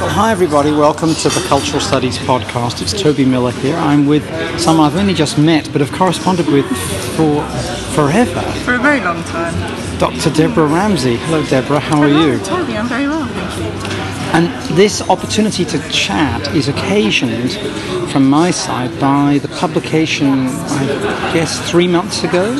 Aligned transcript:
Hi, 0.00 0.30
everybody. 0.32 0.70
Welcome 0.70 1.14
to 1.14 1.28
the 1.28 1.44
Cultural 1.48 1.80
Studies 1.80 2.18
Podcast. 2.18 2.80
It's 2.82 2.92
Toby 3.00 3.24
Miller 3.24 3.50
here. 3.52 3.76
I'm 3.76 4.06
with 4.06 4.24
someone 4.60 4.86
I've 4.90 4.96
only 4.96 5.14
just 5.14 5.38
met 5.38 5.68
but 5.72 5.80
have 5.80 5.92
corresponded 5.92 6.46
with 6.48 6.66
for 7.16 7.42
forever, 7.94 8.40
For 8.64 8.74
a 8.74 8.78
very 8.78 9.00
long 9.00 9.22
time. 9.24 9.54
Dr. 9.98 10.30
Debra 10.30 10.66
Ramsay. 10.66 11.16
Hello, 11.16 11.44
Debra. 11.46 11.80
How 11.80 12.02
are 12.02 12.08
you? 12.08 12.38
Toby, 12.40 12.76
I'm 12.76 12.86
very 12.88 13.08
well, 13.08 13.26
thank 13.26 13.56
you. 13.58 13.88
And 14.34 14.76
this 14.76 15.00
opportunity 15.08 15.64
to 15.64 15.78
chat 15.90 16.54
is 16.54 16.68
occasioned 16.68 17.52
from 18.12 18.28
my 18.28 18.50
side 18.50 18.98
by 19.00 19.38
the 19.38 19.48
publication, 19.48 20.48
I 20.48 21.30
guess, 21.34 21.58
three 21.70 21.88
months 21.88 22.24
ago, 22.24 22.52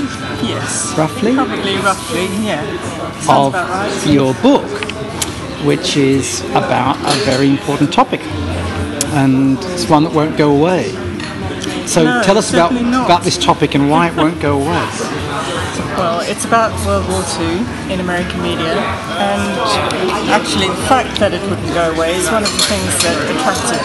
Yes. 0.42 0.94
roughly, 0.96 1.34
Probably, 1.34 1.76
roughly, 1.76 2.24
yeah. 2.44 2.64
Sounds 3.20 3.28
of 3.28 3.54
about 3.54 3.70
right. 3.70 4.06
your 4.06 4.32
book, 4.34 4.87
which 5.64 5.96
is 5.96 6.42
about 6.50 6.96
a 6.96 7.16
very 7.24 7.50
important 7.50 7.92
topic. 7.92 8.20
And 9.14 9.58
it's 9.72 9.88
one 9.88 10.04
that 10.04 10.12
won't 10.12 10.36
go 10.36 10.54
away. 10.56 10.92
So 11.86 12.04
No, 12.04 12.22
tell 12.22 12.36
us 12.36 12.52
about, 12.52 12.72
not. 12.72 13.06
about 13.06 13.22
this 13.22 13.38
topic 13.38 13.74
and 13.74 13.90
why 13.90 14.08
it 14.08 14.16
won't 14.16 14.40
go 14.40 14.60
away. 14.60 14.88
Well, 15.98 16.20
it's 16.20 16.44
about 16.44 16.70
World 16.86 17.08
War 17.10 17.24
II 17.42 17.58
in 17.92 17.98
American 17.98 18.40
media, 18.40 18.70
and 19.18 19.42
actually 20.30 20.68
the 20.68 20.86
fact 20.86 21.18
that 21.18 21.34
it 21.34 21.42
wouldn't 21.42 21.74
go 21.74 21.90
away 21.90 22.14
is 22.14 22.30
one 22.30 22.44
of 22.46 22.52
the 22.54 22.62
things 22.70 22.86
that 23.02 23.18
attracted 23.34 23.82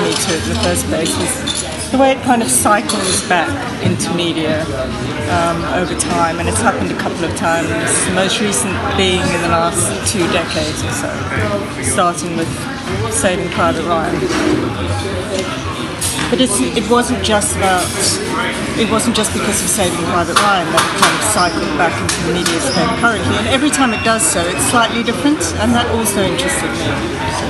me 0.00 0.16
to 0.16 0.28
it 0.32 0.40
in 0.44 0.48
the 0.56 0.60
first 0.64 0.86
place. 0.88 1.12
Was 1.12 1.45
the 1.90 1.98
way 1.98 2.12
it 2.12 2.22
kind 2.22 2.42
of 2.42 2.50
cycles 2.50 3.26
back 3.28 3.48
into 3.84 4.12
media 4.14 4.62
um, 5.30 5.62
over 5.74 5.94
time, 5.98 6.38
and 6.38 6.48
it's 6.48 6.60
happened 6.60 6.90
a 6.90 6.98
couple 6.98 7.24
of 7.24 7.34
times. 7.36 7.68
Most 8.14 8.40
recent 8.40 8.72
being 8.96 9.20
in 9.20 9.42
the 9.42 9.48
last 9.48 10.12
two 10.12 10.26
decades 10.32 10.82
or 10.82 10.90
so, 10.92 11.10
starting 11.82 12.36
with 12.36 12.48
Saving 13.12 13.48
Private 13.50 13.84
Ryan. 13.84 15.75
But 16.30 16.40
it 16.40 16.90
wasn't 16.90 17.22
just 17.24 17.56
about, 17.56 17.86
it 18.78 18.90
wasn't 18.90 19.14
just 19.14 19.32
because 19.32 19.62
of 19.62 19.68
Saving 19.68 20.04
Private 20.10 20.34
Ryan 20.42 20.66
that 20.74 20.82
it 20.82 20.98
kind 20.98 21.14
of 21.14 21.24
cycled 21.30 21.78
back 21.78 21.94
into 21.94 22.18
the 22.26 22.34
media 22.34 22.58
sphere 22.60 22.90
currently. 22.98 23.36
And 23.38 23.46
every 23.48 23.70
time 23.70 23.94
it 23.94 24.02
does 24.02 24.26
so, 24.26 24.42
it's 24.42 24.66
slightly 24.66 25.04
different, 25.04 25.38
and 25.62 25.70
that 25.72 25.86
also 25.94 26.22
interested 26.26 26.66
me. 26.66 26.90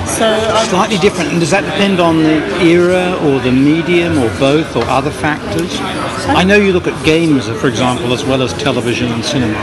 So 0.06 0.28
I, 0.28 0.66
Slightly 0.68 0.98
different, 0.98 1.30
and 1.30 1.40
does 1.40 1.50
that 1.50 1.64
depend 1.64 2.00
on 2.00 2.22
the 2.22 2.44
era 2.60 3.16
or 3.24 3.40
the 3.40 3.50
medium 3.50 4.18
or 4.18 4.28
both 4.38 4.76
or 4.76 4.84
other 4.84 5.10
factors? 5.10 5.72
I 6.36 6.44
know 6.44 6.56
you 6.56 6.72
look 6.72 6.86
at 6.86 6.96
games, 7.04 7.48
for 7.48 7.68
example, 7.68 8.12
as 8.12 8.24
well 8.24 8.42
as 8.42 8.52
television 8.52 9.10
and 9.10 9.24
cinema. 9.24 9.56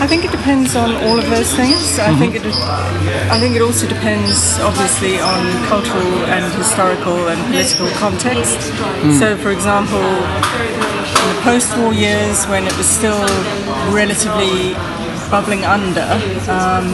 I 0.00 0.06
think 0.06 0.24
it 0.24 0.30
depends 0.30 0.76
on 0.76 0.96
all 1.06 1.18
of 1.18 1.28
those 1.30 1.54
things. 1.54 1.98
I 1.98 2.14
think 2.16 2.34
it. 2.34 2.44
I 2.44 3.38
think 3.40 3.56
it 3.56 3.62
also 3.62 3.86
depends, 3.88 4.58
obviously, 4.60 5.18
on 5.20 5.42
cultural 5.66 6.12
and 6.26 6.52
historical 6.54 7.28
and 7.28 7.40
political 7.46 7.88
context. 7.98 8.60
So, 9.18 9.36
for 9.36 9.50
example, 9.50 10.02
in 10.02 11.26
the 11.34 11.40
post-war 11.42 11.92
years, 11.94 12.44
when 12.46 12.66
it 12.66 12.76
was 12.76 12.86
still 12.86 13.20
relatively 13.92 14.74
bubbling 15.30 15.64
under, 15.64 16.06
um, 16.50 16.86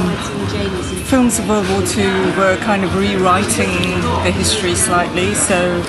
films 1.11 1.41
of 1.41 1.49
World 1.49 1.69
War 1.71 1.83
II 1.83 2.07
were 2.39 2.57
kind 2.63 2.85
of 2.85 2.95
rewriting 2.95 3.75
the 4.23 4.31
history 4.31 4.77
slightly. 4.77 5.35
So, 5.35 5.83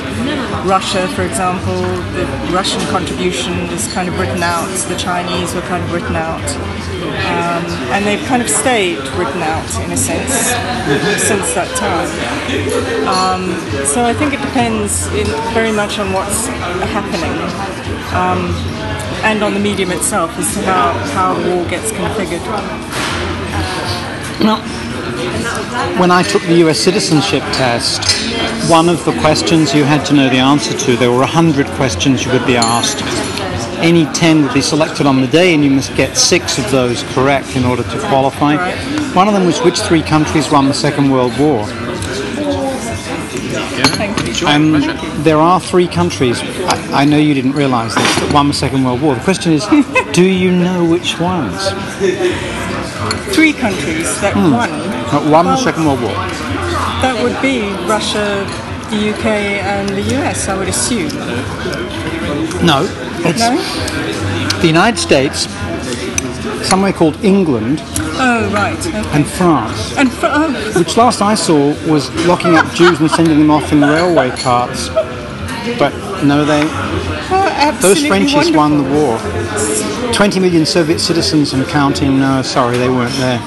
Russia, 0.66 1.08
for 1.10 1.22
example, 1.22 1.80
the 2.18 2.26
Russian 2.52 2.82
contribution 2.90 3.68
was 3.68 3.86
kind 3.94 4.10
of 4.10 4.20
written 4.20 4.42
out. 4.42 4.66
The 4.90 4.96
Chinese 4.98 5.54
were 5.54 5.62
kind 5.62 5.84
of 5.84 5.94
written 5.94 6.16
out. 6.16 6.42
Um, 7.30 7.64
and 7.94 8.04
they've 8.04 8.26
kind 8.26 8.42
of 8.42 8.50
stayed 8.50 8.98
written 9.14 9.44
out 9.44 9.70
in 9.86 9.92
a 9.92 9.98
sense 9.98 10.34
since 11.22 11.54
that 11.54 11.70
time. 11.78 12.10
Um, 13.06 13.86
so 13.86 14.04
I 14.04 14.16
think 14.16 14.34
it 14.34 14.42
depends 14.42 15.06
in, 15.14 15.28
very 15.54 15.72
much 15.72 16.00
on 16.00 16.14
what's 16.14 16.48
happening 16.98 17.38
um, 18.18 18.50
and 19.24 19.44
on 19.44 19.54
the 19.54 19.60
medium 19.60 19.92
itself 19.92 20.36
as 20.40 20.52
to 20.56 20.62
how, 20.64 20.94
how 21.14 21.34
war 21.48 21.70
gets 21.70 21.92
configured. 21.92 22.42
Well, 24.42 24.81
when 26.00 26.12
I 26.12 26.24
took 26.24 26.42
the 26.44 26.56
US 26.68 26.80
citizenship 26.80 27.42
test, 27.54 28.02
one 28.70 28.90
of 28.90 29.04
the 29.06 29.14
questions 29.22 29.74
you 29.74 29.84
had 29.84 30.06
to 30.08 30.14
know 30.14 30.30
the 30.30 30.38
answer 30.38 30.78
to, 30.78 30.96
there 30.96 31.12
were 31.12 31.20
100 31.20 31.66
questions 31.78 32.26
you 32.26 32.32
would 32.32 32.46
be 32.46 32.58
asked. 32.58 33.02
Any 33.84 34.06
10 34.14 34.44
would 34.44 34.54
be 34.54 34.62
selected 34.62 35.08
on 35.08 35.22
the 35.22 35.28
day, 35.28 35.54
and 35.56 35.64
you 35.64 35.72
must 35.72 35.96
get 35.96 36.16
six 36.16 36.58
of 36.60 36.70
those 36.72 37.04
correct 37.14 37.56
in 37.56 37.66
order 37.66 37.84
to 37.84 38.00
qualify. 38.10 38.56
One 39.14 39.28
of 39.28 39.34
them 39.34 39.46
was 39.46 39.60
which 39.62 39.80
three 39.80 40.04
countries 40.04 40.52
won 40.52 40.68
the 40.68 40.74
Second 40.74 41.10
World 41.12 41.38
War? 41.40 41.66
Um, 44.46 44.72
there 45.24 45.38
are 45.38 45.60
three 45.60 45.88
countries, 45.88 46.40
I, 46.42 47.02
I 47.02 47.06
know 47.06 47.18
you 47.18 47.34
didn't 47.34 47.52
realise 47.54 47.94
this, 47.96 48.16
that 48.20 48.34
won 48.34 48.48
the 48.48 48.54
Second 48.54 48.84
World 48.84 49.02
War. 49.02 49.16
The 49.16 49.22
question 49.22 49.54
is, 49.54 49.66
do 50.14 50.24
you 50.24 50.52
know 50.52 50.84
which 50.86 51.20
ones? 51.20 51.70
Three 53.36 53.54
countries 53.54 54.20
that 54.22 54.34
Hmm. 54.34 54.52
won. 54.52 55.01
That 55.12 55.30
won 55.30 55.46
the 55.46 55.58
Second 55.58 55.86
World 55.86 56.02
War. 56.02 56.12
That 57.02 57.20
would 57.22 57.40
be 57.42 57.70
Russia, 57.88 58.46
the 58.90 59.10
UK, 59.12 59.26
and 59.26 59.90
the 59.90 60.02
US, 60.18 60.48
I 60.48 60.58
would 60.58 60.70
assume. 60.70 61.10
No, 62.66 62.88
it's 63.26 63.40
No? 63.40 64.60
the 64.62 64.68
United 64.68 64.98
States, 65.00 65.48
somewhere 66.68 66.94
called 66.94 67.18
England, 67.24 67.82
Oh, 68.24 68.50
right. 68.54 68.78
Okay. 68.80 69.04
and 69.14 69.26
France. 69.28 69.98
And 69.98 70.12
fr- 70.12 70.28
oh, 70.30 70.74
which 70.78 70.96
last 70.96 71.22
I 71.22 71.36
saw 71.36 71.74
was 71.90 72.10
locking 72.26 72.56
up 72.56 72.72
Jews 72.74 73.00
and 73.00 73.10
sending 73.12 73.40
them 73.40 73.52
off 73.52 73.72
in 73.74 73.82
railway 73.82 74.30
carts. 74.30 74.90
But 75.78 75.92
no, 76.24 76.46
they 76.46 76.62
oh, 76.64 77.30
those 77.82 77.98
absolutely 77.98 78.08
Frenchies 78.10 78.52
won 78.52 78.78
the 78.78 78.90
war. 78.96 79.18
20 80.14 80.40
million 80.40 80.66
Soviet 80.66 81.00
citizens 81.00 81.54
and 81.54 81.66
counting. 81.68 82.20
No, 82.20 82.42
sorry, 82.42 82.78
they 82.78 82.90
weren't 82.90 83.16
there. 83.16 83.40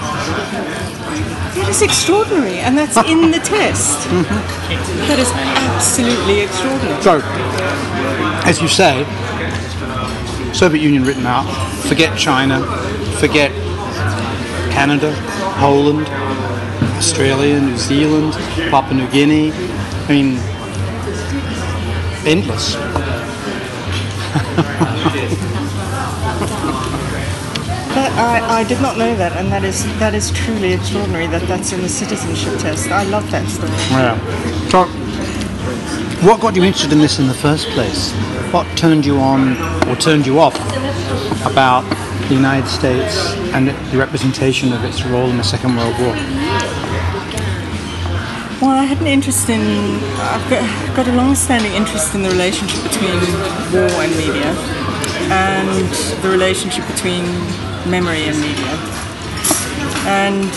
That 1.75 1.83
is 1.83 1.91
extraordinary, 1.91 2.59
and 2.61 2.79
that's 2.79 2.97
in 2.99 3.33
the 3.33 3.41
test. 3.41 4.09
Mm-hmm. 4.15 5.09
That 5.09 5.19
is 5.19 5.29
absolutely 5.35 6.43
extraordinary. 6.43 7.03
So, 7.03 7.21
as 8.49 8.62
you 8.62 8.69
say, 8.69 9.03
Soviet 10.55 10.81
Union 10.81 11.03
written 11.03 11.27
out. 11.27 11.51
Forget 11.89 12.17
China. 12.17 12.62
Forget 13.19 13.51
Canada, 14.71 15.12
Poland, 15.59 16.07
Australia, 16.97 17.61
New 17.61 17.77
Zealand, 17.77 18.35
Papua 18.71 18.95
New 18.95 19.09
Guinea. 19.11 19.51
I 19.53 20.09
mean, 20.09 20.39
endless. 22.25 22.77
That, 27.94 28.10
I, 28.19 28.60
I 28.60 28.65
did 28.65 28.81
not 28.82 28.99
know 28.99 29.15
that, 29.15 29.37
and 29.37 29.53
that 29.53 29.62
is 29.62 29.84
that 30.00 30.15
is 30.15 30.32
truly 30.32 30.72
extraordinary 30.72 31.28
that 31.28 31.47
that's 31.47 31.72
in 31.72 31.81
the 31.81 31.88
citizenship 31.88 32.59
test. 32.59 32.88
I 32.91 33.05
love 33.05 33.31
that 33.31 33.49
story. 33.49 33.71
Yeah. 33.91 34.19
So, 34.69 34.87
what 36.27 36.41
got 36.41 36.56
you 36.56 36.65
interested 36.65 36.93
in 36.93 36.99
this 36.99 37.21
in 37.21 37.28
the 37.28 37.34
first 37.34 37.69
place? 37.69 38.10
What 38.50 38.66
turned 38.77 39.06
you 39.06 39.21
on 39.21 39.56
or 39.88 39.94
turned 39.94 40.27
you 40.27 40.41
off 40.41 40.56
about 41.47 41.82
the 42.28 42.34
United 42.34 42.66
States 42.66 43.32
and 43.55 43.69
the 43.69 43.97
representation 43.99 44.72
of 44.72 44.82
its 44.84 45.05
role 45.05 45.31
in 45.31 45.37
the 45.37 45.44
Second 45.44 45.76
World 45.76 45.97
War? 46.00 46.15
Well, 48.61 48.75
I 48.75 48.84
had 48.84 48.99
an 49.00 49.06
interest 49.06 49.49
in. 49.49 49.61
I've 50.19 50.50
got, 50.50 50.97
got 50.97 51.06
a 51.06 51.12
long-standing 51.12 51.72
interest 51.75 52.15
in 52.15 52.22
the 52.22 52.31
relationship 52.31 52.82
between 52.82 53.21
war 53.71 54.03
and 54.03 54.11
media, 54.16 54.50
and 55.31 55.69
the 56.22 56.28
relationship 56.28 56.84
between 56.88 57.22
memory 57.87 58.25
and 58.25 58.41
media. 58.41 58.67
And 60.06 60.50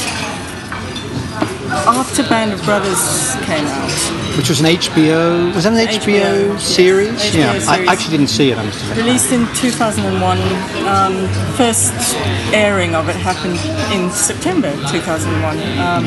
after 1.88 2.24
Band 2.24 2.54
of 2.54 2.64
Brothers 2.64 3.36
came 3.46 3.66
out, 3.66 3.92
Which 4.38 4.50
was 4.50 4.60
an 4.60 4.68
HBO. 4.68 5.54
Was 5.54 5.64
that 5.64 5.74
an 5.74 5.88
HBO, 5.88 6.00
HBO, 6.00 6.54
yes. 6.54 6.64
series? 6.64 7.12
HBO 7.12 7.36
yeah, 7.36 7.66
I 7.68 7.86
actually 7.92 8.18
didn't 8.18 8.30
see 8.30 8.52
it. 8.52 8.58
I 8.58 8.66
must 8.66 8.82
admit. 8.84 8.98
released 8.98 9.32
in 9.32 9.48
2001, 9.56 10.38
um, 10.88 11.28
first 11.56 11.94
airing 12.54 12.96
of 12.96 13.10
it 13.10 13.16
happened 13.16 13.60
in 13.94 14.10
September 14.12 14.72
2001. 14.90 15.58
Um, 15.80 16.06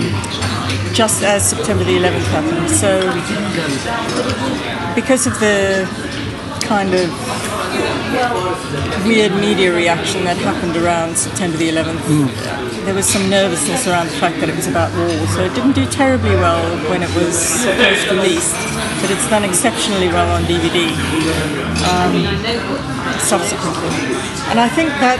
just 0.94 1.22
as 1.22 1.48
September 1.48 1.84
the 1.84 1.96
11th 1.96 2.26
happened. 2.34 2.68
So, 2.70 3.00
because 4.94 5.26
of 5.26 5.38
the 5.40 5.86
kind 6.66 6.94
of 6.94 7.10
weird 9.06 9.32
media 9.40 9.74
reaction 9.74 10.24
that 10.24 10.36
happened 10.36 10.76
around 10.76 11.16
September 11.16 11.56
the 11.56 11.68
11th, 11.70 12.00
hmm. 12.04 12.84
there 12.84 12.94
was 12.94 13.06
some 13.06 13.28
nervousness 13.30 13.86
around 13.86 14.06
the 14.06 14.18
fact 14.20 14.40
that 14.40 14.48
it 14.48 14.56
was 14.56 14.66
about 14.66 14.92
war. 14.96 15.26
So, 15.28 15.44
it 15.44 15.54
didn't 15.54 15.72
do 15.72 15.86
terribly 15.86 16.36
well 16.36 16.62
when 16.90 17.02
it 17.02 17.12
was 17.14 17.64
first 17.64 18.10
released, 18.10 18.56
but 19.00 19.10
it's 19.10 19.28
done 19.30 19.44
exceptionally 19.44 20.08
well 20.08 20.28
on 20.36 20.42
DVD 20.44 20.92
subsequently. 23.18 23.90
And 24.50 24.58
I 24.60 24.68
think 24.68 24.90
that 25.00 25.18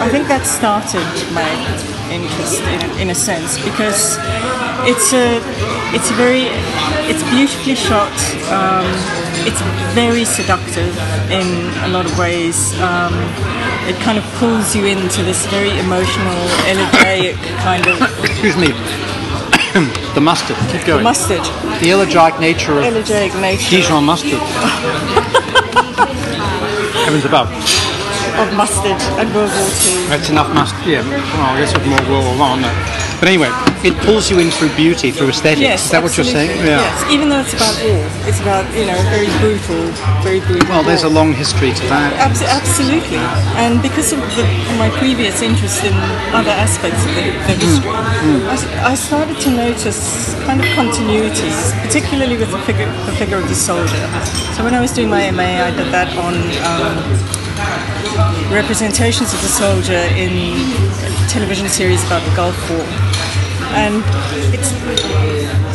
I 0.00 0.08
think 0.08 0.28
that 0.28 0.46
started 0.46 1.04
my 1.34 1.48
interest 2.10 2.60
in, 2.64 2.80
in 3.02 3.10
a 3.10 3.14
sense 3.14 3.56
because 3.62 4.16
it's 4.88 5.12
a 5.12 5.38
it's 5.92 6.10
a 6.10 6.14
very 6.14 6.48
it's 7.10 7.22
beautifully 7.30 7.74
shot. 7.74 8.12
Um, 8.48 8.88
it's 9.44 9.60
very 9.94 10.24
seductive 10.24 10.92
in 11.30 11.46
a 11.84 11.88
lot 11.88 12.06
of 12.06 12.18
ways. 12.18 12.72
Um, 12.80 13.14
it 13.88 13.96
kind 14.00 14.18
of 14.18 14.24
pulls 14.36 14.74
you 14.76 14.86
into 14.86 15.22
this 15.22 15.46
very 15.46 15.70
emotional, 15.78 16.40
elegiac 16.68 17.36
kind 17.60 17.86
of 17.86 18.00
Excuse 18.24 18.56
me. 18.56 18.68
the 20.14 20.20
mustard. 20.20 20.56
Keep 20.72 20.86
going. 20.86 20.98
The 20.98 21.04
mustard, 21.04 21.44
the 21.80 21.90
elegiac 21.90 22.40
nature 22.40 22.78
of 22.78 22.84
elegiac 22.84 23.34
nature 23.40 23.70
Dijon 23.70 24.04
mustard. 24.04 24.40
Heavens 27.04 27.24
above. 27.24 27.48
of 28.38 28.54
mustard 28.56 29.00
and 29.18 29.28
World 29.34 29.50
War 29.50 29.68
Two. 29.82 30.06
That's 30.08 30.28
enough 30.30 30.52
mustard. 30.54 30.86
Yeah. 30.86 31.02
Well, 31.02 31.54
I 31.56 31.60
guess 31.60 31.72
with 31.74 31.86
more 31.86 32.00
World 32.10 32.24
War 32.38 32.38
One. 32.38 32.62
But 33.18 33.28
anyway, 33.28 33.50
it 33.82 33.96
pulls 34.04 34.30
you 34.30 34.38
in 34.38 34.50
through 34.50 34.68
beauty, 34.76 35.10
through 35.10 35.28
aesthetics. 35.30 35.60
Yes, 35.62 35.84
Is 35.86 35.90
that 35.92 36.02
what 36.02 36.16
you're 36.16 36.24
saying? 36.28 36.50
absolutely. 36.50 36.84
Yes, 36.84 37.12
even 37.14 37.28
though 37.30 37.40
it's 37.40 37.54
about 37.56 37.74
war, 37.80 38.04
it's 38.28 38.40
about 38.44 38.64
you 38.76 38.84
know 38.84 38.98
very 39.08 39.30
brutal, 39.40 39.80
very 40.20 40.40
brutal. 40.44 40.68
Well, 40.68 40.82
there's 40.84 41.04
a 41.04 41.08
long 41.08 41.32
history 41.32 41.72
to 41.72 41.84
that. 41.88 42.12
Abs- 42.20 42.42
absolutely, 42.44 43.16
and 43.56 43.80
because 43.80 44.12
of 44.12 44.20
the, 44.36 44.44
my 44.76 44.90
previous 45.00 45.40
interest 45.40 45.80
in 45.84 45.94
other 46.36 46.52
aspects 46.52 47.00
of 47.08 47.10
the, 47.16 47.24
the 47.48 47.54
history, 47.56 47.90
I, 47.90 48.52
s- 48.52 48.68
I 48.84 48.94
started 48.94 49.40
to 49.48 49.50
notice 49.50 50.34
kind 50.44 50.60
of 50.60 50.66
continuities, 50.76 51.72
particularly 51.80 52.36
with 52.36 52.50
the 52.52 52.60
figure, 52.68 52.90
the 53.08 53.16
figure 53.16 53.38
of 53.38 53.48
the 53.48 53.54
soldier. 53.56 54.04
So 54.56 54.62
when 54.62 54.74
I 54.74 54.80
was 54.80 54.92
doing 54.92 55.08
my 55.08 55.30
MA, 55.30 55.64
I 55.64 55.70
did 55.72 55.88
that 55.96 56.12
on 56.20 56.36
um, 56.68 56.94
representations 58.52 59.32
of 59.32 59.40
the 59.40 59.48
soldier 59.48 60.04
in 60.20 60.32
television 61.28 61.68
series 61.68 62.04
about 62.06 62.20
the 62.28 62.34
Gulf 62.36 62.56
War. 62.68 62.84
And 63.72 64.02
it's 64.54 64.70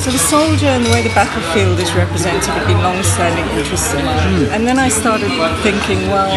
so 0.05 0.11
the 0.11 0.19
soldier 0.19 0.67
and 0.67 0.85
the 0.85 0.91
way 0.91 1.01
the 1.01 1.13
battlefield 1.15 1.79
is 1.79 1.91
represented 1.95 2.43
have 2.43 2.67
been 2.67 2.77
long-standing 2.83 3.41
interests 3.57 3.93
of 3.93 4.03
mine. 4.03 4.45
Hmm. 4.45 4.53
And 4.53 4.67
then 4.67 4.77
I 4.77 4.89
started 4.89 5.31
thinking, 5.65 6.11
well, 6.13 6.29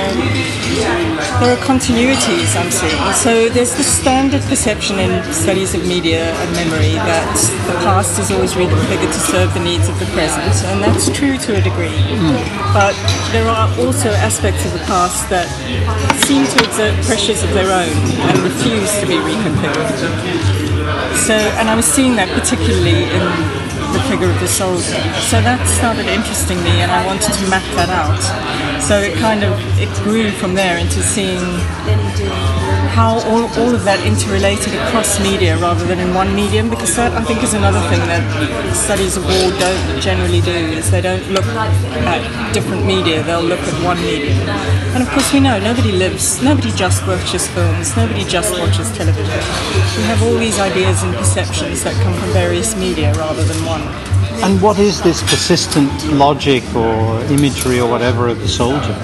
there 1.43 1.53
are 1.53 1.63
continuities 1.67 2.57
I'm 2.57 2.71
seeing. 2.71 2.97
So 3.13 3.51
there's 3.53 3.77
the 3.77 3.83
standard 3.83 4.41
perception 4.49 4.99
in 4.99 5.21
studies 5.35 5.75
of 5.75 5.85
media 5.87 6.33
and 6.33 6.49
memory 6.53 6.97
that 6.97 7.29
the 7.67 7.77
past 7.85 8.19
is 8.19 8.31
always 8.31 8.55
reconfigured 8.55 9.13
to 9.13 9.21
serve 9.21 9.53
the 9.53 9.61
needs 9.61 9.89
of 9.89 9.99
the 9.99 10.07
present, 10.17 10.55
and 10.73 10.81
that's 10.81 11.11
true 11.11 11.37
to 11.37 11.57
a 11.59 11.61
degree. 11.61 11.93
Hmm. 11.93 12.41
But 12.73 12.97
there 13.37 13.49
are 13.49 13.69
also 13.85 14.09
aspects 14.17 14.65
of 14.65 14.73
the 14.73 14.85
past 14.87 15.29
that 15.29 15.51
seem 16.25 16.47
to 16.47 16.57
exert 16.65 16.95
pressures 17.05 17.43
of 17.43 17.53
their 17.53 17.69
own 17.69 17.93
and 18.33 18.39
refuse 18.39 18.97
to 19.01 19.07
be 19.07 19.21
reconfigured. 19.21 20.78
So, 21.27 21.35
and 21.35 21.69
I 21.69 21.75
was 21.75 21.85
seeing 21.85 22.17
that 22.17 22.29
particularly 22.33 23.05
in 23.05 23.25
the 23.93 24.01
figure 24.09 24.31
of 24.31 24.39
the 24.41 24.49
soldier. 24.49 25.01
So 25.29 25.41
that 25.41 25.61
started 25.67 26.07
interesting 26.07 26.57
me, 26.63 26.81
and 26.81 26.91
I 26.93 27.05
wanted 27.07 27.33
to 27.33 27.45
map 27.49 27.65
that 27.77 27.89
out. 27.89 28.21
So 28.81 29.01
it 29.01 29.17
kind 29.19 29.45
of 29.45 29.59
it 29.79 29.93
grew 30.05 30.31
from 30.31 30.55
there 30.55 30.79
into 30.79 31.03
seeing 31.03 31.45
how 32.99 33.15
all, 33.31 33.47
all 33.63 33.73
of 33.79 33.85
that 33.85 34.03
interrelated 34.05 34.75
across 34.75 35.23
media 35.23 35.57
rather 35.59 35.87
than 35.87 36.01
in 36.01 36.13
one 36.15 36.35
medium, 36.35 36.69
because 36.69 36.97
that 36.97 37.13
I 37.13 37.23
think 37.23 37.45
is 37.45 37.55
another 37.55 37.79
thing 37.91 38.03
that 38.11 38.27
studies 38.75 39.17
of 39.17 39.23
war 39.23 39.55
don't 39.55 40.01
generally 40.03 40.41
do 40.41 40.59
is 40.75 40.91
they 40.91 41.01
don't 41.01 41.23
look 41.31 41.47
at 41.47 42.53
different 42.53 42.85
media; 42.85 43.23
they'll 43.23 43.49
look 43.55 43.61
at 43.61 43.77
one 43.85 44.01
medium. 44.03 44.37
And 44.95 45.01
of 45.05 45.09
course, 45.11 45.33
we 45.33 45.39
know 45.39 45.61
nobody 45.61 45.93
lives, 45.93 46.43
nobody 46.43 46.73
just 46.73 47.07
watches 47.07 47.47
films, 47.47 47.97
nobody 47.97 48.25
just 48.25 48.51
watches 48.59 48.91
television. 48.91 49.43
We 49.97 50.03
have 50.11 50.21
all 50.25 50.37
these 50.37 50.59
ideas 50.59 51.05
and 51.05 51.15
perceptions 51.15 51.85
that 51.85 51.95
come 52.03 52.15
from 52.15 52.31
various 52.31 52.75
media 52.75 53.15
rather 53.15 53.45
than 53.45 53.65
one. 53.65 53.83
And 54.43 54.61
what 54.61 54.81
is 54.81 55.01
this 55.03 55.23
persistent 55.23 55.93
logic 56.15 56.65
or 56.75 57.23
imagery 57.31 57.79
or 57.79 57.89
whatever 57.89 58.27
of 58.27 58.41
the 58.41 58.49
soldier? 58.49 58.97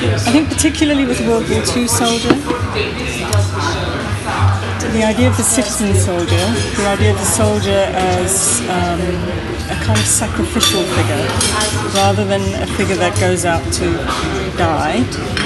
I 0.00 0.30
think 0.30 0.48
particularly 0.48 1.04
with 1.06 1.20
World 1.26 1.48
War 1.50 1.60
II 1.76 1.88
soldier, 1.88 2.32
the 4.92 5.02
idea 5.04 5.28
of 5.28 5.36
the 5.36 5.42
citizen 5.42 5.94
soldier, 5.94 6.44
the 6.76 6.86
idea 6.88 7.10
of 7.12 7.18
the 7.18 7.24
soldier 7.24 7.84
as 7.94 8.60
um, 8.70 9.00
a 9.70 9.76
kind 9.84 9.98
of 9.98 10.06
sacrificial 10.06 10.82
figure, 10.82 11.26
rather 11.94 12.24
than 12.24 12.40
a 12.62 12.66
figure 12.76 12.96
that 12.96 13.18
goes 13.20 13.44
out 13.44 13.62
to 13.74 13.86
die, 14.56 15.02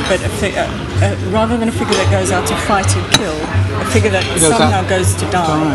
but 0.09 0.21
a 0.23 0.29
fi- 0.41 0.57
uh, 0.57 0.67
uh, 1.03 1.17
rather 1.31 1.57
than 1.57 1.69
a 1.69 1.73
figure 1.73 1.95
that 1.95 2.11
goes 2.11 2.31
out 2.31 2.47
to 2.47 2.55
fight 2.69 2.87
and 2.97 3.13
kill, 3.15 3.35
a 3.81 3.85
figure 3.87 4.11
that 4.11 4.25
Goes 4.39 4.45
out 4.51 4.59
somehow 4.59 4.89
goes 4.89 5.15
to 5.15 5.27
die. 5.31 5.75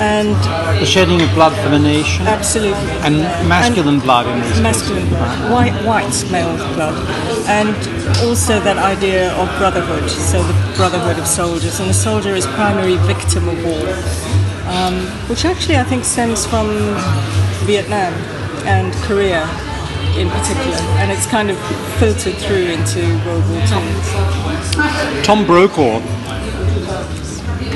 And 0.00 0.34
The 0.80 0.86
shedding 0.86 1.20
of 1.22 1.32
blood 1.34 1.52
for 1.62 1.68
the 1.68 1.78
nation? 1.78 2.26
Absolutely. 2.26 2.90
and 3.04 3.16
masculine 3.48 4.00
blood 4.00 4.26
in 4.26 4.40
this 4.40 4.60
masculine 4.60 5.08
blood, 5.08 5.50
white, 5.52 5.74
white 5.84 6.30
male 6.32 6.56
blood, 6.74 6.96
and 7.46 7.76
also 8.26 8.60
that 8.60 8.78
idea 8.78 9.32
of 9.34 9.48
brotherhood, 9.58 10.08
so 10.10 10.42
the 10.42 10.54
brotherhood 10.76 11.18
of 11.18 11.26
soldiers, 11.26 11.80
and 11.80 11.88
the 11.88 11.94
soldier 11.94 12.34
is 12.34 12.46
primary 12.48 12.96
victim 13.06 13.48
of 13.48 13.56
war, 13.64 13.88
um, 14.68 14.94
which 15.28 15.44
actually 15.44 15.76
I 15.76 15.84
think 15.84 16.04
stems 16.04 16.46
from 16.46 16.68
Vietnam 17.66 18.12
and 18.66 18.92
Korea 19.04 19.48
in 20.18 20.28
particular, 20.28 20.76
and 20.98 21.10
it's 21.10 21.26
kind 21.26 21.50
of 21.50 21.58
filtered 21.98 22.34
through 22.34 22.66
into 22.76 23.00
World 23.24 23.48
War 23.48 23.60
II. 23.60 25.22
Tom 25.22 25.46
Brokaw, 25.46 26.00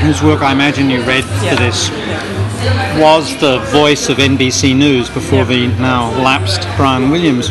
whose 0.02 0.22
work 0.22 0.42
I 0.42 0.52
imagine 0.52 0.90
you 0.90 1.00
read 1.02 1.25
Yeah. 1.42 1.50
for 1.50 1.56
this, 1.62 1.90
was 3.00 3.37
the 3.40 3.58
voice 3.70 4.08
of 4.08 4.19
NBC 4.19 4.75
News 4.75 5.08
before 5.08 5.40
Yeah. 5.40 5.44
the 5.44 5.66
now 5.80 6.10
lapsed 6.22 6.66
Brian 6.76 7.10
Williams. 7.10 7.50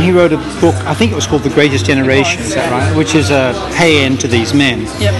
He 0.00 0.10
wrote 0.10 0.32
a 0.32 0.38
book, 0.60 0.74
I 0.86 0.94
think 0.94 1.12
it 1.12 1.14
was 1.14 1.26
called 1.26 1.42
The 1.42 1.50
Greatest 1.50 1.84
Generation, 1.86 2.38
was, 2.38 2.48
is 2.48 2.54
that 2.54 2.70
yeah. 2.70 2.88
right? 2.88 2.96
Which 2.96 3.14
is 3.14 3.30
a 3.30 3.52
pay 3.76 4.04
end 4.04 4.20
to 4.20 4.28
these 4.28 4.52
men 4.54 4.80
Yep. 5.00 5.14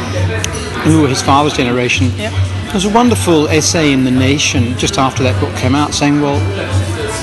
who 0.84 1.02
were 1.02 1.08
his 1.08 1.22
father's 1.22 1.52
generation. 1.54 2.06
Yep. 2.16 2.32
There 2.64 2.74
was 2.74 2.84
a 2.86 2.90
wonderful 2.90 3.48
essay 3.48 3.92
in 3.92 4.04
The 4.04 4.10
Nation 4.10 4.76
just 4.78 4.98
after 4.98 5.22
that 5.24 5.38
book 5.40 5.54
came 5.56 5.74
out 5.74 5.92
saying, 5.92 6.20
well, 6.20 6.38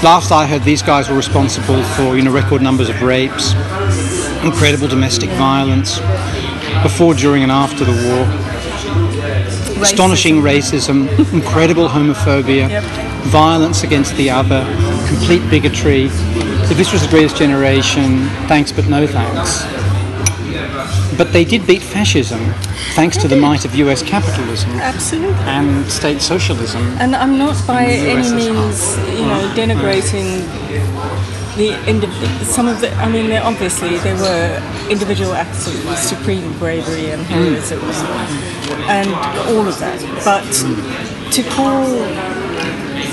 last 0.03 0.31
I 0.31 0.45
heard 0.45 0.63
these 0.63 0.81
guys 0.83 1.09
were 1.09 1.15
responsible 1.15 1.81
for, 1.95 2.15
you 2.15 2.21
know, 2.21 2.31
record 2.31 2.61
numbers 2.61 2.87
of 2.89 3.01
rapes, 3.01 3.53
incredible 4.43 4.87
domestic 4.87 5.29
violence, 5.31 5.99
before, 6.83 7.13
during 7.15 7.43
and 7.43 7.51
after 7.51 7.83
the 7.83 7.91
war, 7.91 8.25
astonishing 9.81 10.35
racism, 10.41 11.07
incredible 11.33 11.87
homophobia, 11.87 12.69
Yep. 12.69 12.83
violence 13.31 13.83
against 13.83 14.15
the 14.17 14.29
other, 14.29 14.63
complete 15.07 15.41
bigotry. 15.49 16.09
If 16.69 16.77
this 16.77 16.93
was 16.93 17.01
the 17.01 17.07
greatest 17.07 17.35
generation, 17.35 18.27
thanks 18.47 18.71
but 18.71 18.87
no 18.87 19.07
thanks. 19.07 19.65
But 21.17 21.33
they 21.33 21.43
did 21.43 21.65
beat 21.65 21.81
fascism, 21.81 22.39
thanks 22.93 23.17
to 23.17 23.27
the 23.27 23.35
might 23.35 23.65
of 23.65 23.73
US 23.75 24.03
capitalism 24.03 24.69
Absolutely. 24.73 25.35
and 25.45 25.85
state 25.91 26.21
socialism. 26.21 26.83
And 26.99 27.15
I'm 27.15 27.39
not 27.39 27.55
by 27.65 27.85
any 27.85 28.21
USSR. 28.21 28.35
means, 28.35 28.97
you 29.19 29.25
know, 29.25 29.53
denigrating 29.55 30.45
the 31.57 31.71
indiv- 31.91 32.43
some 32.45 32.67
of 32.67 32.79
the. 32.81 32.93
I 32.93 33.09
mean, 33.09 33.31
obviously 33.33 33.97
there 33.97 34.15
were 34.15 34.89
individual 34.89 35.33
acts 35.33 35.67
of 35.67 35.97
supreme 35.97 36.53
bravery 36.59 37.11
and 37.11 37.21
mm. 37.23 37.59
heroism, 37.65 37.79
and 38.87 39.09
all 39.49 39.67
of 39.67 39.77
that. 39.79 39.99
But 40.23 40.45
to 41.33 41.43
call 41.49 41.83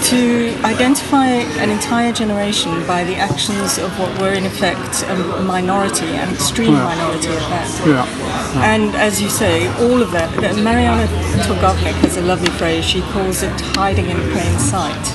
to 0.06 0.54
identify 0.62 1.26
an 1.62 1.68
entire 1.68 2.12
generation 2.12 2.70
by 2.86 3.02
the 3.02 3.16
actions 3.16 3.76
of 3.78 3.90
what 3.98 4.10
were 4.20 4.32
in 4.32 4.44
effect 4.46 5.02
a 5.08 5.16
minority, 5.42 6.06
an 6.06 6.32
extreme 6.32 6.74
Yeah. 6.74 6.84
minority 6.84 7.28
at 7.28 7.48
that. 7.50 7.68
Yeah. 7.84 8.72
And 8.72 8.94
as 8.94 9.20
you 9.20 9.28
say, 9.28 9.66
all 9.82 10.00
of 10.00 10.12
that, 10.12 10.30
Marianna 10.68 11.08
Torgovnick 11.46 11.98
has 12.06 12.16
a 12.16 12.20
lovely 12.22 12.50
phrase, 12.50 12.84
she 12.84 13.00
calls 13.12 13.42
it 13.42 13.60
hiding 13.74 14.08
in 14.08 14.18
plain 14.30 14.56
sight. 14.60 15.06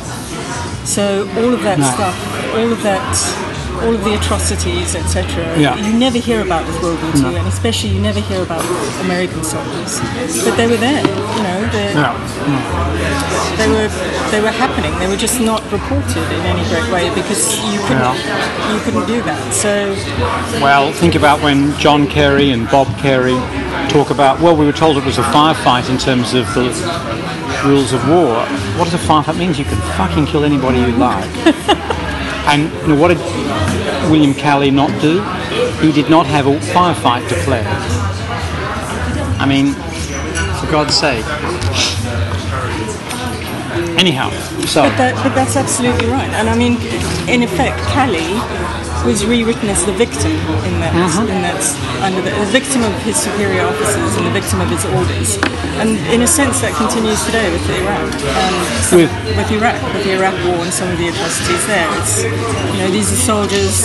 So 0.83 1.25
all 1.37 1.53
of 1.53 1.61
that 1.63 1.79
Yeah. 1.79 1.93
stuff, 1.93 2.15
all 2.57 2.71
of 2.71 2.83
that, 2.83 3.09
all 3.83 3.93
of 3.95 4.03
the 4.03 4.13
atrocities, 4.15 4.95
etc., 4.95 5.23
Yeah. 5.57 5.75
you 5.75 5.93
never 5.93 6.17
hear 6.17 6.41
about 6.41 6.65
with 6.67 6.81
World 6.83 7.01
War 7.03 7.11
II, 7.31 7.35
and 7.37 7.47
especially 7.47 7.89
you 7.89 7.99
never 8.01 8.19
hear 8.19 8.41
about 8.43 8.63
American 9.01 9.43
soldiers. 9.43 9.99
But 10.45 10.55
they 10.57 10.67
were 10.67 10.77
there, 10.77 11.01
you 11.37 11.43
know, 11.47 11.59
they, 11.71 11.93
Yeah. 11.93 12.13
they 13.57 13.67
were 13.67 13.89
they 14.31 14.39
were 14.41 14.51
happening. 14.63 14.97
They 14.99 15.07
were 15.07 15.17
just 15.27 15.39
not 15.41 15.61
reported 15.71 16.17
in 16.37 16.41
any 16.53 16.63
great 16.69 16.89
way 16.91 17.09
because 17.13 17.41
you 17.71 17.79
couldn't 17.87 18.15
you 18.73 18.79
couldn't 18.85 19.07
do 19.07 19.21
that. 19.23 19.53
So 19.53 19.95
Well, 20.61 20.91
think 20.93 21.15
about 21.15 21.41
when 21.41 21.77
John 21.77 22.07
Kerry 22.07 22.51
and 22.51 22.69
Bob 22.69 22.87
Kerrey 23.03 23.37
talk 23.89 24.09
about, 24.09 24.39
well, 24.39 24.55
we 24.55 24.65
were 24.65 24.71
told 24.83 24.97
it 24.97 25.03
was 25.05 25.17
a 25.17 25.23
firefight 25.35 25.89
in 25.89 25.97
terms 25.97 26.33
of 26.33 26.45
the 26.53 26.63
rules 27.65 27.93
of 27.93 28.07
war. 28.07 28.35
What 28.77 28.85
does 28.85 28.93
a 28.93 29.03
firefight 29.09 29.37
mean? 29.37 29.53
You 29.53 29.65
can 29.65 29.77
fucking 29.97 30.25
kill 30.27 30.43
anybody 30.45 30.79
you 30.79 30.93
like. 30.97 31.29
and 32.47 32.63
you 32.81 32.87
know, 32.89 33.01
what 33.01 33.09
did 33.09 33.19
William 34.09 34.33
Calley 34.33 34.71
not 34.71 34.89
do? 35.01 35.21
He 35.79 35.91
did 35.91 36.09
not 36.09 36.25
have 36.25 36.47
a 36.47 36.57
firefight 36.73 37.27
declared. 37.29 37.65
I 39.39 39.45
mean, 39.45 39.73
for 40.59 40.71
God's 40.71 40.95
sake. 40.95 41.25
Anyhow, 43.97 44.29
so 44.65 44.83
But, 44.83 44.97
that, 44.97 45.13
but 45.23 45.33
that's 45.35 45.55
absolutely 45.55 46.07
right. 46.07 46.29
And 46.29 46.49
I 46.49 46.55
mean, 46.55 46.73
in 47.29 47.43
effect, 47.43 47.77
Calley 47.93 48.33
was 49.05 49.25
rewritten 49.25 49.69
as 49.69 49.85
the 49.85 49.93
victim 49.93 50.31
in 50.69 50.77
that, 50.77 50.93
uh-huh. 50.93 51.25
in 51.25 51.41
that 51.41 51.57
under 52.05 52.21
the, 52.21 52.29
the 52.29 52.51
victim 52.53 52.83
of 52.83 52.93
his 53.01 53.17
superior 53.17 53.65
officers 53.65 54.13
and 54.17 54.25
the 54.25 54.35
victim 54.35 54.61
of 54.61 54.69
his 54.69 54.85
orders. 54.93 55.41
And 55.81 55.97
in 56.13 56.21
a 56.21 56.29
sense, 56.29 56.61
that 56.61 56.77
continues 56.77 57.17
today 57.25 57.49
with 57.49 57.65
Iraq 57.69 58.13
and 58.13 58.55
some, 58.85 59.01
With- 59.01 59.13
with 59.33 59.49
Iraq, 59.49 59.77
with 59.93 60.03
the 60.05 60.13
Iraq 60.13 60.37
War 60.45 60.61
and 60.61 60.73
some 60.73 60.89
of 60.93 60.97
the 61.01 61.09
atrocities 61.09 61.63
there. 61.65 61.89
It's 61.97 62.21
you 62.21 62.77
know 62.77 62.89
these 62.93 63.09
are 63.09 63.21
soldiers. 63.21 63.81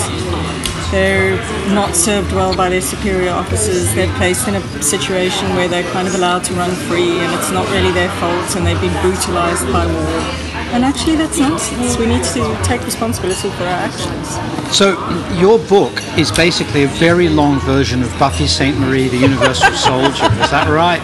They're 0.92 1.34
not 1.74 1.96
served 1.96 2.30
well 2.32 2.54
by 2.54 2.68
their 2.68 2.80
superior 2.84 3.32
officers. 3.32 3.92
They're 3.94 4.12
placed 4.16 4.46
in 4.46 4.54
a 4.54 4.62
situation 4.82 5.56
where 5.56 5.66
they're 5.66 5.90
kind 5.90 6.06
of 6.06 6.14
allowed 6.14 6.44
to 6.44 6.54
run 6.54 6.70
free, 6.86 7.18
and 7.18 7.32
it's 7.34 7.50
not 7.50 7.66
really 7.72 7.90
their 7.90 8.10
fault, 8.20 8.54
and 8.54 8.64
they've 8.66 8.80
been 8.80 8.94
brutalized 9.02 9.66
by 9.72 9.86
war. 9.86 10.45
And 10.74 10.84
actually, 10.84 11.16
that's 11.16 11.38
nonsense. 11.38 11.96
We 11.96 12.06
need 12.06 12.24
to 12.24 12.58
take 12.64 12.84
responsibility 12.84 13.50
for 13.50 13.64
our 13.64 13.80
actions. 13.88 14.36
So, 14.76 14.98
your 15.38 15.58
book 15.58 16.02
is 16.18 16.30
basically 16.30 16.82
a 16.84 16.88
very 16.88 17.28
long 17.28 17.60
version 17.60 18.02
of 18.02 18.10
Buffy 18.18 18.46
Sainte-Marie, 18.46 19.08
the 19.08 19.16
Universal 19.16 19.72
Soldier. 19.72 20.26
Is 20.42 20.50
that 20.50 20.68
right, 20.68 21.00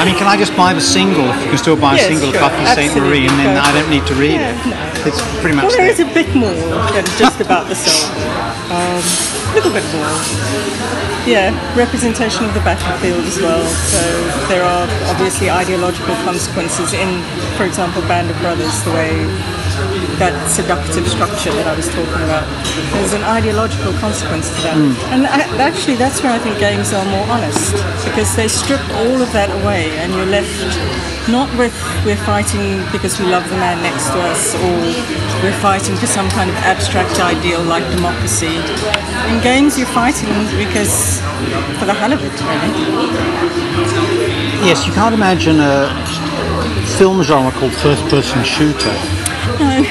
I 0.00 0.04
mean, 0.04 0.16
can 0.16 0.26
I 0.26 0.36
just 0.36 0.56
buy 0.56 0.72
the 0.74 0.80
single, 0.80 1.24
if 1.28 1.40
you 1.42 1.48
can 1.48 1.58
still 1.58 1.76
buy 1.76 1.94
a 1.94 1.96
Yes, 1.96 2.08
single 2.08 2.32
sure, 2.32 2.42
of 2.42 2.50
Buffy 2.50 2.64
Sainte-Marie, 2.74 3.26
and 3.28 3.36
then. 3.38 3.56
I 3.56 3.72
don't 3.72 3.88
need 3.88 4.06
to 4.08 4.14
read 4.14 4.40
Yeah, 4.40 4.52
it? 4.52 5.06
It's 5.06 5.20
pretty 5.40 5.56
much 5.56 5.64
Well, 5.68 5.76
there 5.76 5.88
is 5.88 6.00
a 6.00 6.08
bit 6.12 6.34
more 6.34 6.52
than 6.92 7.04
just 7.16 7.40
about 7.40 7.68
the 7.68 7.74
soul. 7.76 8.08
Um, 8.72 9.00
a 9.00 9.39
little 9.54 9.72
bit 9.72 9.84
more. 9.94 10.14
Yeah, 11.28 11.52
representation 11.76 12.44
of 12.44 12.54
the 12.54 12.60
battlefield 12.60 13.24
as 13.24 13.38
well. 13.38 13.64
So 13.66 14.00
there 14.48 14.64
are 14.64 14.88
obviously 15.12 15.50
ideological 15.50 16.14
consequences 16.24 16.92
in, 16.92 17.22
for 17.56 17.64
example, 17.64 18.02
Band 18.02 18.30
of 18.30 18.38
Brothers, 18.40 18.82
the 18.84 18.92
way 18.92 19.12
that 20.18 20.36
seductive 20.48 21.08
structure 21.08 21.52
that 21.52 21.66
I 21.66 21.74
was 21.74 21.88
talking 21.88 22.22
about. 22.28 22.44
There's 22.92 23.12
an 23.12 23.24
ideological 23.24 23.92
consequence 23.94 24.48
to 24.56 24.60
that. 24.68 24.76
Hmm. 24.76 24.92
And 25.12 25.26
actually, 25.60 25.96
that's 25.96 26.22
where 26.22 26.32
I 26.32 26.38
think 26.38 26.58
games 26.58 26.92
are 26.92 27.04
more 27.04 27.24
honest 27.28 27.72
because 28.04 28.34
they 28.36 28.48
strip 28.48 28.82
all 29.00 29.20
of 29.20 29.32
that 29.32 29.48
away 29.62 29.96
and 29.98 30.12
you're 30.12 30.28
left 30.28 30.52
not 31.28 31.48
with 31.58 31.74
we're 32.04 32.16
fighting 32.16 32.80
because 32.92 33.18
we 33.20 33.26
love 33.26 33.44
the 33.50 33.56
man 33.56 33.82
next 33.82 34.08
to 34.08 34.18
us 34.20 34.54
or 34.54 34.76
we're 35.42 35.58
fighting 35.60 35.96
for 35.96 36.06
some 36.06 36.28
kind 36.30 36.48
of 36.48 36.56
abstract 36.56 37.20
ideal 37.20 37.62
like 37.62 37.84
democracy. 37.90 38.56
In 39.28 39.40
games, 39.42 39.76
you're 39.78 39.86
fighting 39.88 40.32
because 40.56 41.20
for 41.78 41.84
the 41.84 41.94
hell 41.94 42.12
of 42.12 42.20
it, 42.22 42.32
really. 42.40 42.72
Yes, 44.66 44.86
you 44.86 44.92
can't 44.92 45.14
imagine 45.14 45.60
a 45.60 45.88
film 46.98 47.22
genre 47.22 47.50
called 47.52 47.72
first 47.72 48.02
person 48.08 48.42
shooter. 48.44 48.92
No, 49.58 49.84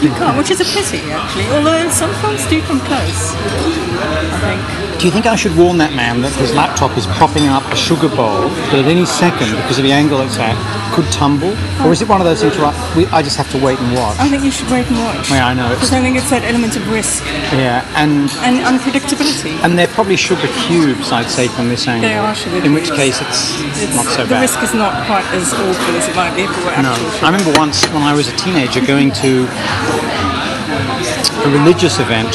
you 0.00 0.10
can't, 0.14 0.36
which 0.38 0.50
is 0.50 0.60
a 0.60 0.64
pity 0.64 0.98
actually. 1.10 1.46
Although 1.56 1.88
some 1.90 2.12
films 2.20 2.46
do 2.48 2.60
come 2.62 2.80
close, 2.80 3.34
I 3.34 4.38
think. 4.40 5.00
Do 5.00 5.06
you 5.06 5.12
think 5.12 5.26
I 5.26 5.36
should 5.36 5.56
warn 5.56 5.78
that 5.78 5.94
man 5.94 6.20
that 6.22 6.32
his 6.34 6.54
laptop 6.54 6.96
is 6.98 7.06
propping 7.06 7.46
up 7.46 7.64
a 7.70 7.76
sugar 7.76 8.08
bowl 8.08 8.50
that 8.74 8.82
at 8.82 8.90
any 8.90 9.06
second, 9.06 9.54
because 9.62 9.78
of 9.78 9.84
the 9.84 9.92
angle 9.92 10.20
it's 10.22 10.38
at, 10.38 10.58
could 10.94 11.06
tumble? 11.12 11.54
Or 11.86 11.92
is 11.92 12.02
it 12.02 12.08
one 12.08 12.20
of 12.20 12.26
those 12.26 12.42
things 12.42 12.58
where 12.58 12.66
I, 12.66 13.18
I 13.18 13.22
just 13.22 13.36
have 13.36 13.50
to 13.52 13.58
wait 13.62 13.78
and 13.78 13.94
watch? 13.94 14.18
I 14.18 14.28
think 14.28 14.42
you 14.42 14.50
should 14.50 14.70
wait 14.70 14.86
and 14.90 14.98
watch. 14.98 15.30
Yeah, 15.30 15.46
I 15.46 15.54
know, 15.54 15.68
Because 15.70 15.92
I 15.92 16.00
think 16.02 16.18
it's 16.18 16.30
that 16.30 16.42
element 16.42 16.76
of 16.76 16.82
risk 16.90 17.22
Yeah, 17.54 17.86
and 17.94 18.26
and 18.42 18.58
unpredictability. 18.66 19.54
and 19.62 19.78
they're 19.78 19.90
probably 19.94 20.16
sugar 20.16 20.48
cubes, 20.66 21.12
I'd 21.12 21.30
say, 21.30 21.46
from 21.48 21.68
this 21.68 21.86
angle. 21.86 22.08
They 22.10 22.18
are 22.18 22.34
sugar 22.34 22.58
In 22.66 22.74
which 22.74 22.90
case, 22.90 23.20
it's, 23.22 23.54
It's, 23.78 23.94
not 23.94 24.06
so 24.06 24.24
the 24.26 24.34
bad. 24.34 24.42
The 24.42 24.50
risk 24.50 24.58
is 24.66 24.74
not 24.74 25.06
quite 25.06 25.26
as 25.30 25.52
awful 25.54 25.94
as 25.94 26.08
it 26.08 26.16
might 26.16 26.34
be 26.34 26.42
if 26.42 26.50
it 26.50 26.64
were 26.66 26.74
No, 26.82 26.90
actual 26.90 27.26
I 27.26 27.30
remember 27.30 27.52
once 27.58 27.86
when 27.94 28.02
I 28.02 28.14
was 28.14 28.26
a 28.28 28.36
teenager 28.36 28.84
going 28.84 29.12
to 29.22 29.46
a 31.46 31.50
religious 31.54 31.98
event 31.98 32.34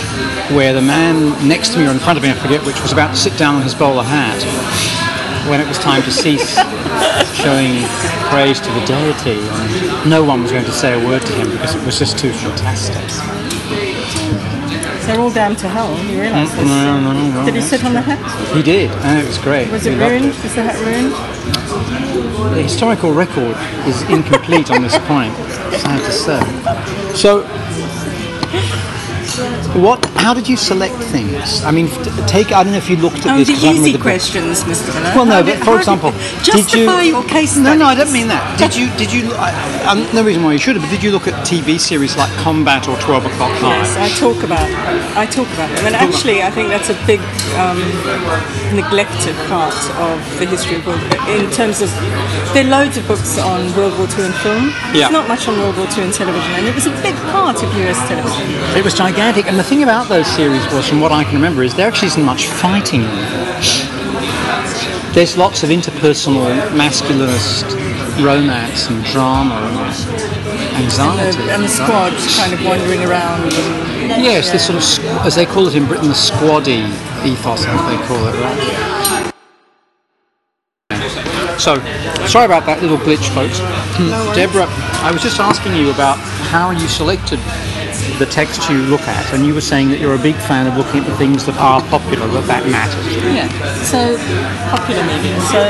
where 0.55 0.73
the 0.73 0.81
man 0.81 1.31
next 1.47 1.73
to 1.73 1.79
me 1.79 1.87
or 1.87 1.91
in 1.91 1.99
front 1.99 2.17
of 2.17 2.23
me, 2.23 2.29
I 2.29 2.33
forget 2.33 2.63
which, 2.65 2.79
was 2.81 2.91
about 2.91 3.11
to 3.11 3.17
sit 3.17 3.37
down 3.37 3.55
on 3.55 3.61
his 3.63 3.73
bowler 3.75 4.03
hat 4.03 4.39
when 5.49 5.61
it 5.61 5.67
was 5.67 5.77
time 5.77 6.01
to 6.03 6.11
cease 6.11 6.55
showing 7.33 7.85
praise 8.29 8.59
to 8.59 8.69
the 8.71 8.85
deity. 8.85 9.39
And 9.39 10.09
no 10.09 10.23
one 10.23 10.41
was 10.41 10.51
going 10.51 10.65
to 10.65 10.71
say 10.71 10.93
a 10.93 11.05
word 11.05 11.21
to 11.21 11.33
him 11.33 11.51
because 11.51 11.75
it 11.75 11.85
was 11.85 11.99
just 11.99 12.17
too 12.17 12.31
fantastic. 12.31 13.05
They're 15.05 15.19
all 15.19 15.31
damned 15.31 15.59
to 15.59 15.69
hell. 15.69 15.93
You 16.05 16.19
realise 16.19 16.49
mm, 16.49 16.55
this? 16.55 16.67
No, 16.67 16.99
no, 16.99 17.13
no. 17.13 17.45
Did 17.45 17.55
he 17.55 17.61
sit 17.61 17.85
on 17.85 17.93
the 17.93 18.01
hat? 18.01 18.19
He 18.55 18.63
did, 18.63 18.89
and 18.89 19.19
it 19.19 19.27
was 19.27 19.37
great. 19.37 19.69
Was 19.71 19.85
it 19.85 19.97
ruined? 19.99 20.25
Was 20.25 20.55
the 20.55 20.63
hat 20.63 20.79
ruined? 20.83 21.13
The 22.55 22.63
historical 22.63 23.13
record 23.13 23.55
is 23.85 24.01
incomplete 24.09 24.71
on 24.71 24.81
this 24.81 24.97
point, 25.05 25.35
sad 25.77 25.99
to 26.03 26.11
say. 26.11 26.41
So, 27.13 27.43
what? 29.81 30.03
How 30.15 30.33
did 30.33 30.47
you 30.47 30.57
select 30.57 30.95
things? 30.95 31.63
I 31.63 31.71
mean, 31.71 31.87
take. 32.27 32.51
I 32.51 32.63
don't 32.63 32.71
know 32.71 32.77
if 32.77 32.89
you 32.89 32.95
looked 32.97 33.25
at 33.25 33.27
Oh, 33.27 33.37
this. 33.37 33.47
the 33.61 33.67
I 33.67 33.73
easy 33.73 33.91
the 33.91 33.99
questions, 33.99 34.63
Mr. 34.63 34.93
Miller. 34.93 35.15
Well, 35.15 35.25
no, 35.25 35.33
How 35.35 35.43
but 35.43 35.55
did- 35.57 35.63
for 35.63 35.77
example, 35.77 36.11
did, 36.11 36.21
did 36.21 36.47
you? 36.47 36.53
justify 36.63 37.01
your 37.03 37.23
case 37.25 37.57
No, 37.57 37.75
no, 37.75 37.85
I 37.85 37.95
don't 37.95 38.11
mean 38.11 38.27
that. 38.29 38.57
Did 38.57 38.75
you? 38.75 38.89
Did 38.97 39.11
you? 39.13 39.31
I, 39.35 39.51
um, 39.85 40.07
no 40.15 40.23
reason 40.23 40.43
why 40.43 40.53
you 40.53 40.57
should 40.59 40.75
have. 40.75 40.83
But 40.83 40.91
did 40.91 41.03
you 41.03 41.11
look 41.11 41.27
at 41.27 41.33
TV 41.45 41.79
series 41.79 42.15
like 42.17 42.31
Combat 42.37 42.87
or 42.87 42.97
Twelve 42.99 43.25
O'clock 43.25 43.51
Yes, 43.61 43.95
I 43.97 44.09
talk 44.17 44.43
about 44.43 44.65
I 45.17 45.25
talk 45.25 45.47
about 45.53 45.69
them, 45.75 45.85
and 45.87 45.95
actually, 45.95 46.41
I 46.41 46.49
think 46.51 46.69
that's 46.69 46.89
a 46.89 46.97
big 47.05 47.19
um, 47.59 47.79
neglected 48.73 49.35
part 49.47 49.75
of 49.99 50.17
the 50.39 50.45
history 50.45 50.77
of 50.77 50.85
World 50.87 51.01
In 51.29 51.49
terms 51.51 51.81
of, 51.81 51.89
there 52.53 52.65
are 52.65 52.69
loads 52.69 52.97
of 52.97 53.07
books 53.07 53.37
on 53.37 53.59
World 53.75 53.97
War 53.97 54.07
II 54.17 54.25
in 54.25 54.31
film. 54.43 54.63
Yeah. 54.91 55.07
There's 55.07 55.11
not 55.11 55.27
much 55.27 55.47
on 55.47 55.57
World 55.59 55.77
War 55.77 55.87
II 55.87 56.03
in 56.05 56.11
television, 56.11 56.51
and 56.55 56.65
it 56.67 56.75
was 56.75 56.85
a 56.87 56.95
big 57.01 57.15
part 57.31 57.61
of 57.63 57.69
US 57.85 57.99
television. 58.07 58.45
It 58.77 58.83
was 58.83 58.93
gigantic, 58.93 59.45
and 59.47 59.57
the 59.59 59.63
thing 59.65 59.81
about 59.81 60.07
those 60.07 60.27
series 60.27 60.63
was, 60.71 60.87
from 60.87 61.01
what 61.01 61.11
I 61.11 61.23
can 61.23 61.33
remember, 61.35 61.63
is 61.63 61.73
there 61.73 61.87
actually 61.87 62.09
isn't 62.09 62.23
much 62.23 62.45
fighting. 62.45 63.01
There's 65.13 65.37
lots 65.37 65.63
of 65.63 65.69
interpersonal 65.69 66.45
masculinist 66.69 67.63
romance 68.23 68.89
and 68.89 69.03
drama 69.05 69.55
and 69.55 70.83
anxiety. 70.83 71.39
And 71.39 71.49
the, 71.49 71.53
and 71.53 71.63
the 71.63 71.67
squads 71.67 72.37
kind 72.37 72.53
of 72.53 72.63
wandering 72.63 73.03
around. 73.03 73.51
And, 73.53 74.23
Yes, 74.23 74.51
this 74.51 74.67
sort 74.67 74.77
of, 74.77 75.25
as 75.25 75.33
they 75.33 75.47
call 75.47 75.67
it 75.67 75.75
in 75.75 75.87
Britain, 75.87 76.09
the 76.09 76.13
squaddy 76.13 76.85
ethos, 77.25 77.65
as 77.65 77.81
they 77.89 77.97
call 78.05 78.27
it, 78.27 78.35
right? 78.39 79.31
So, 81.59 81.79
sorry 82.27 82.45
about 82.45 82.67
that 82.67 82.81
little 82.81 82.97
glitch, 82.97 83.27
folks. 83.33 83.57
Debra, 84.35 84.67
I 85.01 85.11
was 85.11 85.23
just 85.23 85.39
asking 85.39 85.75
you 85.75 85.89
about 85.89 86.19
how 86.51 86.69
you 86.69 86.87
selected 86.87 87.39
the 88.19 88.25
text 88.25 88.69
you 88.69 88.77
look 88.77 89.01
at, 89.01 89.33
and 89.33 89.45
you 89.45 89.53
were 89.53 89.61
saying 89.61 89.89
that 89.89 89.99
you're 89.99 90.15
a 90.15 90.21
big 90.21 90.35
fan 90.35 90.67
of 90.67 90.77
looking 90.77 91.01
at 91.01 91.07
the 91.07 91.17
things 91.17 91.45
that 91.45 91.57
are 91.57 91.81
popular, 91.89 92.27
that 92.27 92.47
that 92.47 92.65
matters. 92.69 93.05
Yeah. 93.33 93.49
So 93.83 94.17
popular 94.69 95.03
media. 95.03 95.39
So 95.51 95.61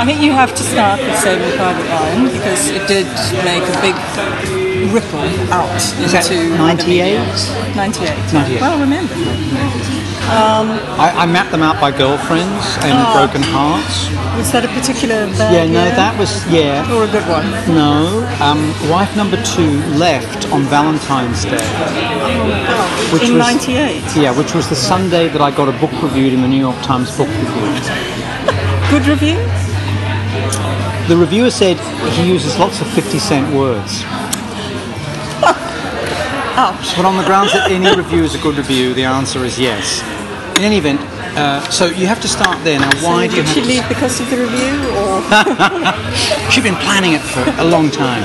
I 0.00 0.04
think 0.04 0.20
you 0.20 0.32
have 0.32 0.54
to 0.54 0.62
start 0.62 1.00
with 1.00 1.18
Saving 1.18 1.56
Private 1.56 1.88
Ryan 1.88 2.24
because 2.32 2.68
it 2.68 2.86
did 2.88 3.06
make 3.44 3.62
a 3.62 3.80
big 3.80 4.59
ripple 4.88 5.20
out 5.52 5.70
Is 6.00 6.12
that 6.12 6.30
into 6.30 6.56
98? 6.56 7.18
98. 7.76 8.32
98. 8.32 8.60
Well, 8.60 8.78
remember. 8.80 9.14
I, 10.32 11.12
I 11.22 11.26
mapped 11.26 11.50
them 11.50 11.62
out 11.62 11.80
by 11.80 11.90
girlfriends 11.90 12.64
and 12.86 12.94
Oh. 12.94 13.18
broken 13.18 13.42
hearts. 13.42 14.08
Was 14.38 14.52
that 14.52 14.64
a 14.64 14.68
particular 14.68 15.26
bad 15.36 15.52
Yeah, 15.52 15.64
no, 15.66 15.84
year? 15.84 15.96
that 15.96 16.16
was, 16.18 16.46
yeah. 16.46 16.86
or 16.94 17.02
a 17.04 17.08
good 17.10 17.26
one. 17.26 17.50
No, 17.74 18.22
um, 18.40 18.60
wife 18.88 19.14
number 19.16 19.36
two 19.42 19.80
left 19.98 20.48
on 20.52 20.62
Valentine's 20.64 21.42
Day. 21.44 21.58
Which 23.12 23.24
in 23.24 23.34
was- 23.34 23.42
'98. 23.66 24.02
Yeah, 24.16 24.30
which 24.36 24.54
was 24.54 24.68
the 24.68 24.76
Sunday 24.76 25.28
that 25.28 25.40
I 25.40 25.50
got 25.50 25.68
a 25.68 25.72
book 25.80 25.90
reviewed 26.02 26.32
in 26.32 26.42
the 26.42 26.48
New 26.48 26.60
York 26.60 26.80
Times 26.82 27.10
Book 27.16 27.28
Review. 27.28 27.74
Good 28.90 29.06
review. 29.08 29.36
The 31.08 31.16
reviewer 31.16 31.50
said 31.50 31.76
he 32.14 32.28
uses 32.28 32.56
lots 32.58 32.80
of 32.80 32.86
50 32.88 33.18
cent 33.18 33.52
words. 33.54 34.04
But 36.60 37.06
on 37.06 37.16
the 37.16 37.24
grounds 37.24 37.54
that 37.54 37.70
any 37.70 37.88
review 37.96 38.22
is 38.22 38.34
a 38.34 38.38
good 38.38 38.56
review, 38.56 38.92
the 38.92 39.04
answer 39.04 39.44
is 39.46 39.58
yes. 39.58 40.02
In 40.58 40.64
any 40.64 40.76
event, 40.76 41.00
uh, 41.34 41.62
so 41.70 41.86
you 41.86 42.06
have 42.06 42.20
to 42.20 42.28
start 42.28 42.62
there. 42.64 42.78
Now, 42.78 42.90
why 43.00 43.24
you 43.24 43.30
Did 43.30 43.48
she 43.48 43.62
leave 43.62 43.88
because 43.88 44.20
of 44.20 44.28
the 44.28 44.36
review, 44.36 44.76
or 45.00 45.22
she'd 46.50 46.64
been 46.64 46.76
planning 46.84 47.14
it 47.14 47.22
for 47.22 47.40
a 47.58 47.64
long 47.64 47.90
time. 47.90 48.24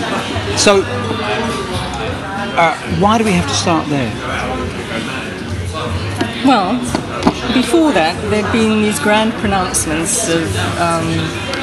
So, 0.58 0.84
uh, 2.60 2.76
why 3.00 3.18
do 3.18 3.24
we 3.24 3.32
have 3.32 3.48
to 3.48 3.56
start 3.56 3.88
there? 3.88 4.12
well, 6.46 6.76
before 7.54 7.94
that 7.94 8.20
there'd 8.30 8.52
been 8.52 8.82
these 8.82 9.00
grand 9.00 9.32
pronouncements 9.40 10.28
of 10.28 10.44
um, 10.78 11.08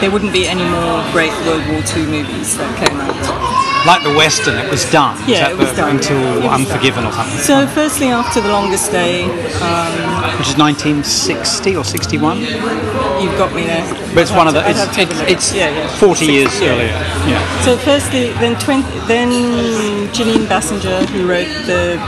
there 0.01 0.11
wouldn't 0.11 0.33
be 0.33 0.47
any 0.47 0.65
more 0.65 1.05
great 1.13 1.33
World 1.45 1.69
War 1.69 1.83
II 1.95 2.07
movies 2.07 2.57
that 2.57 2.73
came 2.81 2.99
out. 2.99 3.62
Like 3.85 4.05
the 4.05 4.15
Western, 4.15 4.57
it 4.59 4.71
was 4.71 4.89
done. 4.93 5.19
Yeah, 5.27 5.41
that 5.41 5.51
it 5.53 5.59
was 5.59 5.71
the- 5.71 5.77
done. 5.83 5.97
Until 5.97 6.19
was 6.41 6.61
Unforgiven 6.61 7.05
or 7.05 7.13
something. 7.13 7.39
So, 7.39 7.67
firstly, 7.67 8.09
after 8.09 8.41
the 8.41 8.49
longest 8.49 8.93
day, 8.93 9.25
um, 9.59 10.39
Which 10.39 10.49
is 10.49 10.57
1960 10.57 11.77
or 11.77 11.85
61? 11.85 12.39
you've 12.39 13.37
got 13.37 13.53
me 13.55 13.65
there. 13.67 13.83
But 14.15 14.23
it's 14.23 14.31
one 14.31 14.47
of 14.47 14.55
the. 14.55 14.63
It's, 14.69 14.79
have 14.79 14.95
to 14.95 15.05
have 15.05 15.11
a 15.11 15.33
it's, 15.33 15.51
it's 15.51 15.55
yeah, 15.55 15.71
yeah. 15.71 15.89
40 15.99 16.27
years 16.27 16.61
yeah. 16.61 16.69
earlier. 16.69 16.95
Yeah. 17.27 17.63
So 17.65 17.77
firstly, 17.77 18.31
then 18.39 18.59
20, 18.61 18.83
then 19.09 19.31
Jeanine 20.15 20.47
Basinger, 20.47 21.05
who 21.11 21.27
wrote 21.29 21.51
the 21.67 21.99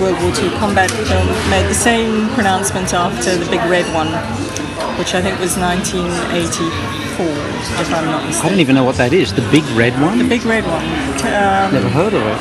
World 0.00 0.18
War 0.22 0.32
II 0.34 0.50
combat 0.58 0.90
film, 0.90 1.26
made 1.50 1.68
the 1.68 1.74
same 1.74 2.28
pronouncement 2.30 2.92
after 2.94 3.36
the 3.36 3.46
Big 3.50 3.62
Red 3.70 3.86
one, 3.94 4.08
which 4.98 5.14
I 5.14 5.22
think 5.22 5.38
was 5.38 5.56
1984, 7.18 7.80
if 7.80 7.92
I'm 7.94 8.04
not 8.06 8.44
I 8.44 8.48
don't 8.48 8.60
even 8.60 8.74
know 8.74 8.84
what 8.84 8.96
that 8.96 9.12
is. 9.12 9.32
The 9.32 9.42
big 9.50 9.64
red 9.76 9.92
one. 10.00 10.18
The 10.18 10.28
Big 10.28 10.44
Red 10.44 10.64
one, 10.64 10.84
um, 11.24 11.72
Never 11.72 11.88
heard 11.88 12.14
of 12.14 12.22
it. 12.22 12.38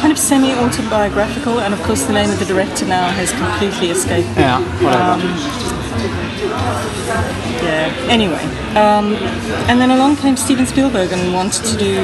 kind 0.00 0.12
of 0.12 0.18
semi-autobiographical, 0.18 1.60
and 1.60 1.74
of 1.74 1.82
course 1.82 2.04
the 2.04 2.12
name 2.12 2.30
of 2.30 2.38
the 2.38 2.44
director 2.44 2.84
now 2.86 3.08
has 3.10 3.30
completely 3.32 3.90
escaped 3.90 4.28
me. 4.30 4.42
Yeah. 4.42 4.60
Whatever. 4.82 5.22
Yeah. 7.62 7.90
Anyway, 8.08 8.42
um, 8.76 9.14
and 9.68 9.80
then 9.80 9.90
along 9.90 10.16
came 10.16 10.36
Steven 10.36 10.66
Spielberg 10.66 11.12
and 11.12 11.32
wanted 11.32 11.64
to 11.64 11.76
do, 11.76 11.98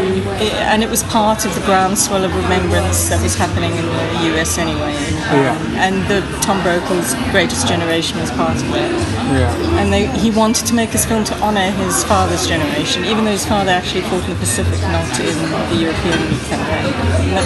and 0.71 0.83
it 0.83 0.90
was 0.90 1.02
part 1.05 1.45
of 1.45 1.55
the 1.55 1.61
groundswell 1.62 2.25
of 2.25 2.35
remembrance 2.35 3.09
that 3.09 3.23
was 3.23 3.35
happening 3.35 3.71
in 3.73 3.87
the 3.87 4.35
US 4.35 4.59
anyway. 4.59 4.95
Um, 5.31 5.38
Yeah. 5.38 5.85
And 5.85 5.97
the 6.09 6.21
Tom 6.40 6.61
Brokaw's 6.62 7.14
Greatest 7.31 7.67
Generation 7.67 8.19
was 8.21 8.31
part 8.33 8.57
of 8.57 8.69
it. 8.75 8.90
yeah. 9.38 9.78
And 9.81 9.93
they, 9.93 10.07
he 10.19 10.31
wanted 10.31 10.67
to 10.67 10.75
make 10.75 10.90
this 10.90 11.05
film 11.05 11.25
to 11.25 11.35
honour 11.40 11.71
his 11.71 12.02
father's 12.05 12.47
generation, 12.47 13.05
even 13.05 13.25
though 13.25 13.37
his 13.37 13.47
father 13.47 13.71
actually 13.71 14.02
fought 14.02 14.25
in 14.25 14.31
the 14.31 14.40
Pacific, 14.40 14.81
not 14.83 15.09
in 15.21 15.37
the 15.71 15.76
European 15.76 16.19
campaign. 16.50 16.93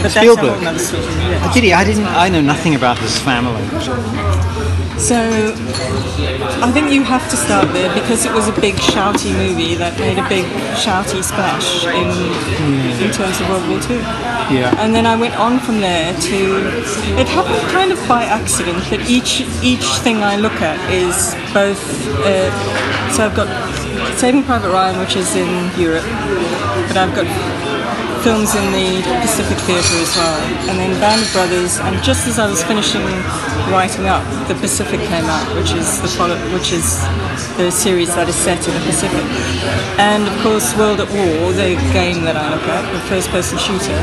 But 0.02 0.11
Spielberg. 0.11 0.59
whole 0.59 0.69
other 0.69 0.78
story. 0.78 1.04
Yeah. 1.04 1.52
Did 1.52 1.64
he? 1.64 1.73
I 1.73 1.85
didn't. 1.85 2.07
I 2.07 2.28
know 2.28 2.40
nothing 2.40 2.75
about 2.75 2.99
this 2.99 3.19
family. 3.21 3.62
So 4.99 5.19
I 6.62 6.71
think 6.71 6.92
you 6.92 7.02
have 7.02 7.28
to 7.31 7.37
start 7.37 7.73
there 7.73 7.92
because 7.92 8.25
it 8.25 8.33
was 8.33 8.47
a 8.47 8.52
big 8.61 8.75
shouty 8.75 9.33
movie 9.35 9.75
that 9.75 9.99
made 9.99 10.16
a 10.16 10.28
big 10.28 10.45
shouty 10.78 11.25
splash 11.25 11.85
in 11.87 12.07
in 13.02 13.11
terms 13.11 13.40
of 13.40 13.49
World 13.49 13.66
War 13.69 13.81
II. 13.90 13.99
Yeah. 14.54 14.75
And 14.78 14.95
then 14.95 15.07
I 15.07 15.16
went 15.16 15.35
on 15.37 15.59
from 15.59 15.81
there 15.81 16.14
to 16.14 16.38
it 17.19 17.26
happened 17.26 17.69
kind 17.73 17.90
of 17.90 17.99
by 18.07 18.23
accident, 18.25 18.78
but 18.90 19.00
each 19.11 19.40
each 19.62 19.87
thing 20.04 20.23
I 20.23 20.37
look 20.37 20.61
at 20.62 20.78
is 20.92 21.35
both 21.52 21.83
uh, 22.25 22.50
so 23.11 23.26
I've 23.26 23.35
got 23.35 23.49
Saving 24.19 24.45
Private 24.45 24.71
Ryan, 24.71 25.00
which 25.00 25.16
is 25.16 25.35
in 25.35 25.50
Europe, 25.81 26.07
but 26.87 26.97
I've 26.97 27.14
got 27.14 27.26
films 28.23 28.55
in 28.55 28.71
the 28.71 29.02
Pacific 29.21 29.59
Theatre 29.67 29.99
as 29.99 30.14
well, 30.14 30.38
and 30.71 30.79
then 30.79 30.95
Band 31.00 31.21
of 31.21 31.33
Brothers. 31.33 31.79
And 31.81 32.00
just 32.05 32.26
as 32.29 32.38
I 32.38 32.47
was 32.47 32.62
finishing 32.62 33.02
writing 33.67 34.07
up, 34.07 34.23
the 34.47 34.55
Pacific 34.55 35.00
came 35.11 35.26
out, 35.26 35.47
which 35.59 35.73
is 35.75 36.00
the 36.00 36.09
which 36.55 36.71
is 36.73 37.02
the 37.59 37.71
series 37.71 38.14
that 38.14 38.29
is 38.29 38.37
set 38.37 38.62
in 38.67 38.75
the 38.75 38.85
Pacific. 38.87 39.26
And 39.99 40.23
of 40.29 40.37
course, 40.43 40.71
World 40.79 41.00
at 41.00 41.11
War, 41.11 41.52
the 41.52 41.75
game 41.93 42.23
that 42.23 42.37
I 42.37 42.55
look 42.55 42.62
at, 42.71 42.87
the 42.95 43.02
first-person 43.11 43.59
shooter, 43.59 43.99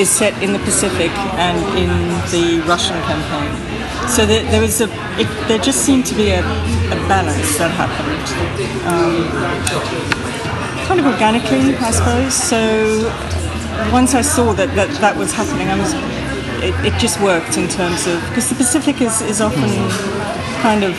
is 0.00 0.08
set 0.08 0.34
in 0.42 0.52
the 0.52 0.60
Pacific 0.60 1.10
and 1.34 1.58
in 1.74 1.90
the 2.30 2.62
Russian 2.66 2.96
campaign. 3.10 3.50
So 4.08 4.24
there, 4.24 4.44
there 4.52 4.60
was 4.60 4.80
a, 4.80 4.86
it, 5.18 5.26
there 5.48 5.58
just 5.58 5.84
seemed 5.84 6.06
to 6.06 6.14
be 6.14 6.30
a, 6.30 6.40
a 6.40 6.98
balance 7.10 7.58
that 7.58 7.74
happened 7.74 8.22
um, 8.86 10.25
kind 10.86 11.00
of 11.00 11.06
organically, 11.06 11.74
I 11.76 11.90
suppose. 11.90 12.32
So 12.32 13.12
once 13.92 14.14
I 14.14 14.22
saw 14.22 14.52
that 14.52 14.74
that, 14.76 14.88
that 15.00 15.16
was 15.16 15.32
happening, 15.32 15.68
I 15.68 15.78
was 15.78 15.92
it, 16.62 16.74
it 16.86 16.98
just 16.98 17.20
worked 17.20 17.58
in 17.58 17.68
terms 17.68 18.06
of 18.06 18.20
because 18.28 18.48
the 18.48 18.54
Pacific 18.54 19.00
is, 19.00 19.20
is 19.20 19.40
often 19.40 19.68
kind 20.62 20.84
of 20.84 20.94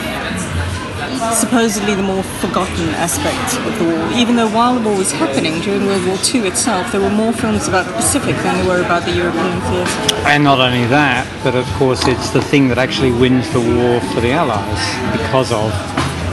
supposedly 1.33 1.95
the 1.95 2.03
more 2.03 2.21
forgotten 2.43 2.89
aspect 2.95 3.57
of 3.65 3.79
the 3.79 3.85
war. 3.85 4.11
Even 4.13 4.35
though 4.35 4.49
while 4.49 4.75
the 4.75 4.81
war 4.81 4.97
was 4.97 5.11
happening 5.11 5.59
during 5.61 5.85
World 5.85 6.05
War 6.05 6.17
II 6.33 6.47
itself, 6.47 6.91
there 6.91 7.01
were 7.01 7.09
more 7.09 7.33
films 7.33 7.67
about 7.67 7.85
the 7.85 7.93
Pacific 7.93 8.35
than 8.37 8.57
there 8.57 8.67
were 8.67 8.83
about 8.83 9.03
the 9.03 9.15
European 9.15 9.59
theatre. 9.61 10.15
And 10.27 10.43
not 10.43 10.59
only 10.59 10.85
that, 10.87 11.25
but 11.43 11.55
of 11.55 11.65
course 11.73 12.07
it's 12.07 12.29
the 12.31 12.41
thing 12.41 12.67
that 12.67 12.77
actually 12.77 13.11
wins 13.11 13.49
the 13.51 13.61
war 13.61 14.01
for 14.13 14.21
the 14.21 14.31
Allies 14.31 14.83
because 15.17 15.51
of 15.51 15.71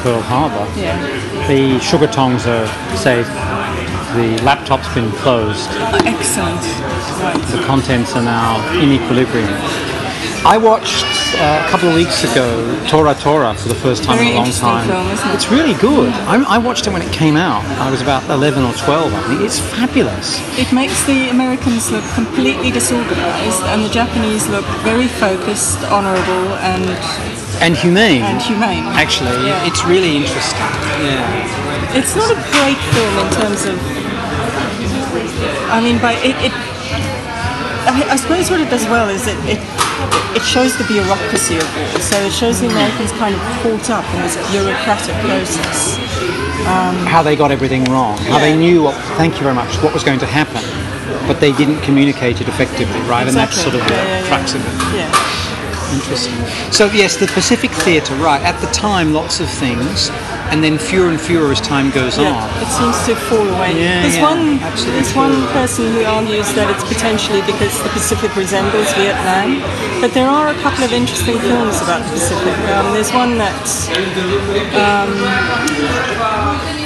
Pearl 0.04 0.20
Harbor. 0.20 0.68
Yeah. 0.78 1.00
The 1.48 1.80
sugar 1.80 2.06
tongs 2.06 2.46
are 2.46 2.66
safe. 2.94 3.26
The 4.12 4.38
laptop's 4.44 4.92
been 4.92 5.10
closed. 5.24 5.70
Excellent. 6.04 6.60
Right. 7.24 7.40
The 7.48 7.62
contents 7.64 8.14
are 8.14 8.22
now 8.22 8.60
in 8.78 8.92
equilibrium. 8.92 9.48
I 10.44 10.58
watched 10.58 11.06
uh, 11.40 11.64
a 11.64 11.70
couple 11.70 11.88
of 11.88 11.94
weeks 11.94 12.22
ago 12.22 12.44
Tora 12.86 13.14
Tora 13.14 13.54
for 13.54 13.68
the 13.68 13.74
first 13.74 14.04
time 14.04 14.18
Very 14.18 14.32
in 14.32 14.36
a 14.36 14.40
long 14.40 14.52
time. 14.52 14.86
film, 14.86 15.08
it? 15.08 15.34
It's 15.34 15.50
really 15.50 15.72
good. 15.80 16.12
I, 16.28 16.36
I 16.44 16.58
watched 16.58 16.86
it 16.86 16.92
when 16.92 17.00
it 17.00 17.10
came 17.10 17.36
out. 17.36 17.64
I 17.80 17.90
was 17.90 18.02
about 18.02 18.28
11 18.28 18.62
or 18.62 18.74
12, 18.74 19.14
I 19.14 19.22
think. 19.28 19.40
It's 19.40 19.58
fabulous. 19.58 20.36
It 20.58 20.70
makes 20.70 21.02
the 21.06 21.30
Americans 21.30 21.90
look 21.90 22.04
completely 22.12 22.70
disorganized 22.70 23.62
and 23.72 23.82
the 23.82 23.88
Japanese 23.88 24.46
look 24.48 24.66
very 24.84 25.08
focused, 25.08 25.82
honorable, 25.84 26.52
and, 26.60 26.84
And 27.64 27.74
humane. 27.76 28.20
and 28.22 28.40
humane. 28.42 28.84
Actually, 28.92 29.32
Yeah. 29.48 29.64
it's 29.68 29.84
really 29.84 30.16
interesting. 30.20 30.68
Yeah. 31.00 31.96
It's 31.98 32.14
not 32.14 32.28
a 32.30 32.38
great 32.52 32.76
film 32.92 33.14
in 33.24 33.28
terms 33.40 33.64
of. 33.64 33.76
I 35.72 35.80
mean, 35.80 35.98
by 35.98 36.12
it. 36.20 36.36
it 36.44 36.52
I, 37.86 38.12
I 38.12 38.16
suppose 38.16 38.50
what 38.50 38.60
it 38.60 38.68
does 38.68 38.84
well 38.86 39.08
is 39.08 39.26
it, 39.26 39.38
it 39.48 39.60
it 40.36 40.42
shows 40.42 40.76
the 40.76 40.84
bureaucracy 40.84 41.56
of 41.56 41.64
war. 41.76 42.00
So 42.00 42.16
it 42.20 42.32
shows 42.32 42.60
the 42.60 42.68
Americans 42.68 43.12
kind 43.12 43.34
of 43.34 43.40
caught 43.62 43.88
up 43.90 44.04
in 44.14 44.20
this 44.22 44.36
bureaucratic 44.52 45.14
process. 45.24 45.96
Um, 46.68 46.96
How 47.06 47.22
they 47.22 47.36
got 47.36 47.50
everything 47.50 47.84
wrong. 47.84 48.16
How 48.28 48.38
they 48.38 48.56
knew 48.56 48.82
what, 48.82 48.96
thank 49.16 49.36
you 49.36 49.42
very 49.42 49.54
much, 49.54 49.76
what 49.82 49.92
was 49.94 50.02
going 50.02 50.18
to 50.20 50.26
happen. 50.26 50.62
But 51.28 51.40
they 51.40 51.52
didn't 51.52 51.80
communicate 51.82 52.40
it 52.40 52.48
effectively, 52.48 52.98
right? 53.08 53.26
And 53.28 53.36
that's 53.36 53.56
sort 53.56 53.74
Exactly. 53.74 53.80
of 53.80 53.88
the 53.88 53.94
Yeah, 53.94 54.04
yeah, 54.04 54.20
yeah. 54.20 54.28
crux 54.28 54.54
of 54.54 54.60
it. 54.64 54.96
Yeah. 54.96 55.43
Interesting. 55.92 56.34
So 56.72 56.86
yes, 56.92 57.16
the 57.16 57.26
Pacific 57.28 57.70
Theatre, 57.70 58.14
right? 58.16 58.42
At 58.42 58.60
the 58.60 58.66
time, 58.68 59.12
lots 59.12 59.40
of 59.40 59.48
things, 59.48 60.10
and 60.50 60.62
then 60.62 60.78
fewer 60.78 61.08
and 61.08 61.20
fewer 61.20 61.50
as 61.52 61.60
time 61.60 61.90
goes 61.90 62.18
Yeah, 62.18 62.34
on. 62.34 62.62
it 62.62 62.68
seems 62.68 63.06
to 63.06 63.14
fall 63.28 63.46
away. 63.46 63.74
Yeah, 63.78 64.02
there's 64.02 64.16
yeah, 64.16 64.22
one 64.30 64.58
absolutely. 64.60 65.00
there's 65.02 65.14
one 65.14 65.46
person 65.52 65.92
who 65.92 66.04
argues 66.04 66.52
that 66.54 66.70
it's 66.70 66.84
potentially 66.84 67.42
because 67.42 67.74
the 67.82 67.88
Pacific 67.90 68.34
resembles 68.36 68.90
Vietnam, 68.94 69.60
but 70.00 70.12
there 70.14 70.28
are 70.28 70.48
a 70.48 70.54
couple 70.62 70.84
of 70.84 70.92
interesting 70.92 71.38
films 71.38 71.80
about 71.82 72.02
the 72.06 72.10
Pacific. 72.18 72.54
Um, 72.70 72.92
there's 72.94 73.12
one 73.12 73.38
that. 73.38 73.54
um, 74.74 76.83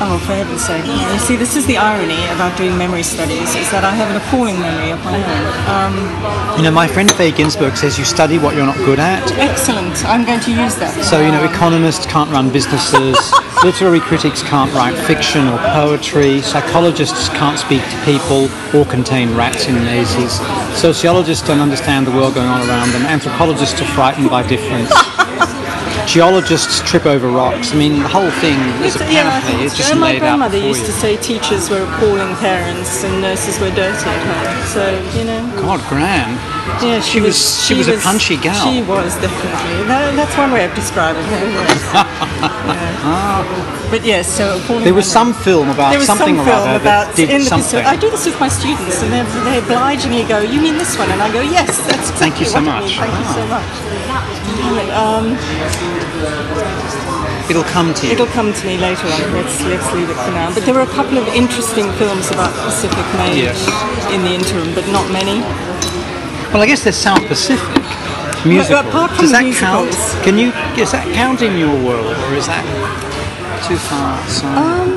oh, 0.00 0.18
for 0.24 0.32
heaven's 0.34 0.64
sake! 0.64 0.84
You 0.86 1.18
see, 1.18 1.36
this 1.36 1.56
is 1.56 1.66
the 1.66 1.76
irony 1.76 2.22
about 2.34 2.56
doing 2.56 2.76
memory 2.76 3.02
studies: 3.02 3.54
is 3.54 3.70
that 3.70 3.84
I 3.84 3.90
have 3.90 4.10
an 4.10 4.16
appalling 4.16 4.58
memory 4.60 4.90
of 4.90 5.02
my 5.04 5.16
own. 5.18 5.44
Um, 5.68 5.94
You 6.56 6.64
know, 6.64 6.70
my 6.70 6.88
friend 6.88 7.10
Faye 7.12 7.30
Ginsburg 7.32 7.76
says 7.76 7.98
you 7.98 8.04
study 8.04 8.38
what 8.38 8.54
you're 8.56 8.66
not 8.66 8.76
good 8.78 8.98
at. 8.98 9.22
excellent. 9.38 10.04
I'm 10.04 10.24
going 10.24 10.40
to 10.40 10.50
use 10.50 10.74
that. 10.76 10.92
So, 11.04 11.20
you 11.20 11.30
know, 11.30 11.44
economists 11.44 12.06
can't 12.06 12.30
run 12.30 12.50
businesses, 12.50 13.16
literary 13.64 14.00
critics 14.00 14.42
can't 14.42 14.72
write 14.74 14.96
fiction 15.06 15.46
or 15.46 15.58
poetry, 15.74 16.40
psychologists 16.42 17.28
can't 17.30 17.58
speak 17.58 17.82
to 17.90 17.96
people 18.04 18.48
or 18.74 18.84
contain 18.86 19.34
rats 19.36 19.66
in 19.68 19.74
mazes, 19.84 20.40
sociologists 20.76 21.46
don't 21.46 21.60
understand 21.60 22.06
the 22.06 22.12
world 22.12 22.34
going 22.34 22.48
on 22.48 22.66
around 22.68 22.90
them, 22.90 23.02
anthropologists 23.06 23.80
are 23.80 23.90
frightened 23.94 24.30
by 24.30 24.42
difference. 24.46 24.90
Geologists 26.08 26.80
trip 26.88 27.04
over 27.04 27.28
rocks. 27.28 27.72
I 27.72 27.76
mean, 27.76 28.00
the 28.00 28.08
whole 28.08 28.30
thing 28.40 28.56
is 28.82 28.96
a 28.96 29.00
panoply. 29.00 29.64
It's 29.66 29.76
just 29.76 29.94
my 29.96 30.18
grandmother 30.18 30.56
used 30.56 30.86
to 30.86 30.92
say 30.92 31.18
teachers 31.18 31.68
were 31.68 31.82
appalling 31.84 32.34
parents 32.36 33.04
and 33.04 33.20
nurses 33.20 33.60
were 33.60 33.68
dirty 33.70 34.08
at 34.08 34.22
home. 34.24 34.66
So 34.72 34.82
you 35.18 35.24
know. 35.24 35.42
God, 35.60 35.80
Gran. 35.90 36.32
Yeah, 36.82 37.00
She 37.00 37.20
was- 37.20 37.62
she 37.66 37.74
was 37.74 37.88
a 37.88 37.98
punchy 37.98 38.36
gal. 38.38 38.56
She 38.72 38.80
was 38.82 39.14
definitely. 39.20 39.84
That, 39.84 40.16
that's 40.16 40.36
one 40.36 40.50
way 40.50 40.64
of 40.64 40.74
describing 40.74 41.24
her. 41.24 41.44
Yeah. 42.68 43.04
Ah. 43.04 43.88
But 43.90 44.04
yes, 44.04 44.28
so 44.28 44.58
appalling 44.58 44.84
There 44.84 44.92
was 44.94 45.06
some 45.10 45.32
film 45.32 45.68
about 45.70 45.90
There 45.90 45.98
was 45.98 46.06
something 46.06 46.36
some 46.36 46.40
or 46.46 46.50
film 46.50 46.68
other 46.68 46.76
about 46.80 47.16
did 47.16 47.30
in 47.30 47.40
the 47.40 47.46
something. 47.46 47.84
I 47.84 47.96
do 47.96 48.10
this 48.10 48.26
with 48.26 48.38
my 48.38 48.48
students, 48.48 49.02
and 49.02 49.10
they 49.12 49.22
they 49.48 49.58
obligingly 49.58 50.24
go, 50.24 50.40
"You 50.40 50.60
mean 50.60 50.76
this 50.76 50.96
one?" 50.98 51.10
And 51.10 51.22
I 51.22 51.32
go, 51.32 51.40
"Yes, 51.40 51.78
that's 51.88 52.10
exactly 52.10 52.18
Thank 52.20 52.40
you 52.40 52.46
so 52.46 52.60
what 52.60 52.68
I 52.68 52.80
much. 52.80 52.90
mean. 52.90 52.98
Thank 53.00 53.18
you 53.18 53.32
so 53.32 53.42
Wow. 53.48 53.87
Much." 54.62 54.90
Um, 54.92 55.36
It'll 57.48 57.64
come 57.64 57.94
to 57.94 58.06
you. 58.06 58.12
It'll 58.12 58.26
come 58.26 58.52
to 58.52 58.66
me 58.66 58.76
later 58.76 59.06
on. 59.06 59.32
Let's 59.32 59.56
let's 59.64 59.90
leave 59.94 60.10
it 60.10 60.16
for 60.16 60.30
now. 60.32 60.52
But 60.52 60.64
there 60.66 60.74
were 60.74 60.82
a 60.82 60.94
couple 60.98 61.16
of 61.16 61.26
interesting 61.28 61.90
films 61.92 62.28
about 62.30 62.52
the 62.54 62.62
Pacific 62.68 63.06
made 63.16 63.38
Yes. 63.40 63.56
in 64.12 64.20
the 64.22 64.34
interim, 64.34 64.74
but 64.74 64.86
not 64.88 65.10
many. 65.10 65.40
Well, 66.52 66.60
I 66.60 66.66
guess 66.66 66.82
there's 66.84 66.96
South 66.96 67.24
Pacific 67.26 67.66
musical. 68.44 68.80
apart 68.86 69.10
from 69.12 69.20
Does 69.24 69.32
that 69.32 69.44
musicals- 69.44 69.96
count? 69.96 70.24
Can 70.24 70.36
you? 70.38 70.52
Does 70.76 70.92
that 70.92 71.06
count 71.14 71.40
in 71.40 71.56
your 71.56 71.74
world, 71.86 72.16
or 72.28 72.34
is 72.34 72.46
that 72.46 72.64
too 73.66 73.76
far? 73.78 74.18
outside? 74.20 74.88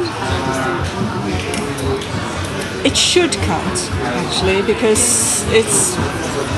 It 2.84 2.92
it 2.92 2.98
should 2.98 3.32
count 3.48 3.80
actually 4.04 4.62
because 4.64 5.46
it's 5.54 5.96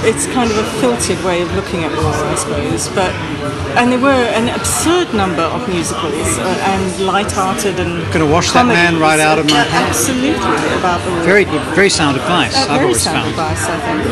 it's 0.05 0.25
kind 0.27 0.51
of 0.51 0.57
a 0.57 0.63
filtered 0.79 1.23
way 1.23 1.41
of 1.41 1.51
looking 1.55 1.83
at 1.83 1.91
war, 1.91 2.13
I 2.13 2.35
suppose. 2.35 2.87
But 2.89 3.11
and 3.79 3.91
there 3.91 3.99
were 3.99 4.25
an 4.37 4.49
absurd 4.49 5.13
number 5.13 5.41
of 5.41 5.67
musicals 5.67 6.37
uh, 6.37 6.69
and 6.71 7.05
light-hearted 7.07 7.79
and 7.79 8.03
Gonna 8.13 8.27
wash 8.29 8.51
that 8.51 8.65
man 8.67 8.99
right 8.99 9.19
out 9.19 9.39
of 9.39 9.45
my 9.49 9.63
head. 9.63 9.89
Absolutely 9.89 10.29
about 10.77 11.01
the 11.05 11.11
war. 11.11 11.21
Very 11.23 11.45
good, 11.45 11.61
very 11.73 11.89
sound 11.89 12.17
advice. 12.17 12.55
Uh, 12.55 12.59
I've 12.61 12.67
very 12.69 12.83
always 12.85 13.01
sound 13.01 13.23
found. 13.23 13.29
advice, 13.33 13.63
I 13.65 13.77
think. 13.81 14.03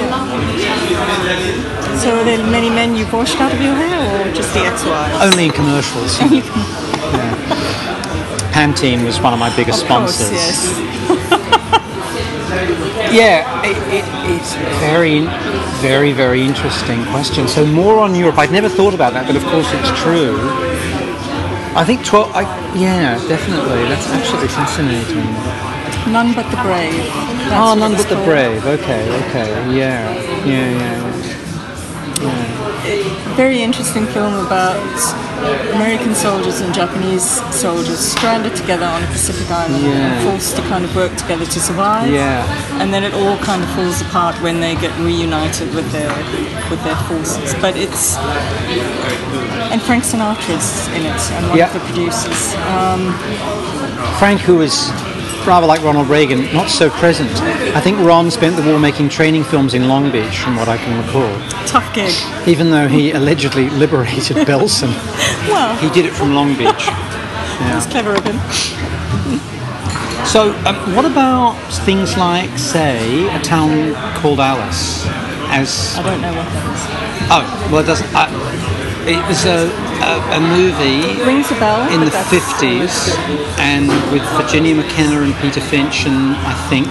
yeah. 0.63 1.97
So 1.99 2.17
are 2.17 2.23
there 2.23 2.41
many 2.49 2.69
men 2.69 2.95
you've 2.95 3.13
washed 3.13 3.39
out 3.39 3.53
of 3.53 3.61
your 3.61 3.75
hair, 3.75 3.99
or 4.27 4.31
just 4.33 4.53
the 4.53 4.61
ex-wives? 4.61 5.21
Only 5.21 5.45
in 5.45 5.51
commercials. 5.51 6.17
Pantene 8.51 9.05
was 9.05 9.19
one 9.21 9.33
of 9.33 9.39
my 9.39 9.55
biggest 9.55 9.83
Of 9.83 9.87
course, 9.89 10.15
sponsors. 10.15 10.31
yes. 10.33 10.57
Yeah, 13.11 13.63
it, 13.63 13.77
it, 13.93 14.05
it's 14.35 14.55
very, 14.79 15.21
very, 15.81 16.11
very 16.11 16.41
interesting 16.41 17.03
question. 17.05 17.47
So 17.47 17.65
more 17.65 17.99
on 17.99 18.13
Europe. 18.15 18.37
I'd 18.37 18.51
never 18.51 18.69
thought 18.69 18.93
about 18.93 19.13
that, 19.13 19.25
but 19.27 19.35
of 19.35 19.43
course 19.45 19.67
it's 19.73 19.91
true. 20.01 20.35
I 21.75 21.83
think 21.85 22.03
12, 22.05 22.31
I, 22.35 22.41
yeah, 22.75 23.15
definitely. 23.27 23.83
That's 23.87 24.07
absolutely 24.09 24.49
fascinating. 24.49 25.23
None 26.11 26.33
but 26.33 26.49
the 26.51 26.57
brave. 26.63 26.91
That's 27.47 27.53
Ah, 27.53 27.75
none 27.75 27.93
it's 27.93 28.03
but 28.03 28.09
the 28.09 28.15
called. 28.15 28.27
brave. 28.27 28.65
Okay, 28.65 29.03
okay. 29.27 29.49
Yeah, 29.75 30.11
yeah, 30.45 30.71
yeah. 30.71 31.10
Very 33.35 33.61
interesting 33.61 34.05
film 34.07 34.33
about 34.45 34.75
American 35.73 36.13
soldiers 36.13 36.61
and 36.61 36.73
Japanese 36.73 37.23
soldiers 37.55 37.99
stranded 37.99 38.55
together 38.55 38.85
on 38.85 39.01
a 39.03 39.07
Pacific 39.07 39.49
island 39.49 39.83
Yeah. 39.83 39.91
and 39.91 40.29
forced 40.29 40.55
to 40.57 40.61
kind 40.63 40.83
of 40.85 40.95
work 40.95 41.15
together 41.15 41.45
to 41.45 41.59
survive. 41.59 42.09
Yeah. 42.11 42.45
And 42.81 42.93
then 42.93 43.03
it 43.03 43.13
all 43.13 43.37
kind 43.37 43.63
of 43.63 43.69
falls 43.71 44.01
apart 44.01 44.35
when 44.41 44.59
they 44.59 44.75
get 44.75 44.91
reunited 44.99 45.73
with 45.73 45.89
their 45.91 46.09
with 46.69 46.83
their 46.83 46.97
forces. 47.07 47.53
But 47.61 47.75
it's 47.77 48.17
and 49.71 49.81
Frank 49.81 50.03
Sinatra's 50.03 50.87
in 50.89 51.05
it 51.05 51.21
and 51.35 51.47
one 51.49 51.57
Yeah. 51.57 51.67
of 51.67 51.73
the 51.73 51.79
producers. 51.87 52.55
Um, 52.77 53.13
Frank, 54.19 54.41
who 54.41 54.55
was 54.57 54.91
rather 55.45 55.67
like 55.67 55.81
Ronald 55.83 56.07
Reagan, 56.09 56.53
not 56.53 56.69
so 56.69 56.89
present. 56.89 57.29
I 57.75 57.81
think 57.81 57.99
Ron 57.99 58.29
spent 58.31 58.55
the 58.55 58.63
war 58.63 58.79
making 58.79 59.09
training 59.09 59.43
films 59.43 59.73
in 59.73 59.87
Long 59.87 60.11
Beach, 60.11 60.37
from 60.39 60.55
what 60.55 60.67
I 60.67 60.77
can 60.77 60.97
recall. 61.05 61.31
tough 61.67 61.93
gig. 61.93 62.13
Even 62.47 62.69
though 62.71 62.87
he 62.87 63.11
allegedly 63.11 63.69
liberated 63.83 64.37
Belsen, 64.47 64.89
Well, 65.49 65.75
he 65.77 65.89
did 65.89 66.05
it 66.05 66.13
from 66.13 66.33
Long 66.33 66.49
Beach. 66.55 66.85
That's 67.61 67.85
clever 67.85 68.15
of 68.15 68.23
him. 68.25 68.37
So, 70.25 70.53
um, 70.65 70.95
what 70.95 71.05
about 71.05 71.53
things 71.85 72.17
like, 72.17 72.57
say, 72.57 73.27
a 73.35 73.39
town 73.41 73.93
called 74.21 74.39
Alice? 74.39 75.05
As 75.53 75.95
I 75.97 76.03
don't 76.03 76.21
know 76.21 76.29
what 76.33 76.45
that 76.45 76.73
is. 76.73 77.27
oh, 77.29 77.69
well, 77.71 77.83
it 77.83 77.85
doesn't. 77.87 78.07
It 79.07 79.21
was 79.27 79.45
a, 79.45 79.69
a, 80.01 80.37
a 80.37 80.39
movie 80.39 81.21
Rings 81.23 81.49
a 81.51 81.55
bell. 81.55 81.89
in 81.91 82.01
the 82.01 82.11
fifties, 82.29 83.13
and 83.57 83.87
with 84.11 84.21
Virginia 84.37 84.75
McKenna 84.75 85.21
and 85.21 85.33
Peter 85.41 85.61
Finch, 85.61 86.05
and 86.05 86.35
I 86.45 86.53
think, 86.69 86.87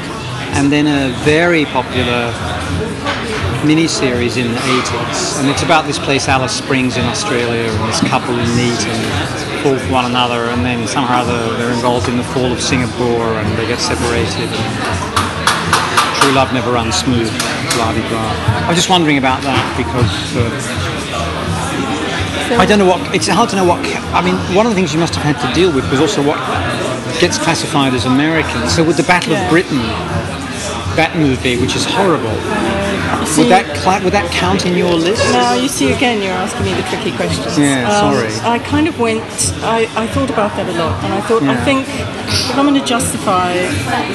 and 0.57 0.71
then 0.73 0.87
a 0.87 1.15
very 1.25 1.65
popular 1.67 2.33
miniseries 3.63 4.37
in 4.37 4.51
the 4.53 4.63
eighties, 4.67 5.39
and 5.39 5.49
it's 5.49 5.63
about 5.63 5.87
this 5.87 5.99
place 5.99 6.29
Alice 6.29 6.57
Springs 6.57 6.97
in 6.97 7.05
Australia, 7.05 7.71
and 7.71 7.89
this 7.89 8.01
couple 8.09 8.35
who 8.35 8.57
meet 8.57 8.81
and 8.87 9.63
fall 9.63 9.79
for 9.79 9.93
one 9.93 10.07
another, 10.07 10.51
and 10.51 10.65
then 10.65 10.89
somehow 10.89 11.23
they're, 11.25 11.57
they're 11.59 11.73
involved 11.73 12.09
in 12.09 12.17
the 12.17 12.25
fall 12.25 12.51
of 12.51 12.61
Singapore, 12.61 13.39
and 13.39 13.59
they 13.59 13.67
get 13.67 13.79
separated. 13.79 14.51
And 14.51 16.17
true 16.21 16.33
love 16.33 16.53
never 16.53 16.73
runs 16.73 16.97
smooth, 16.97 17.31
blah 17.77 17.93
de 17.93 18.03
blah. 18.09 18.35
I 18.65 18.69
was 18.69 18.77
just 18.77 18.91
wondering 18.91 19.19
about 19.19 19.43
that 19.43 19.63
because. 19.77 20.37
Uh, 20.37 21.00
I 22.59 22.67
don't 22.67 22.79
know 22.79 22.87
what. 22.87 23.15
It's 23.15 23.29
hard 23.29 23.49
to 23.51 23.57
know 23.57 23.65
what. 23.65 23.81
I 24.15 24.21
mean, 24.23 24.35
one 24.57 24.67
of 24.67 24.71
the 24.73 24.77
things 24.77 24.93
you 24.93 24.99
must 25.01 25.15
have 25.15 25.25
had 25.25 25.39
to 25.47 25.55
deal 25.55 25.73
with 25.73 25.89
was 25.91 26.01
also 26.01 26.23
what 26.23 26.39
gets 27.21 27.39
classified 27.39 27.95
as 27.95 28.05
American. 28.07 28.69
So 28.69 28.83
with 28.85 28.97
the 28.97 29.05
Battle 29.05 29.33
Yeah. 29.33 29.45
of 29.45 29.51
Britain, 29.51 29.79
that 30.97 31.15
movie, 31.17 31.57
which 31.57 31.77
is 31.77 31.85
horrible, 31.85 32.35
see- 33.25 33.43
would 33.43 33.51
that 33.51 33.67
cla- 33.77 34.01
would 34.03 34.13
that 34.13 34.29
count 34.33 34.67
in 34.67 34.75
your 34.77 34.93
list? 34.93 35.23
Now 35.33 35.55
you 35.55 35.69
see 35.69 35.93
again, 35.93 36.21
you're 36.23 36.33
asking 36.35 36.65
me 36.67 36.75
the 36.75 36.83
tricky 36.91 37.13
questions. 37.13 37.57
Yeah, 37.59 37.87
um, 37.89 38.15
sorry. 38.15 38.33
I 38.43 38.59
kind 38.59 38.89
of 38.89 38.99
went. 38.99 39.23
I, 39.63 39.87
I 39.97 40.07
thought 40.09 40.31
about 40.31 40.51
that 40.57 40.67
a 40.69 40.73
lot, 40.79 41.03
and 41.05 41.13
I 41.15 41.21
thought 41.21 41.43
I 41.45 41.57
think 41.65 41.87
if 41.89 42.57
I'm 42.59 42.67
going 42.67 42.75
to 42.81 42.85
justify 42.87 43.55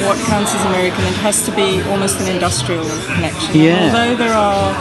what 0.06 0.18
counts 0.28 0.54
as 0.54 0.64
American, 0.66 1.04
it 1.06 1.16
has 1.24 1.46
to 1.46 1.52
be 1.56 1.82
almost 1.90 2.20
an 2.20 2.28
industrial 2.28 2.84
connection. 3.16 3.52
And 3.56 3.64
Yeah. 3.64 3.86
Although 3.88 4.16
there 4.18 4.34
are 4.34 4.76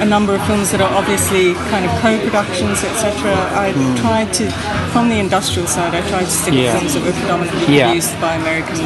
a 0.00 0.04
number 0.04 0.34
of 0.34 0.44
films 0.46 0.70
that 0.72 0.80
are 0.80 0.92
obviously 0.92 1.54
kind 1.72 1.84
of 1.84 1.92
co-productions, 2.00 2.84
etc. 2.84 3.32
I 3.56 3.72
hmm. 3.72 3.94
tried 3.96 4.32
to, 4.34 4.50
from 4.92 5.08
the 5.08 5.18
industrial 5.18 5.66
side, 5.66 5.94
I 5.94 6.06
tried 6.08 6.24
to 6.24 6.30
stick 6.30 6.54
Yeah. 6.54 6.74
with 6.74 6.80
films 6.80 6.94
that 6.94 7.02
were 7.04 7.16
predominantly 7.20 7.76
Yeah. 7.76 7.88
produced 7.88 8.20
by 8.20 8.34
American 8.36 8.80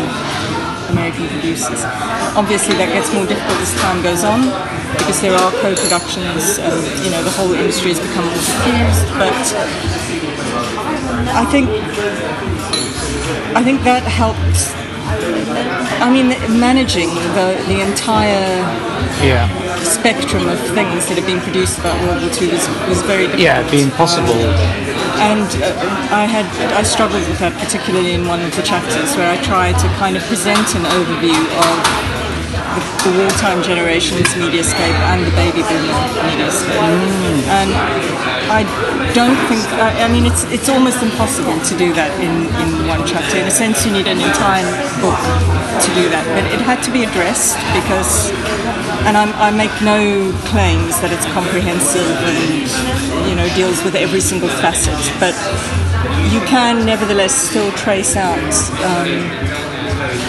American 0.90 1.28
producers. 1.28 1.84
Obviously, 2.34 2.74
that 2.74 2.90
gets 2.92 3.12
more 3.14 3.26
difficult 3.26 3.58
as 3.62 3.72
time 3.78 4.02
goes 4.02 4.24
on 4.24 4.42
because 4.98 5.20
there 5.20 5.34
are 5.34 5.50
co-productions, 5.62 6.58
and 6.58 6.78
you 7.04 7.10
know 7.10 7.22
the 7.22 7.30
whole 7.30 7.52
industry 7.54 7.94
has 7.94 8.00
become 8.00 8.26
more 8.26 8.42
diffused. 8.42 9.06
But 9.14 9.34
I 11.30 11.44
think 11.46 11.70
I 13.54 13.62
think 13.62 13.82
that 13.84 14.02
helped. 14.02 14.79
I 16.00 16.08
mean, 16.10 16.28
managing 16.60 17.10
the 17.36 17.46
the 17.70 17.80
entire 17.80 18.46
Yeah. 19.22 19.48
spectrum 19.82 20.48
of 20.48 20.58
things 20.78 21.06
that 21.06 21.16
have 21.20 21.26
been 21.26 21.40
produced 21.40 21.78
about 21.78 21.94
World 22.04 22.22
War 22.22 22.30
II 22.40 22.48
was, 22.56 22.64
was 22.88 23.00
very 23.02 23.24
difficult. 23.26 23.42
Yeah, 23.46 23.60
it'd 23.60 23.70
be 23.70 23.82
impossible. 23.82 24.38
And 25.30 25.48
uh, 25.60 26.22
I 26.22 26.24
had 26.24 26.46
I 26.80 26.82
struggled 26.82 27.24
with 27.28 27.38
that 27.44 27.52
particularly 27.64 28.12
in 28.18 28.26
one 28.26 28.40
of 28.40 28.52
the 28.56 28.62
chapters 28.62 29.16
where 29.16 29.28
I 29.30 29.36
tried 29.42 29.76
to 29.84 29.88
kind 30.02 30.16
of 30.16 30.22
present 30.32 30.66
an 30.78 30.84
overview 30.96 31.36
of 31.66 31.76
the, 32.74 32.82
the 33.10 33.12
wartime 33.20 33.60
generation's 33.62 34.28
mediascape 34.40 34.98
and 35.12 35.20
the 35.26 35.34
baby 35.42 35.62
boomer 35.68 36.00
I 38.60 39.12
don't 39.14 39.40
think 39.48 39.64
I, 39.80 40.04
I 40.04 40.08
mean 40.12 40.26
it's 40.26 40.44
it's 40.52 40.68
almost 40.68 41.02
impossible 41.02 41.56
to 41.64 41.74
do 41.78 41.92
that 41.94 42.12
in, 42.20 42.44
in 42.60 42.68
one 42.88 43.08
chapter. 43.08 43.38
In 43.38 43.46
a 43.48 43.50
sense, 43.50 43.86
you 43.86 43.92
need 43.92 44.06
an 44.06 44.20
entire 44.20 44.68
book 45.00 45.16
to 45.80 45.88
do 45.96 46.04
that, 46.12 46.24
but 46.36 46.44
it 46.52 46.60
had 46.60 46.82
to 46.84 46.92
be 46.92 47.04
addressed 47.04 47.56
because. 47.72 48.28
And 49.08 49.16
I'm, 49.16 49.32
I 49.40 49.50
make 49.50 49.72
no 49.80 50.28
claims 50.52 51.00
that 51.00 51.08
it's 51.08 51.24
comprehensive 51.32 52.04
and 52.04 52.68
you 53.24 53.34
know 53.34 53.48
deals 53.56 53.82
with 53.82 53.94
every 53.94 54.20
single 54.20 54.50
facet, 54.60 55.00
but 55.16 55.32
you 56.28 56.40
can 56.44 56.84
nevertheless 56.84 57.32
still 57.32 57.72
trace 57.72 58.14
out 58.14 58.36
um, 58.84 59.08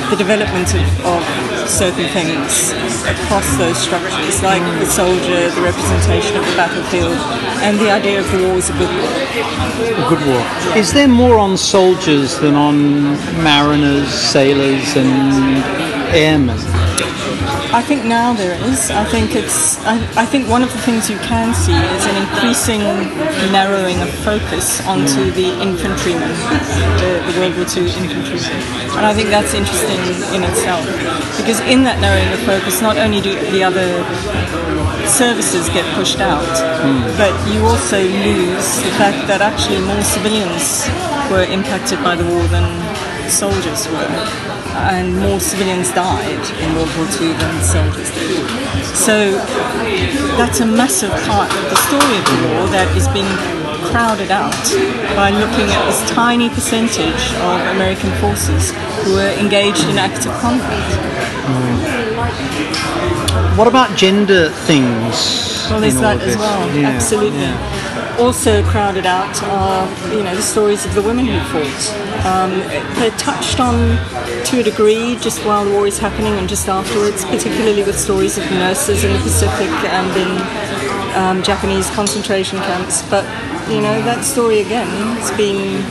the 0.09 0.15
development 0.15 0.71
of, 0.73 0.87
of 1.05 1.60
certain 1.67 2.07
things 2.09 2.71
across 3.03 3.57
those 3.57 3.77
structures, 3.77 4.41
like 4.43 4.61
the 4.79 4.85
soldier, 4.85 5.49
the 5.49 5.61
representation 5.61 6.37
of 6.37 6.45
the 6.45 6.55
battlefield, 6.55 7.17
and 7.61 7.79
the 7.79 7.91
idea 7.91 8.19
of 8.19 8.31
the 8.31 8.37
war 8.47 8.57
as 8.57 8.69
a 8.69 8.73
good 8.73 8.89
war. 8.89 9.11
A 9.97 10.09
good 10.09 10.23
war. 10.27 10.77
Is 10.77 10.93
there 10.93 11.07
more 11.07 11.37
on 11.37 11.57
soldiers 11.57 12.39
than 12.39 12.55
on 12.55 13.01
mariners, 13.43 14.09
sailors, 14.09 14.95
and 14.95 15.63
airmen? 16.13 16.70
I 17.73 17.81
think 17.81 18.03
now 18.03 18.33
there 18.33 18.59
is. 18.67 18.91
I 18.91 19.05
think 19.05 19.33
it's. 19.33 19.79
I, 19.85 19.95
I 20.19 20.25
think 20.25 20.49
one 20.49 20.61
of 20.61 20.71
the 20.73 20.77
things 20.79 21.09
you 21.09 21.17
can 21.19 21.55
see 21.55 21.71
is 21.71 22.03
an 22.05 22.17
increasing 22.19 22.83
narrowing 23.55 24.01
of 24.01 24.09
focus 24.27 24.85
onto 24.85 25.31
hmm. 25.31 25.35
the 25.39 25.47
infantrymen, 25.63 26.35
the, 26.99 27.23
the 27.23 27.33
World 27.39 27.55
War 27.55 27.63
II 27.63 27.87
infantrymen, 27.87 28.59
and 28.99 29.05
I 29.07 29.13
think 29.13 29.29
that's 29.29 29.53
interesting 29.53 30.03
in 30.35 30.43
itself 30.43 30.83
because 31.39 31.61
in 31.63 31.87
that 31.87 32.03
narrowing 32.03 32.27
of 32.35 32.43
focus, 32.43 32.81
not 32.81 32.97
only 32.97 33.21
do 33.21 33.39
the 33.55 33.63
other 33.63 33.87
services 35.07 35.69
get 35.69 35.87
pushed 35.95 36.19
out, 36.19 36.43
hmm. 36.83 37.07
but 37.15 37.31
you 37.47 37.63
also 37.63 38.03
lose 38.03 38.83
the 38.83 38.91
fact 38.99 39.31
that 39.31 39.39
actually 39.39 39.79
more 39.87 40.03
civilians 40.03 40.91
were 41.31 41.47
impacted 41.47 42.03
by 42.03 42.19
the 42.19 42.27
war 42.27 42.43
than 42.51 42.90
soldiers 43.29 43.87
were, 43.87 44.07
and 44.89 45.17
more 45.17 45.39
civilians 45.39 45.91
died 45.91 46.41
in 46.61 46.75
World 46.75 46.89
War 46.97 47.07
II 47.19 47.33
than 47.33 47.63
soldiers 47.63 48.09
did. 48.15 48.47
So 48.95 49.33
that's 50.37 50.59
a 50.59 50.65
massive 50.65 51.11
part 51.27 51.51
of 51.53 51.63
the 51.69 51.75
story 51.87 52.17
of 52.17 52.25
the 52.25 52.47
war 52.55 52.67
that 52.69 52.87
is 52.95 53.07
being 53.09 53.27
crowded 53.91 54.31
out 54.31 54.55
by 55.15 55.29
looking 55.31 55.67
at 55.69 55.85
this 55.85 56.09
tiny 56.11 56.49
percentage 56.49 57.33
of 57.43 57.59
American 57.75 58.11
forces 58.21 58.71
who 59.03 59.13
were 59.13 59.33
engaged 59.39 59.83
in 59.89 59.97
active 59.97 60.31
combat. 60.39 60.81
Mm. 61.45 63.57
What 63.57 63.67
about 63.67 63.97
gender 63.97 64.49
things? 64.49 65.67
Well, 65.69 65.81
there's 65.81 65.99
that 65.99 66.21
as 66.21 66.37
well. 66.37 66.75
Yeah, 66.75 66.89
Absolutely. 66.89 67.39
yeah. 67.39 68.17
Also 68.19 68.63
crowded 68.63 69.05
out 69.05 69.41
are 69.43 69.87
you 70.13 70.23
know 70.23 70.35
the 70.35 70.41
stories 70.41 70.85
of 70.85 70.93
the 70.95 71.01
women 71.01 71.25
who 71.25 71.39
fought 71.51 71.83
Um, 72.25 72.51
they're 72.99 73.17
touched 73.17 73.59
on 73.59 73.97
to 74.45 74.59
a 74.59 74.63
degree 74.63 75.15
just 75.17 75.43
while 75.45 75.65
the 75.65 75.71
war 75.71 75.87
is 75.87 75.97
happening 75.97 76.33
and 76.33 76.47
just 76.47 76.67
afterwards, 76.69 77.25
particularly 77.25 77.83
with 77.83 77.97
stories 77.99 78.37
of 78.37 78.43
nurses 78.51 79.03
in 79.03 79.11
the 79.13 79.19
Pacific 79.19 79.69
and 79.89 80.11
in 80.15 81.15
um, 81.15 81.43
Japanese 81.43 81.89
concentration 81.91 82.59
camps. 82.59 83.01
But 83.09 83.25
you 83.69 83.81
know 83.81 84.01
that 84.03 84.23
story 84.23 84.59
again 84.59 84.87
has 85.17 85.31
been 85.35 85.81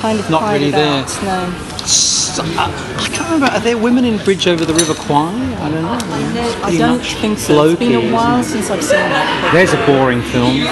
kind 0.00 0.18
of 0.18 0.30
Not 0.30 0.52
really 0.52 0.70
there. 0.70 1.02
out. 1.02 1.22
No. 1.22 1.73
So, 1.86 2.42
uh, 2.42 2.66
I 2.98 3.08
can't 3.12 3.30
remember. 3.30 3.46
Are 3.46 3.60
there 3.60 3.76
women 3.78 4.04
in 4.04 4.16
Bridge 4.24 4.46
over 4.46 4.64
the 4.64 4.72
River 4.74 4.94
Kwai? 4.94 5.30
I 5.60 5.70
don't 5.70 5.82
know. 5.82 5.94
It's 5.94 6.64
I 6.64 6.76
don't 6.76 6.98
much 6.98 7.14
think 7.16 7.38
so. 7.38 7.68
It's 7.68 7.78
been 7.78 8.08
a 8.08 8.12
while 8.12 8.42
since 8.42 8.70
I've 8.70 8.82
seen 8.82 8.98
that. 8.98 9.48
it? 9.48 9.52
There's 9.52 9.72
a 9.74 9.86
boring 9.86 10.22
film. 10.22 10.64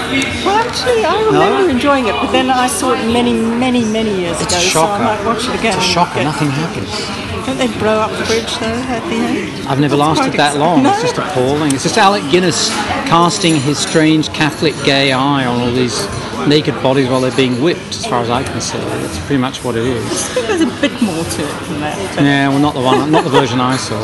Well, 0.45 0.57
actually, 0.67 1.05
I 1.05 1.23
remember 1.27 1.71
enjoying 1.71 2.07
it, 2.07 2.13
but 2.15 2.33
then 2.33 2.51
I 2.51 2.67
saw 2.67 2.93
it 2.95 3.05
many, 3.13 3.35
many, 3.35 3.85
many 3.85 4.11
years 4.21 4.41
It's 4.41 4.53
ago, 4.53 4.57
a 4.57 4.61
so 4.61 4.83
I 4.83 4.99
shocker. 4.99 5.05
might 5.05 5.25
watch 5.25 5.45
it 5.49 5.55
again. 5.61 5.77
It's 5.77 5.85
a 5.85 5.89
shocker. 5.89 6.19
Yeah. 6.19 6.25
Nothing 6.25 6.51
happens. 6.51 7.47
Don't 7.47 7.59
they 7.59 7.69
blow 7.79 7.99
up 8.01 8.11
the 8.17 8.25
bridge 8.25 8.53
though 8.59 8.67
at 8.89 9.03
the 9.11 9.17
end? 9.17 9.69
I've 9.69 9.81
never 9.81 9.97
That's 9.97 10.19
lasted 10.19 10.39
that 10.39 10.57
long. 10.57 10.83
No. 10.83 10.91
It's 10.93 11.03
just 11.03 11.19
appalling. 11.19 11.73
It's 11.75 11.83
just 11.83 11.99
Alec 11.99 12.23
Guinness 12.31 12.71
casting 13.07 13.57
his 13.61 13.79
strange 13.79 14.33
Catholic 14.33 14.75
gay 14.85 15.13
eye 15.13 15.45
on 15.45 15.61
all 15.61 15.73
these 15.73 16.07
naked 16.49 16.75
bodies 16.83 17.09
while 17.09 17.21
they're 17.21 17.37
being 17.37 17.63
whipped, 17.63 17.91
as 17.91 18.07
far 18.07 18.23
as 18.23 18.31
I 18.31 18.43
can 18.43 18.61
see. 18.61 18.79
That's 18.79 19.19
pretty 19.27 19.41
much 19.41 19.65
what 19.65 19.77
it 19.77 19.85
is. 19.85 20.35
There's 20.47 20.61
a 20.61 20.81
bit 20.81 20.93
more 21.03 21.25
to 21.25 21.43
it 21.43 21.61
than 21.69 21.81
that. 21.81 22.17
Yeah, 22.17 22.49
well, 22.49 22.59
not 22.59 22.75
the 22.75 22.81
one, 22.81 23.11
not 23.11 23.25
the 23.25 23.31
version 23.31 23.61
I 23.61 23.77
saw. 23.77 24.01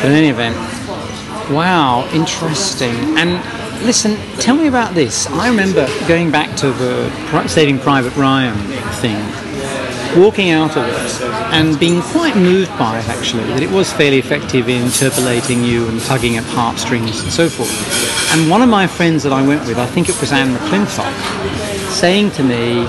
But 0.00 0.06
in 0.06 0.12
any 0.12 0.28
event, 0.28 0.56
wow, 1.50 2.08
interesting. 2.12 2.94
And 3.18 3.42
listen, 3.84 4.16
tell 4.38 4.56
me 4.56 4.66
about 4.66 4.94
this. 4.94 5.26
I 5.28 5.48
remember 5.48 5.86
going 6.06 6.30
back 6.30 6.56
to 6.58 6.70
the 6.72 7.48
Saving 7.48 7.78
Private 7.78 8.16
Ryan 8.16 8.56
thing, 9.00 9.16
walking 10.16 10.50
out 10.50 10.76
of 10.76 10.86
it, 10.86 11.22
and 11.52 11.78
being 11.78 12.00
quite 12.02 12.36
moved 12.36 12.70
by 12.78 12.98
it 12.98 13.08
actually. 13.08 13.44
That 13.44 13.62
it 13.62 13.70
was 13.70 13.92
fairly 13.92 14.18
effective 14.18 14.68
in 14.68 14.84
interpolating 14.84 15.64
you 15.64 15.88
and 15.88 16.00
tugging 16.02 16.36
at 16.36 16.44
heartstrings 16.44 17.20
and 17.22 17.32
so 17.32 17.48
forth. 17.48 17.70
And 18.32 18.50
one 18.50 18.62
of 18.62 18.68
my 18.68 18.86
friends 18.86 19.22
that 19.22 19.32
I 19.32 19.46
went 19.46 19.66
with, 19.66 19.78
I 19.78 19.86
think 19.86 20.08
it 20.08 20.20
was 20.20 20.32
Anne 20.32 20.54
McClintock, 20.54 21.12
saying 21.90 22.30
to 22.32 22.42
me, 22.42 22.84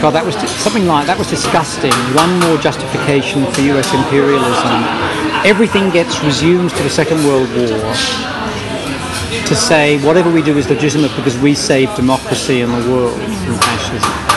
God, 0.00 0.10
that 0.12 0.24
was 0.24 0.36
something 0.62 0.86
like 0.86 1.06
that 1.06 1.18
was 1.18 1.28
disgusting. 1.28 1.92
One 2.14 2.38
more 2.40 2.56
justification 2.58 3.44
for 3.52 3.60
U.S. 3.62 3.92
imperialism. 3.92 4.84
Everything 5.44 5.90
gets 5.90 6.22
resumed 6.22 6.70
to 6.70 6.82
the 6.82 6.90
Second 6.90 7.24
World 7.24 7.48
War 7.56 7.94
to 9.48 9.56
say 9.56 9.98
whatever 10.04 10.30
we 10.30 10.42
do 10.42 10.56
is 10.56 10.68
legitimate 10.68 11.14
because 11.16 11.36
we 11.38 11.54
saved 11.54 11.96
democracy 11.96 12.60
and 12.60 12.72
the 12.72 12.90
world 12.90 13.14
from 13.14 13.54
fascism. 13.54 14.27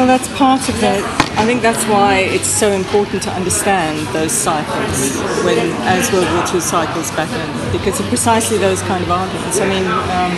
Well, 0.00 0.06
that's 0.06 0.32
part 0.32 0.66
of 0.66 0.82
it. 0.82 1.04
I 1.36 1.44
think 1.44 1.60
that's 1.60 1.84
why 1.84 2.24
it's 2.32 2.48
so 2.48 2.72
important 2.72 3.22
to 3.24 3.30
understand 3.36 4.00
those 4.16 4.32
cycles 4.32 5.20
when, 5.44 5.60
as 5.84 6.10
World 6.10 6.24
War 6.32 6.40
II 6.48 6.58
cycles 6.58 7.10
back 7.12 7.28
in, 7.28 7.48
because 7.70 8.00
of 8.00 8.06
precisely 8.06 8.56
those 8.56 8.80
kind 8.88 9.04
of 9.04 9.10
arguments. 9.10 9.60
I 9.60 9.68
mean, 9.68 9.84
um, 9.84 10.32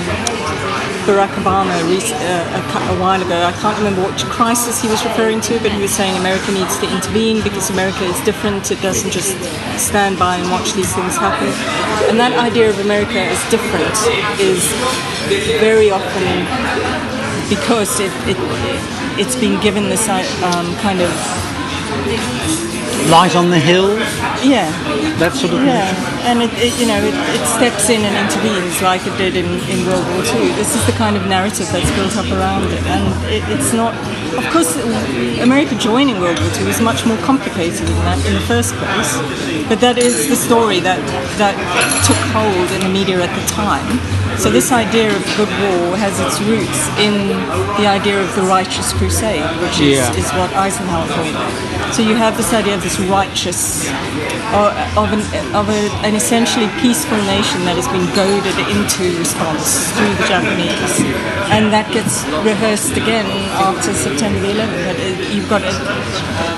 Barack 1.06 1.30
Obama 1.38 1.78
uh, 1.78 2.90
a, 2.90 2.98
while 2.98 3.22
ago, 3.22 3.38
I 3.46 3.52
can't 3.62 3.78
remember 3.78 4.02
which 4.02 4.24
crisis 4.24 4.82
he 4.82 4.88
was 4.88 4.98
referring 5.04 5.40
to, 5.42 5.60
but 5.62 5.70
he 5.70 5.80
was 5.80 5.94
saying 5.94 6.18
America 6.18 6.50
needs 6.50 6.76
to 6.82 6.90
intervene 6.90 7.40
because 7.44 7.70
America 7.70 8.02
is 8.02 8.18
different. 8.26 8.68
It 8.72 8.82
doesn't 8.82 9.12
just 9.12 9.38
stand 9.78 10.18
by 10.18 10.42
and 10.42 10.50
watch 10.50 10.72
these 10.72 10.92
things 10.92 11.14
happen. 11.14 11.46
And 12.10 12.18
that 12.18 12.34
idea 12.34 12.68
of 12.68 12.80
America 12.80 13.30
as 13.30 13.38
different 13.46 13.94
is 14.42 14.58
very 15.62 15.94
often 15.94 16.50
because 17.46 18.00
it, 18.00 18.10
it 18.26 18.34
it's 19.18 19.36
been 19.36 19.60
given 19.60 19.88
this 19.88 20.08
uh, 20.08 20.22
um, 20.54 20.74
kind 20.76 21.00
of 21.00 21.10
Light 23.10 23.34
on 23.34 23.50
the 23.50 23.58
hill, 23.58 23.98
yeah. 24.46 24.70
That 25.18 25.34
sort 25.34 25.52
of 25.52 25.64
yeah 25.66 26.12
and 26.22 26.42
it, 26.42 26.50
it 26.54 26.70
you 26.78 26.86
know 26.86 26.98
it, 27.02 27.14
it 27.34 27.42
steps 27.50 27.90
in 27.90 28.02
and 28.06 28.14
intervenes 28.14 28.78
like 28.80 29.02
it 29.06 29.16
did 29.18 29.34
in, 29.34 29.46
in 29.66 29.82
World 29.86 30.06
War 30.14 30.22
II 30.22 30.54
this 30.54 30.74
is 30.74 30.82
the 30.86 30.92
kind 30.92 31.16
of 31.16 31.26
narrative 31.26 31.66
that's 31.74 31.90
built 31.98 32.14
up 32.16 32.30
around 32.30 32.70
it 32.70 32.82
and 32.86 33.02
it, 33.26 33.42
it's 33.50 33.72
not 33.72 33.90
of 34.38 34.46
course 34.54 34.78
America 35.42 35.74
joining 35.74 36.20
World 36.20 36.38
War 36.38 36.50
II 36.62 36.70
is 36.70 36.80
much 36.80 37.04
more 37.04 37.18
complicated 37.26 37.86
than 37.86 37.98
that 38.06 38.18
in 38.26 38.34
the 38.34 38.46
first 38.46 38.74
place 38.78 39.18
but 39.68 39.80
that 39.80 39.98
is 39.98 40.28
the 40.28 40.36
story 40.36 40.78
that 40.80 41.02
that 41.42 41.58
took 42.06 42.18
hold 42.30 42.70
in 42.70 42.80
the 42.86 42.92
media 42.92 43.18
at 43.18 43.32
the 43.34 43.46
time 43.50 44.21
so 44.38 44.50
this 44.50 44.72
idea 44.72 45.14
of 45.14 45.22
good 45.36 45.48
war 45.62 45.96
has 45.96 46.18
its 46.20 46.40
roots 46.42 46.80
in 46.98 47.14
the 47.80 47.86
idea 47.86 48.20
of 48.20 48.28
the 48.34 48.42
righteous 48.42 48.92
crusade, 48.92 49.44
which 49.60 49.80
is, 49.80 49.98
Yeah. 49.98 50.12
is 50.14 50.30
what 50.32 50.50
Eisenhower 50.54 51.06
called 51.08 51.28
it. 51.34 51.94
So 51.94 52.02
you 52.02 52.14
have 52.16 52.36
this 52.36 52.52
idea 52.54 52.74
of 52.74 52.82
this 52.82 52.98
righteous, 53.00 53.86
or, 54.56 54.68
of, 54.96 55.12
an, 55.12 55.20
of 55.54 55.68
a, 55.68 55.80
an 56.08 56.14
essentially 56.14 56.68
peaceful 56.80 57.18
nation 57.28 57.64
that 57.68 57.76
has 57.76 57.86
been 57.88 58.06
goaded 58.16 58.56
into 58.72 59.04
response 59.18 59.88
through 59.96 60.12
the 60.16 60.26
Japanese, 60.26 60.92
and 61.52 61.72
that 61.72 61.92
gets 61.92 62.24
rehearsed 62.44 62.96
again 62.96 63.26
after 63.60 63.92
September 63.92 64.40
the 64.40 64.52
11th. 64.56 64.84
That 64.88 64.98
it- 65.00 65.20
you've 65.32 65.48
got 65.48 65.62
a, 65.62 65.72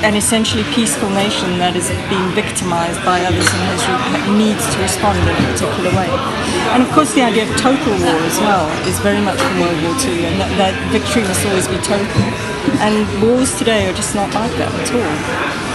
an 0.06 0.14
essentially 0.14 0.64
peaceful 0.74 1.08
nation 1.10 1.58
that 1.58 1.76
is 1.76 1.88
being 2.10 2.28
victimized 2.34 2.98
by 3.04 3.22
others 3.24 3.46
and 3.46 3.62
has, 3.70 3.82
needs 4.38 4.62
to 4.74 4.76
respond 4.82 5.18
in 5.18 5.28
a 5.30 5.36
particular 5.52 5.90
way. 5.94 6.10
And 6.74 6.82
of 6.82 6.90
course, 6.90 7.14
the 7.14 7.22
idea 7.22 7.44
of 7.48 7.54
total 7.64 7.96
war 8.04 8.20
as 8.28 8.36
well 8.44 8.68
is 8.84 9.00
very 9.00 9.22
much 9.24 9.40
from 9.40 9.58
World 9.58 9.80
War 9.80 9.96
II, 10.04 10.28
and 10.28 10.36
that, 10.36 10.52
that 10.60 10.76
victory 10.92 11.24
must 11.24 11.40
always 11.48 11.64
be 11.64 11.80
total. 11.80 12.20
And 12.84 13.08
wars 13.24 13.56
today 13.56 13.88
are 13.88 13.96
just 13.96 14.14
not 14.14 14.28
like 14.36 14.52
that 14.60 14.68
at 14.68 14.92
all. 14.92 15.16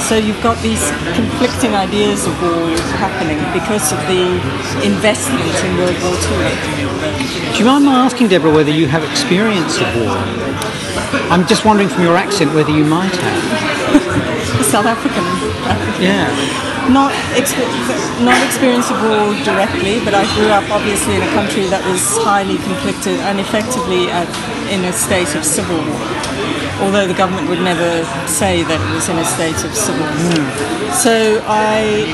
So 0.05 0.13
you've 0.13 0.41
got 0.45 0.61
these 0.61 0.85
conflicting 1.17 1.73
ideas 1.73 2.29
of 2.29 2.33
war 2.45 2.77
happening 3.01 3.41
because 3.57 3.89
of 3.89 3.97
the 4.05 4.37
investment 4.85 5.49
in 5.65 5.81
World 5.81 5.97
War 6.05 6.13
II. 6.13 6.53
Do 7.53 7.57
you 7.57 7.65
mind 7.65 7.85
my 7.85 8.05
asking, 8.05 8.29
Debra, 8.29 8.53
whether 8.53 8.69
you 8.69 8.85
have 8.85 9.01
experience 9.09 9.81
of 9.81 9.89
war? 9.97 10.13
I'm 11.33 11.47
just 11.47 11.65
wondering 11.65 11.89
from 11.89 12.03
your 12.03 12.17
accent 12.17 12.53
whether 12.53 12.69
you 12.69 12.85
might 12.85 13.17
have. 13.17 13.41
South 14.73 14.85
African 14.85 15.25
Yeah. 15.97 16.68
Not 16.89 17.11
expe- 17.37 17.69
not 18.23 18.37
experience 18.45 18.89
of 18.89 18.97
war 19.03 19.33
directly, 19.45 20.03
but 20.03 20.13
I 20.13 20.25
grew 20.35 20.49
up 20.49 20.69
obviously 20.69 21.15
in 21.15 21.21
a 21.21 21.31
country 21.37 21.65
that 21.67 21.85
was 21.85 22.01
highly 22.25 22.57
conflicted 22.57 23.19
and 23.29 23.39
effectively 23.39 24.09
at, 24.09 24.27
in 24.73 24.83
a 24.85 24.93
state 24.93 25.35
of 25.35 25.45
civil 25.45 25.77
war. 25.77 26.03
Although 26.81 27.07
the 27.07 27.13
government 27.13 27.49
would 27.49 27.61
never 27.61 28.05
say 28.25 28.63
that 28.63 28.79
it 28.79 28.91
was 28.95 29.09
in 29.09 29.17
a 29.17 29.25
state 29.25 29.59
of 29.67 29.71
civil 29.75 30.01
war. 30.01 30.15
Hmm. 30.33 30.69
So 30.95 31.43
I 31.45 32.07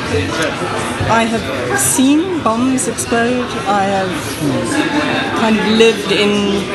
I 1.10 1.24
have 1.24 1.46
seen 1.80 2.44
bombs 2.44 2.88
explode. 2.88 3.48
I 3.68 3.84
have 3.84 4.14
kind 5.40 5.58
of 5.58 5.66
lived 5.78 6.12
in 6.12 6.66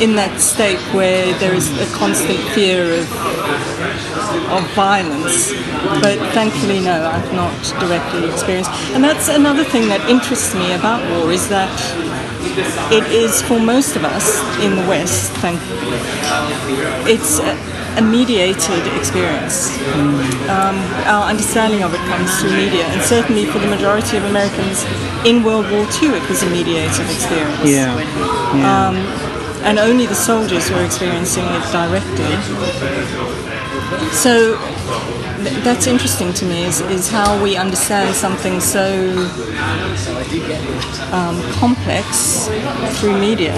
in 0.00 0.14
that 0.14 0.38
state 0.40 0.78
where 0.94 1.36
there 1.40 1.54
is 1.54 1.66
a 1.80 1.86
constant 1.96 2.38
fear 2.54 2.94
of 2.94 3.08
of 4.50 4.62
violence. 4.74 5.52
But 6.02 6.18
thankfully, 6.34 6.80
no, 6.80 7.06
I've 7.06 7.32
not 7.32 7.52
directly 7.80 8.28
experienced. 8.30 8.70
And 8.94 9.02
that's 9.02 9.28
another 9.28 9.64
thing 9.64 9.88
that 9.88 10.00
interests 10.08 10.54
me 10.54 10.72
about 10.72 11.00
war 11.10 11.30
is 11.32 11.48
that 11.48 11.70
it 12.92 13.04
is 13.12 13.42
for 13.42 13.58
most 13.60 13.96
of 13.96 14.04
us 14.04 14.26
in 14.62 14.74
the 14.76 14.86
West, 14.88 15.32
thankfully, 15.44 15.98
it's 17.06 17.38
a, 17.38 17.54
a 17.98 18.02
mediated 18.02 18.82
experience. 18.96 19.76
Um, 20.48 20.76
our 21.06 21.28
understanding 21.28 21.82
of 21.82 21.94
it 21.94 22.00
comes 22.08 22.30
through 22.40 22.52
media, 22.56 22.84
and 22.86 23.02
certainly 23.02 23.44
for 23.46 23.58
the 23.58 23.68
majority 23.68 24.16
of 24.16 24.24
Americans 24.24 24.84
in 25.26 25.42
World 25.42 25.70
War 25.70 25.86
II, 26.02 26.16
it 26.16 26.28
was 26.28 26.42
a 26.42 26.50
mediated 26.50 27.06
experience 27.10 27.64
Yeah. 27.64 27.94
yeah. 28.54 29.68
and 29.68 29.78
only 29.78 30.06
the 30.06 30.14
soldiers 30.14 30.70
were 30.70 30.84
experiencing 30.84 31.44
it 31.44 31.64
directly. 31.72 32.32
So 34.12 34.56
that's 35.64 35.86
interesting 35.86 36.32
to 36.34 36.44
me 36.44 36.64
is, 36.64 36.80
is 36.82 37.08
how 37.10 37.40
we 37.42 37.56
understand 37.56 38.14
something 38.14 38.60
so 38.60 38.84
um, 41.12 41.40
complex 41.52 42.48
through 43.00 43.18
media. 43.18 43.54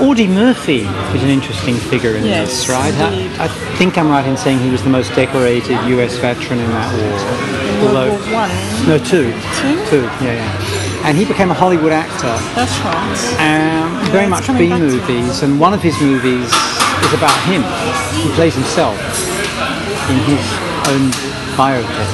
Audie 0.00 0.26
Murphy 0.26 0.80
is 1.14 1.22
an 1.22 1.28
interesting 1.28 1.76
figure 1.76 2.16
in 2.16 2.24
Yes, 2.24 2.48
this, 2.48 2.68
right? 2.70 2.94
I, 2.94 3.44
I 3.44 3.48
think 3.76 3.98
I'm 3.98 4.08
right 4.08 4.26
in 4.26 4.36
saying 4.36 4.58
he 4.60 4.70
was 4.70 4.82
the 4.82 4.88
most 4.90 5.14
decorated 5.14 5.76
US 5.98 6.16
veteran 6.18 6.58
in 6.60 6.70
that 6.70 6.90
war. 6.98 7.92
World 7.92 7.96
Although- 7.96 8.32
War 8.32 8.48
One, 8.48 8.88
No, 8.88 8.98
two. 8.98 9.32
Two? 9.60 9.86
Two, 9.90 10.02
yeah, 10.24 10.40
yeah. 10.40 11.06
And 11.06 11.16
he 11.18 11.24
became 11.24 11.50
a 11.50 11.54
Hollywood 11.54 11.92
actor, 11.92 12.32
that's 12.54 12.78
right. 12.80 13.82
um, 13.82 14.10
very 14.12 14.26
much 14.28 14.46
B 14.46 14.68
back 14.70 14.78
to 14.78 14.78
me. 14.78 14.78
movies, 14.78 15.42
and 15.42 15.58
one 15.60 15.74
of 15.74 15.82
his 15.82 16.00
movies 16.00 16.46
is 16.46 17.12
about 17.12 17.36
him. 17.44 17.62
He 18.22 18.30
plays 18.34 18.54
himself 18.54 18.96
in 20.10 20.16
his 20.30 20.40
own 20.88 21.10
biopic. 21.56 22.10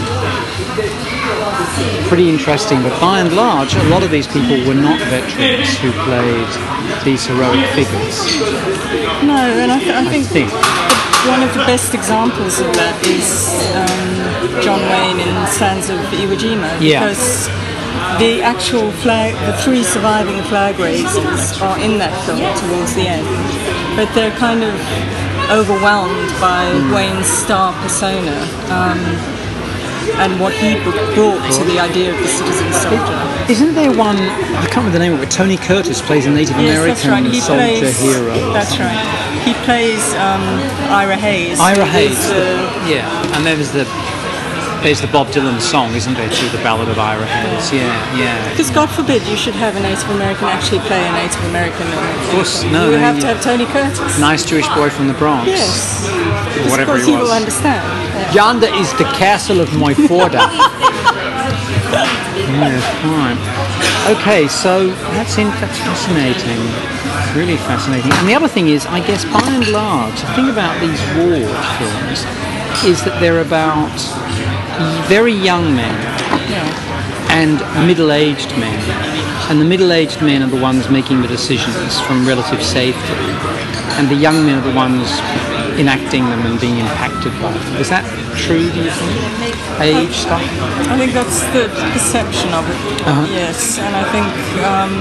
pretty 2.08 2.28
interesting. 2.28 2.82
But 2.82 2.98
by 3.00 3.20
and 3.20 3.34
large, 3.34 3.74
a 3.74 3.82
lot 3.84 4.02
of 4.02 4.10
these 4.10 4.26
people 4.26 4.56
were 4.66 4.74
not 4.74 4.98
veterans 5.08 5.78
who 5.78 5.92
played 6.04 6.48
these 7.04 7.26
heroic 7.26 7.66
figures. 7.76 8.16
No, 9.22 9.36
and 9.36 9.70
I, 9.72 9.78
th- 9.78 9.94
I 9.94 10.04
think, 10.08 10.26
think. 10.26 10.50
one 11.28 11.42
of 11.42 11.52
the 11.52 11.64
best 11.66 11.94
examples 11.94 12.60
of 12.60 12.72
that 12.74 12.96
is 13.06 13.28
um, 13.76 14.62
John 14.62 14.80
Wayne 14.88 15.20
in 15.20 15.34
Sands 15.48 15.90
of 15.90 15.98
Iwo 16.16 16.36
Jima. 16.36 16.70
Yeah. 16.80 17.00
Because 17.04 17.48
the 18.18 18.42
actual 18.42 18.90
flag, 18.92 19.34
the 19.46 19.56
three 19.62 19.82
surviving 19.82 20.42
flag 20.44 20.78
raisers 20.78 21.60
are 21.60 21.78
in 21.78 21.98
that 21.98 22.14
film 22.24 22.40
towards 22.62 22.94
the 22.94 23.06
end, 23.06 23.26
but 23.96 24.12
they're 24.14 24.34
kind 24.38 24.62
of 24.64 24.74
overwhelmed 25.50 26.28
by 26.40 26.68
Wayne's 26.94 27.26
star 27.26 27.72
persona 27.82 28.36
um, 28.70 28.98
and 30.20 30.40
what 30.40 30.52
he 30.54 30.74
brought 31.14 31.40
to 31.52 31.64
the 31.64 31.78
idea 31.78 32.12
of 32.12 32.18
the 32.18 32.28
citizen 32.28 32.72
soldier. 32.72 33.18
Isn't 33.52 33.74
there 33.74 33.90
one? 33.96 34.16
I 34.16 34.66
can't 34.66 34.76
remember 34.84 34.92
the 34.92 34.98
name 34.98 35.12
of 35.14 35.22
it. 35.22 35.30
Tony 35.30 35.56
Curtis 35.56 36.00
plays 36.02 36.26
a 36.26 36.30
Native 36.30 36.56
Yes, 36.58 36.78
American 36.78 37.10
right. 37.10 37.24
He 37.32 37.40
soldier 37.40 37.62
plays. 37.62 38.00
hero. 38.00 38.52
That's 38.52 38.78
right. 38.78 39.04
He 39.44 39.54
plays 39.64 40.02
um, 40.14 40.42
Ira 40.92 41.16
Hayes. 41.16 41.58
Ira 41.60 41.84
Hayes. 41.86 42.18
the- 42.28 42.68
yeah, 42.88 43.36
and 43.36 43.44
there's 43.46 43.70
the 43.72 43.84
there's 44.82 45.00
the 45.00 45.08
Bob 45.08 45.26
Dylan 45.28 45.60
song, 45.60 45.94
isn't 45.94 46.14
there? 46.14 46.28
Too, 46.30 46.48
the 46.50 46.62
Ballad 46.62 46.88
of 46.88 46.98
Ira 46.98 47.26
Hayes. 47.26 47.72
Yeah, 47.72 47.90
yeah. 48.16 48.50
Because 48.50 48.70
God 48.70 48.88
forbid 48.90 49.26
you 49.26 49.36
should 49.36 49.54
have 49.54 49.76
a 49.76 49.80
Native 49.80 50.08
American 50.10 50.44
actually 50.46 50.80
play 50.80 51.06
a 51.06 51.12
Native 51.12 51.42
American. 51.46 51.86
Of 51.88 52.30
course, 52.30 52.62
no, 52.64 52.86
You 52.86 52.92
no, 52.92 52.98
have 52.98 53.16
you- 53.16 53.22
to 53.22 53.26
have 53.28 53.42
Tony 53.42 53.66
Curtis. 53.66 54.18
Nice 54.18 54.44
Jewish 54.44 54.68
boy 54.68 54.90
from 54.90 55.08
the 55.08 55.14
Bronx. 55.14 55.48
Yes. 55.48 56.06
Or 56.08 56.14
Because 56.54 56.70
whatever 56.70 56.92
of 56.92 56.96
course 56.98 57.06
he 57.06 57.12
he 57.12 57.18
will 57.18 57.32
understand. 57.32 57.82
Yeah. 57.84 58.32
Yonder 58.32 58.68
is 58.74 58.92
the 58.94 59.04
castle 59.18 59.60
of 59.60 59.68
Moiforda. 59.70 60.40
yeah, 61.92 62.80
fine. 63.02 63.38
Okay, 64.16 64.48
so 64.48 64.88
that's 65.14 65.36
in, 65.38 65.48
that's 65.60 65.78
fascinating. 65.78 66.58
Really 67.36 67.56
fascinating. 67.58 68.10
And 68.12 68.28
the 68.28 68.34
other 68.34 68.48
thing 68.48 68.68
is, 68.68 68.86
I 68.86 69.00
guess 69.06 69.24
by 69.26 69.42
and 69.44 69.68
large, 69.68 70.20
the 70.20 70.26
thing 70.34 70.48
about 70.48 70.80
these 70.80 71.00
war 71.18 71.44
films 71.78 72.24
is 72.84 73.02
that 73.04 73.18
they're 73.20 73.40
about 73.40 73.90
very 75.08 75.32
young 75.32 75.74
men 75.74 75.94
Yeah. 76.50 77.38
and 77.40 77.58
middle-aged 77.86 78.50
men. 78.58 78.78
And 79.50 79.60
the 79.60 79.64
middle-aged 79.64 80.20
men 80.22 80.42
are 80.42 80.50
the 80.50 80.60
ones 80.60 80.88
making 80.90 81.22
the 81.22 81.28
decisions 81.28 82.00
from 82.00 82.26
relative 82.26 82.62
safety, 82.62 83.14
and 83.98 84.08
the 84.08 84.14
young 84.14 84.44
men 84.46 84.58
are 84.58 84.66
the 84.70 84.76
ones 84.76 85.08
enacting 85.78 86.24
them 86.28 86.44
and 86.44 86.60
being 86.60 86.78
impacted 86.78 87.32
by 87.40 87.52
them. 87.52 87.76
Is 87.76 87.88
that 87.88 88.04
true? 88.36 88.68
Do 88.70 88.80
you 88.82 88.90
think? 88.90 89.14
Age 89.80 90.10
stuff. 90.26 90.42
I 90.90 90.98
think 90.98 91.12
that's 91.12 91.38
the 91.54 91.70
perception 91.94 92.50
of 92.52 92.66
it. 92.68 92.78
Uh-huh. 93.06 93.26
Yes, 93.30 93.78
and 93.78 93.94
I 93.94 94.04
think 94.10 94.26
um, 94.66 94.92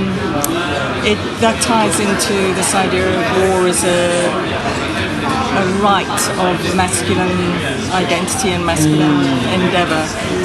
it 1.02 1.18
that 1.42 1.58
ties 1.66 1.98
into 2.00 2.54
this 2.54 2.76
idea 2.76 3.10
of 3.10 3.26
war 3.42 3.66
as 3.68 3.82
a, 3.84 4.30
a 5.58 5.64
rite 5.82 6.24
of 6.48 6.56
masculine 6.76 7.40
identity 8.04 8.50
and 8.56 8.64
masculine 8.66 9.18
Mm. 9.18 9.54
endeavor. 9.58 10.04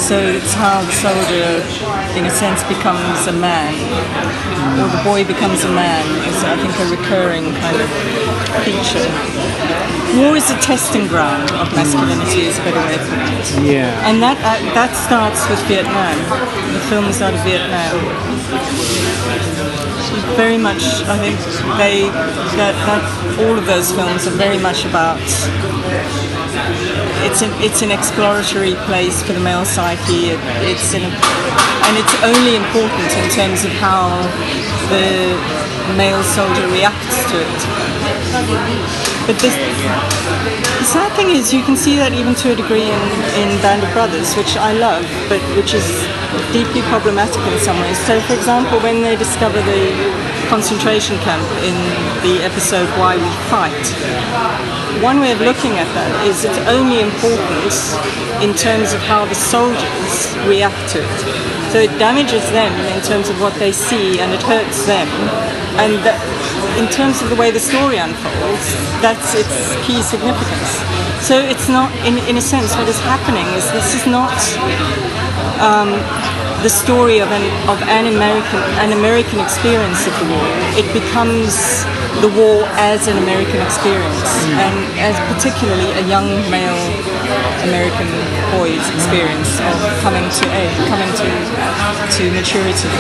So 0.09 0.17
it's 0.19 0.55
how 0.55 0.81
the 0.89 0.93
soldier, 1.07 1.49
in 2.19 2.25
a 2.27 2.31
sense, 2.43 2.63
becomes 2.75 3.27
a 3.27 3.33
man, 3.33 3.75
or 4.81 4.89
the 4.97 5.03
boy 5.05 5.25
becomes 5.25 5.65
a 5.65 5.73
man. 5.83 6.05
Is 6.29 6.43
I 6.45 6.57
think 6.63 6.75
a 6.85 6.87
recurring 6.97 7.47
kind 7.63 7.79
of 7.85 7.89
feature. 8.65 9.09
War 10.19 10.37
is 10.37 10.51
a 10.51 10.59
testing 10.71 11.07
ground 11.07 11.51
of 11.61 11.67
masculinity, 11.75 12.43
is 12.51 12.59
a 12.59 12.63
better 12.65 12.81
way 12.87 12.95
of 13.01 13.05
putting 13.09 13.33
it. 13.41 13.73
Yeah. 13.77 14.09
And 14.09 14.23
that 14.23 14.39
uh, 14.51 14.59
that 14.79 14.91
starts 15.07 15.41
with 15.51 15.61
Vietnam. 15.73 16.17
The 16.75 16.81
film 16.91 17.05
is 17.13 17.21
out 17.23 17.35
of 17.35 17.41
Vietnam. 17.45 19.12
Very 20.37 20.57
much, 20.57 20.83
I 21.07 21.19
think 21.19 21.37
they 21.77 22.09
that, 22.57 22.75
that 22.89 23.05
all 23.45 23.59
of 23.59 23.67
those 23.67 23.93
films 23.93 24.27
are 24.27 24.37
very 24.37 24.59
much 24.59 24.85
about. 24.85 25.21
It's 27.23 27.43
an 27.43 27.53
it's 27.61 27.83
an 27.83 27.91
exploratory 27.91 28.75
place 28.89 29.23
for 29.23 29.35
the 29.35 29.41
male 29.41 29.65
psyche. 29.65 30.33
It, 30.33 30.41
it's 30.65 30.95
an, 30.95 31.05
and 31.05 31.95
it's 32.01 32.17
only 32.25 32.57
important 32.57 33.13
in 33.13 33.29
terms 33.31 33.65
of 33.65 33.73
how 33.77 34.09
the 34.89 35.37
male 35.97 36.23
soldier 36.23 36.67
reacts 36.69 37.31
to 37.31 37.37
it. 37.37 37.92
But 39.27 39.39
the 39.39 39.51
sad 40.85 41.13
thing 41.15 41.31
is, 41.31 41.53
you 41.53 41.63
can 41.63 41.77
see 41.77 41.97
that 41.97 42.13
even 42.13 42.35
to 42.43 42.53
a 42.53 42.57
degree 42.57 42.91
in, 42.91 43.03
in 43.39 43.49
Band 43.63 43.85
of 43.85 43.93
Brothers, 43.93 44.35
which 44.35 44.57
I 44.57 44.73
love, 44.73 45.07
but 45.29 45.41
which 45.55 45.75
is 45.75 45.87
deeply 46.53 46.83
problematic 46.91 47.39
in 47.39 47.59
some 47.61 47.79
ways. 47.81 47.99
So, 48.07 48.21
for 48.27 48.35
example, 48.35 48.81
when 48.81 49.03
they 49.03 49.15
discover 49.15 49.63
the 49.63 49.95
concentration 50.49 51.17
camp 51.23 51.45
in 51.63 51.77
the 52.27 52.43
episode 52.43 52.89
Why 52.99 53.17
We 53.17 53.31
Fight, 53.47 53.87
one 55.03 55.21
way 55.21 55.33
of 55.33 55.41
looking 55.41 55.79
at 55.79 55.89
that 55.95 56.11
is 56.27 56.45
it's 56.45 56.59
only 56.67 57.01
important 57.01 57.73
in 58.43 58.55
terms 58.55 58.93
of 58.93 59.01
how 59.03 59.25
the 59.27 59.35
soldiers 59.35 60.35
react 60.47 60.79
to 60.93 61.03
it. 61.03 61.19
So 61.73 61.79
it 61.79 61.91
damages 61.99 62.45
them 62.51 62.75
in 62.93 63.01
terms 63.03 63.31
of 63.31 63.41
what 63.41 63.55
they 63.55 63.73
see 63.73 64.21
and 64.21 64.33
it 64.33 64.43
hurts 64.43 64.85
them. 64.85 65.09
And 65.81 65.95
that, 66.05 66.21
in 66.83 66.89
terms 66.91 67.23
of 67.23 67.31
the 67.31 67.37
way 67.37 67.51
the 67.51 67.61
story 67.61 67.99
unfolds, 67.99 68.67
that's 68.99 69.35
its 69.39 69.55
key 69.87 70.03
significance. 70.03 70.71
So 71.23 71.39
it's 71.39 71.69
not, 71.69 71.95
in, 72.03 72.19
in 72.27 72.37
a 72.37 72.41
sense, 72.43 72.75
what 72.75 72.89
is 72.89 72.99
happening 73.07 73.47
is 73.55 73.63
this 73.71 73.95
is 73.95 74.05
not 74.07 74.35
um, 75.63 75.95
the 76.67 76.69
story 76.69 77.21
of 77.23 77.31
an, 77.31 77.45
of 77.71 77.79
an 77.87 78.11
American 78.11 78.59
an 78.83 78.93
American 78.93 79.39
experience 79.39 80.07
of 80.11 80.15
the 80.19 80.27
war. 80.35 80.49
It 80.75 80.87
becomes 80.91 81.55
the 82.19 82.31
war 82.35 82.67
as 82.79 83.07
an 83.07 83.19
American 83.19 83.63
experience, 83.63 84.31
and 84.59 84.75
as 84.99 85.15
particularly 85.31 85.91
a 86.03 86.05
young 86.11 86.27
male 86.51 86.83
American 87.63 88.11
boy's 88.59 88.83
experience 88.95 89.61
of 89.63 89.79
coming 90.03 90.27
to 90.27 90.45
age, 90.51 90.77
coming 90.91 91.11
to 91.15 91.27
to 92.19 92.23
maturity. 92.35 92.91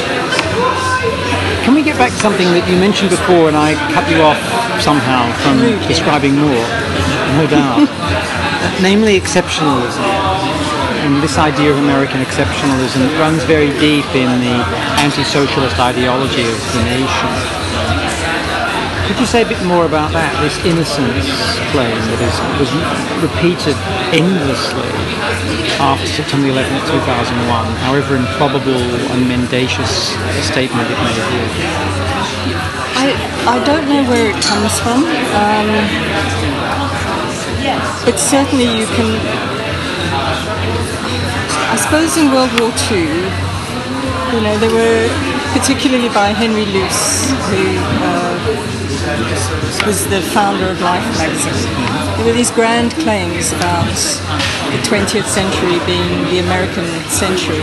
Can 1.66 1.74
we 1.74 1.82
get 1.82 1.98
back 1.98 2.10
to 2.10 2.18
something 2.18 2.46
that 2.54 2.66
you 2.70 2.78
mentioned 2.78 3.10
before 3.10 3.48
and 3.50 3.56
I 3.56 3.74
cut 3.94 4.06
you 4.10 4.22
off 4.22 4.38
somehow 4.82 5.26
from 5.42 5.58
describing 5.86 6.34
more? 6.38 6.66
No 7.38 7.46
doubt. 7.50 7.86
Namely 8.82 9.18
exceptionalism. 9.18 10.06
And 11.02 11.22
this 11.22 11.38
idea 11.38 11.70
of 11.70 11.78
American 11.78 12.22
exceptionalism 12.22 13.02
runs 13.18 13.42
very 13.44 13.70
deep 13.82 14.06
in 14.14 14.30
the 14.38 14.54
anti-socialist 15.02 15.78
ideology 15.78 16.46
of 16.46 16.58
the 16.74 16.82
nation. 16.86 17.61
Could 19.12 19.20
you 19.20 19.26
say 19.26 19.42
a 19.42 19.46
bit 19.46 19.60
more 19.68 19.84
about 19.84 20.08
that, 20.16 20.32
this 20.40 20.56
innocence 20.64 21.28
claim 21.68 21.92
that 21.92 22.20
is, 22.24 22.32
was 22.56 22.72
repeated 23.20 23.76
endlessly 24.08 24.88
after 25.76 26.08
September 26.08 26.48
11th, 26.48 26.80
2001, 26.88 27.44
however 27.84 28.16
improbable 28.16 28.80
and 29.12 29.28
mendacious 29.28 30.16
a 30.16 30.40
statement 30.40 30.88
it 30.88 30.96
may 30.96 31.12
be? 31.12 31.44
I, 32.96 33.12
I 33.52 33.60
don't 33.68 33.84
know 33.84 34.00
where 34.08 34.32
it 34.32 34.40
comes 34.40 34.80
from, 34.80 35.04
um, 35.04 35.68
but 38.08 38.16
certainly 38.16 38.64
you 38.64 38.88
can. 38.96 39.12
I 41.68 41.76
suppose 41.76 42.16
in 42.16 42.32
World 42.32 42.48
War 42.56 42.72
II, 42.88 43.12
you 44.32 44.40
know, 44.40 44.56
there 44.56 44.72
were, 44.72 45.04
particularly 45.52 46.08
by 46.16 46.32
Henry 46.32 46.64
Luce, 46.64 47.28
who 47.52 47.76
uh, 48.00 48.21
was 49.86 50.06
the 50.06 50.22
founder 50.32 50.68
of 50.70 50.80
Life 50.80 51.02
magazine, 51.18 51.74
there 52.16 52.26
were 52.26 52.32
these 52.32 52.50
grand 52.50 52.92
claims 53.02 53.52
about 53.52 53.90
the 54.70 54.78
20th 54.86 55.26
century 55.26 55.78
being 55.86 56.24
the 56.30 56.38
American 56.38 56.86
century. 57.10 57.62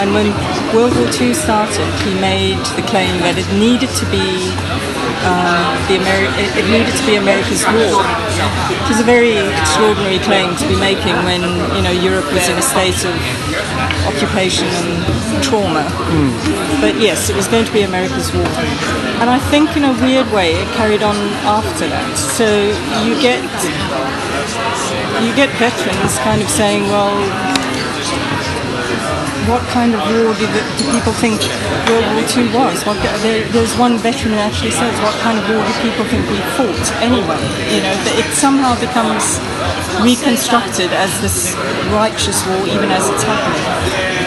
And 0.00 0.14
when 0.14 0.32
World 0.74 0.96
War 0.96 1.08
II 1.12 1.34
started, 1.34 1.86
he 2.04 2.14
made 2.20 2.58
the 2.76 2.82
claim 2.88 3.20
that 3.20 3.36
it 3.36 3.48
needed 3.58 3.90
to 4.00 4.06
be 4.08 4.95
um, 5.26 5.74
the 5.88 5.96
Ameri- 6.00 6.32
it 6.38 6.50
it 6.60 6.66
needed 6.70 6.94
to 6.94 7.04
be 7.06 7.16
America's 7.16 7.64
war, 7.70 8.02
which 8.70 8.90
is 8.90 9.00
a 9.00 9.06
very 9.06 9.36
extraordinary 9.38 10.18
claim 10.20 10.54
to 10.56 10.64
be 10.68 10.76
making 10.78 11.14
when 11.28 11.42
you 11.76 11.82
know 11.82 11.90
Europe 11.94 12.26
was 12.32 12.48
in 12.48 12.56
a 12.58 12.62
state 12.62 12.98
of 13.04 13.14
occupation 14.06 14.68
and 14.68 15.42
trauma. 15.42 15.84
But 16.80 16.98
yes, 17.00 17.30
it 17.30 17.36
was 17.36 17.48
going 17.48 17.64
to 17.64 17.72
be 17.72 17.82
America's 17.82 18.32
war, 18.32 18.46
and 19.20 19.28
I 19.30 19.38
think 19.50 19.76
in 19.76 19.84
a 19.84 19.94
weird 20.02 20.30
way 20.32 20.52
it 20.54 20.68
carried 20.74 21.02
on 21.02 21.16
after 21.46 21.86
that. 21.88 22.16
So 22.16 22.46
you 23.04 23.14
get 23.20 23.40
you 25.24 25.32
get 25.34 25.50
veterans 25.58 26.18
kind 26.20 26.42
of 26.42 26.48
saying, 26.48 26.84
well, 26.92 27.14
what 29.46 29.62
kind 29.70 29.94
of 29.94 30.00
war 30.02 30.34
do, 30.34 30.46
the, 30.50 30.62
do 30.74 30.84
people 30.90 31.14
think 31.14 31.38
World 31.86 32.06
War 32.18 32.26
II 32.26 32.50
was? 32.50 32.82
What, 32.82 32.98
there, 33.22 33.46
there's 33.54 33.74
one 33.78 33.98
veteran 33.98 34.34
who 34.34 34.40
actually 34.42 34.74
says, 34.74 34.90
what 35.00 35.14
kind 35.22 35.38
of 35.38 35.46
war 35.46 35.62
do 35.62 35.72
people 35.86 36.04
think 36.10 36.26
we 36.26 36.38
fought 36.58 36.86
anyway? 36.98 37.38
You 37.70 37.82
know, 37.86 37.94
it 38.18 38.26
somehow 38.34 38.74
becomes 38.82 39.38
reconstructed 40.02 40.90
as 40.90 41.14
this 41.22 41.54
righteous 41.94 42.42
war 42.46 42.66
even 42.66 42.90
as 42.90 43.06
it's 43.08 43.22
happening. 43.22 43.62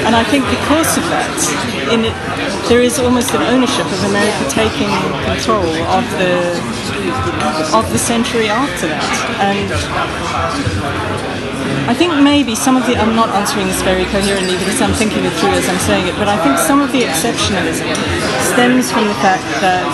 And 0.07 0.15
I 0.15 0.23
think 0.23 0.47
because 0.47 0.97
of 0.97 1.03
that, 1.11 1.35
it, 1.91 2.15
there 2.69 2.81
is 2.81 2.97
almost 2.99 3.33
an 3.35 3.43
ownership 3.43 3.85
of 3.85 4.03
America 4.07 4.47
taking 4.47 4.89
control 5.27 5.67
of 5.91 6.07
the 6.15 6.55
of 7.75 7.91
the 7.91 7.99
century 7.99 8.47
after 8.47 8.87
that. 8.87 9.03
And 9.43 9.69
I 11.89 11.93
think 11.93 12.13
maybe 12.21 12.55
some 12.55 12.77
of 12.77 12.85
the, 12.85 12.95
I'm 12.95 13.15
not 13.15 13.29
answering 13.29 13.67
this 13.67 13.81
very 13.81 14.05
coherently 14.05 14.57
because 14.57 14.81
I'm 14.81 14.93
thinking 14.93 15.25
it 15.25 15.33
through 15.41 15.57
as 15.57 15.67
I'm 15.67 15.79
saying 15.79 16.07
it, 16.07 16.15
but 16.21 16.27
I 16.27 16.37
think 16.43 16.57
some 16.57 16.81
of 16.81 16.91
the 16.91 17.01
exceptionalism 17.01 17.89
stems 18.53 18.91
from 18.91 19.07
the 19.07 19.17
fact 19.25 19.45
that 19.61 19.85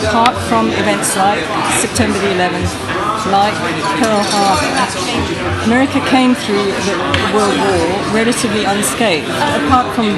apart 0.00 0.36
from 0.48 0.70
events 0.72 1.16
like 1.16 1.42
September 1.80 2.18
the 2.18 2.32
11th, 2.32 2.98
like 3.26 3.52
Pearl 4.00 4.22
Harbor, 4.30 5.66
America 5.66 6.00
came 6.08 6.34
through 6.34 6.64
the 6.86 6.94
World 7.34 7.56
War 7.60 8.14
relatively 8.14 8.64
unscathed, 8.64 9.28
apart 9.28 9.92
from 9.94 10.16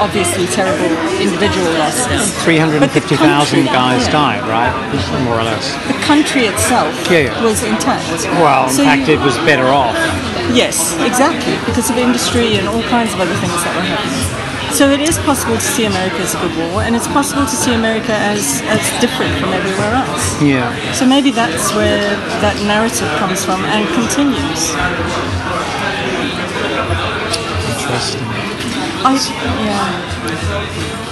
obviously 0.00 0.46
terrible 0.46 0.90
individual 1.20 1.70
losses. 1.78 2.32
350,000 2.42 3.66
guys 3.66 4.06
yeah. 4.06 4.12
died, 4.12 4.42
right? 4.48 4.72
More 5.24 5.38
or 5.38 5.44
less. 5.44 5.70
The 6.10 6.16
country 6.16 6.50
itself 6.50 6.90
yeah, 7.06 7.30
yeah. 7.30 7.44
was 7.44 7.62
intact. 7.62 8.02
Well, 8.42 8.66
in 8.66 8.74
so 8.74 8.82
fact, 8.82 9.06
you, 9.06 9.14
it 9.14 9.22
was 9.22 9.38
better 9.46 9.70
off. 9.70 9.94
Yes, 10.50 10.98
exactly, 10.98 11.54
because 11.62 11.88
of 11.88 11.98
industry 11.98 12.58
and 12.58 12.66
all 12.66 12.82
kinds 12.90 13.14
of 13.14 13.20
other 13.20 13.36
things 13.38 13.54
that 13.62 13.70
were 13.78 13.86
happening. 13.86 14.74
So 14.74 14.90
it 14.90 14.98
is 14.98 15.18
possible 15.22 15.54
to 15.54 15.62
see 15.62 15.84
America 15.86 16.18
as 16.18 16.34
a 16.34 16.38
good 16.42 16.50
war, 16.58 16.82
and 16.82 16.96
it's 16.96 17.06
possible 17.06 17.46
to 17.46 17.54
see 17.54 17.74
America 17.74 18.10
as, 18.10 18.60
as 18.66 18.82
different 19.00 19.38
from 19.38 19.54
everywhere 19.54 19.94
else. 19.94 20.42
Yeah. 20.42 20.74
So 20.98 21.06
maybe 21.06 21.30
that's 21.30 21.70
where 21.78 22.02
that 22.42 22.58
narrative 22.66 23.06
comes 23.22 23.44
from 23.44 23.62
and 23.70 23.86
continues. 23.94 24.74
Interesting. 27.78 28.26
I, 29.06 29.14
yeah. 29.62 31.09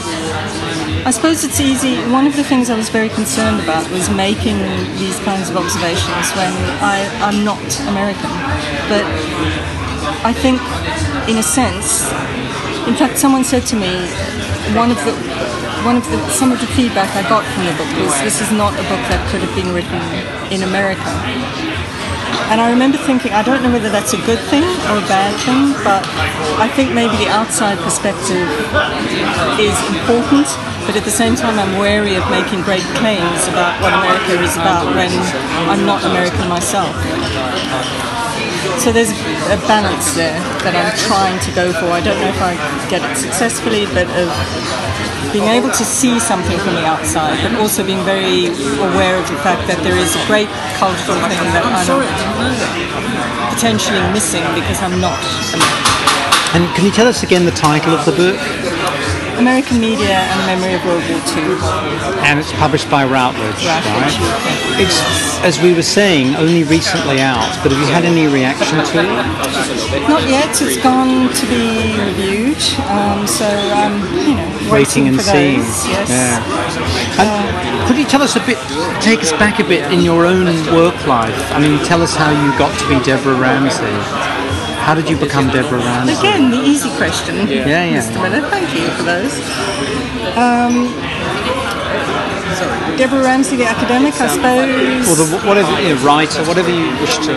I 1.07 1.11
suppose 1.11 1.45
it's 1.45 1.61
easy. 1.61 1.97
One 2.13 2.27
of 2.27 2.37
the 2.37 2.45
things 2.45 2.71
I 2.71 2.77
was 2.77 2.89
very 2.89 3.09
concerned 3.09 3.61
about 3.61 3.89
was 3.91 4.11
making 4.11 4.59
these 4.99 5.19
kinds 5.21 5.49
of 5.51 5.57
observations 5.57 6.27
when 6.37 6.53
I, 6.85 7.09
I'm 7.23 7.45
not 7.45 7.63
American. 7.89 8.31
But 8.93 9.05
I 10.25 10.33
think, 10.33 10.61
in 11.29 11.39
a 11.39 11.43
sense, 11.43 12.05
in 12.89 12.95
fact, 12.95 13.19
someone 13.19 13.45
said 13.45 13.65
to 13.67 13.77
me, 13.77 13.93
one 14.75 14.91
of 14.91 14.99
the 15.05 15.15
one 15.85 15.97
of 15.97 16.05
the 16.11 16.19
some 16.31 16.51
of 16.53 16.61
the 16.61 16.67
feedback 16.67 17.09
I 17.17 17.23
got 17.29 17.45
from 17.55 17.65
the 17.65 17.73
book 17.79 17.89
was 18.03 18.13
this 18.21 18.41
is 18.41 18.51
not 18.53 18.75
a 18.75 18.85
book 18.91 19.03
that 19.09 19.21
could 19.31 19.41
have 19.41 19.55
been 19.55 19.73
written 19.73 20.03
in 20.53 20.63
America. 20.67 21.68
And 22.51 22.61
I 22.61 22.71
remember 22.71 22.97
thinking, 22.97 23.33
I 23.33 23.43
don't 23.43 23.63
know 23.63 23.73
whether 23.73 23.91
that's 23.91 24.15
a 24.15 24.23
good 24.25 24.41
thing 24.49 24.65
or 24.89 24.97
a 24.97 25.07
bad 25.11 25.35
thing, 25.45 25.75
but 25.85 26.01
I 26.57 26.69
think 26.73 26.95
maybe 26.95 27.17
the 27.19 27.29
outside 27.29 27.77
perspective 27.85 28.49
is 29.61 29.77
important, 29.93 30.49
but 30.87 30.97
at 30.97 31.05
the 31.05 31.13
same 31.13 31.37
time 31.37 31.59
I'm 31.59 31.77
wary 31.77 32.17
of 32.17 32.25
making 32.31 32.63
great 32.63 32.87
claims 32.97 33.45
about 33.53 33.77
what 33.85 33.93
America 33.93 34.41
is 34.41 34.57
about 34.57 34.89
when 34.97 35.13
I'm 35.69 35.85
not 35.85 36.05
American 36.09 36.49
myself. 36.49 36.95
So 38.81 38.93
there's 38.93 39.13
a 39.53 39.59
balance 39.69 40.15
there 40.15 40.39
that 40.65 40.73
I'm 40.73 40.95
trying 41.05 41.39
to 41.45 41.51
go 41.53 41.73
for. 41.77 41.91
I 41.93 42.01
don't 42.01 42.17
know 42.17 42.33
if 42.33 42.41
I 42.41 42.57
get 42.89 43.05
it 43.05 43.17
successfully, 43.17 43.85
but 43.93 44.07
of 44.17 44.29
being 45.33 45.45
able 45.45 45.69
to 45.69 45.85
see 45.85 46.19
something 46.19 46.59
from 46.59 46.75
the 46.75 46.85
outside, 46.85 47.37
but 47.43 47.59
also 47.61 47.85
being 47.85 48.03
very 48.05 48.47
aware 48.81 49.17
of 49.19 49.29
the 49.29 49.37
fact 49.45 49.67
that 49.69 49.79
there 49.83 49.97
is 49.97 50.15
a 50.17 50.23
great 50.27 50.49
cultural 50.81 51.19
thing 51.29 51.43
that 51.53 51.65
I'm 51.65 51.89
potentially 53.55 54.01
missing 54.13 54.45
because 54.55 54.81
I'm 54.81 55.01
not. 55.01 55.21
And 56.55 56.65
can 56.75 56.85
you 56.85 56.93
tell 56.93 57.07
us 57.07 57.23
again 57.23 57.45
the 57.45 57.53
title 57.53 57.93
of 57.93 58.05
the 58.05 58.13
book? 58.13 58.78
American 59.39 59.81
Media 59.81 60.19
and 60.19 60.41
Memory 60.47 60.75
of 60.75 60.85
World 60.85 61.03
War 61.09 61.21
II. 61.35 61.57
And 62.27 62.39
it's 62.39 62.53
published 62.55 62.91
by 62.91 63.05
Routledge, 63.05 63.65
Routledge. 63.65 64.19
right? 64.19 64.81
It's, 64.83 64.99
as 65.45 65.61
we 65.63 65.73
were 65.73 65.83
saying, 65.83 66.35
only 66.37 66.65
recently 66.65 67.21
out, 67.21 67.47
but 67.63 67.73
have 67.73 67.81
you 67.81 67.87
had 67.95 68.05
any 68.05 68.27
reaction 68.27 68.79
to 68.79 68.99
it? 68.99 70.09
Not 70.09 70.29
yet. 70.29 70.51
It's 70.61 70.83
gone 70.83 71.33
to 71.33 71.47
be 71.47 71.95
reviewed, 72.03 72.59
um, 72.91 73.27
so 73.27 73.47
I'm, 73.47 74.03
you 74.27 74.35
know, 74.35 74.49
waiting, 74.71 74.71
waiting 74.73 75.09
and 75.09 75.21
seeing. 75.21 75.61
Yes. 75.87 76.11
Yeah. 76.11 76.43
Uh, 77.19 77.87
could 77.87 77.97
you 77.97 78.05
tell 78.05 78.23
us 78.23 78.37
a 78.37 78.41
bit, 78.41 78.59
take 79.01 79.21
us 79.21 79.33
back 79.33 79.61
a 79.61 79.65
bit 79.65 79.91
in 79.93 80.01
your 80.01 80.27
own 80.27 80.47
work 80.75 81.07
life? 81.07 81.37
I 81.53 81.61
mean, 81.61 81.79
tell 81.85 82.03
us 82.03 82.15
how 82.15 82.31
you 82.31 82.51
got 82.59 82.77
to 82.81 82.89
be 82.89 83.03
Debra 83.05 83.35
Ramsay. 83.39 84.38
How 84.89 84.95
did 84.95 85.11
you 85.11 85.19
become 85.19 85.49
Debra 85.51 85.77
Ramsay? 85.77 86.17
Again, 86.17 86.51
the 86.51 86.65
easy 86.65 86.89
question, 86.97 87.37
yeah, 87.47 87.69
yeah, 87.69 88.01
Mr. 88.01 88.23
Miller. 88.23 88.41
Thank 88.49 88.73
you 88.73 88.89
for 88.97 89.03
those. 89.03 89.37
Um, 90.33 90.89
Debra 92.97 93.21
Ramsay, 93.21 93.57
the 93.57 93.67
academic, 93.69 94.19
I 94.19 94.29
suppose. 94.33 95.05
Or 95.13 95.17
the, 95.21 95.47
whatever, 95.47 95.69
you 95.83 95.95
know, 95.95 96.01
writer, 96.01 96.43
whatever 96.49 96.71
you 96.71 96.89
wish 97.05 97.19
to 97.29 97.37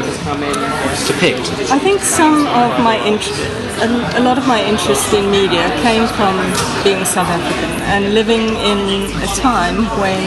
depict. 1.12 1.52
I 1.70 1.78
think 1.78 2.00
some 2.00 2.48
of 2.48 2.72
my 2.80 3.04
interest, 3.06 3.36
a, 3.84 4.18
a 4.18 4.24
lot 4.24 4.38
of 4.38 4.48
my 4.48 4.64
interest 4.64 5.12
in 5.12 5.30
media 5.30 5.68
came 5.84 6.08
from 6.16 6.40
being 6.86 7.04
South 7.04 7.28
African 7.28 7.70
and 7.92 8.14
living 8.14 8.48
in 8.64 9.12
a 9.20 9.28
time 9.36 9.84
when 10.00 10.24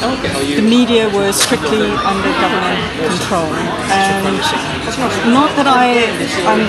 the 0.00 0.62
media 0.62 1.08
were 1.08 1.32
strictly 1.32 1.88
under 2.04 2.30
government 2.40 2.80
control. 3.08 3.48
And 3.88 4.36
not 5.32 5.50
that 5.56 5.66
I, 5.66 6.04
um, 6.44 6.62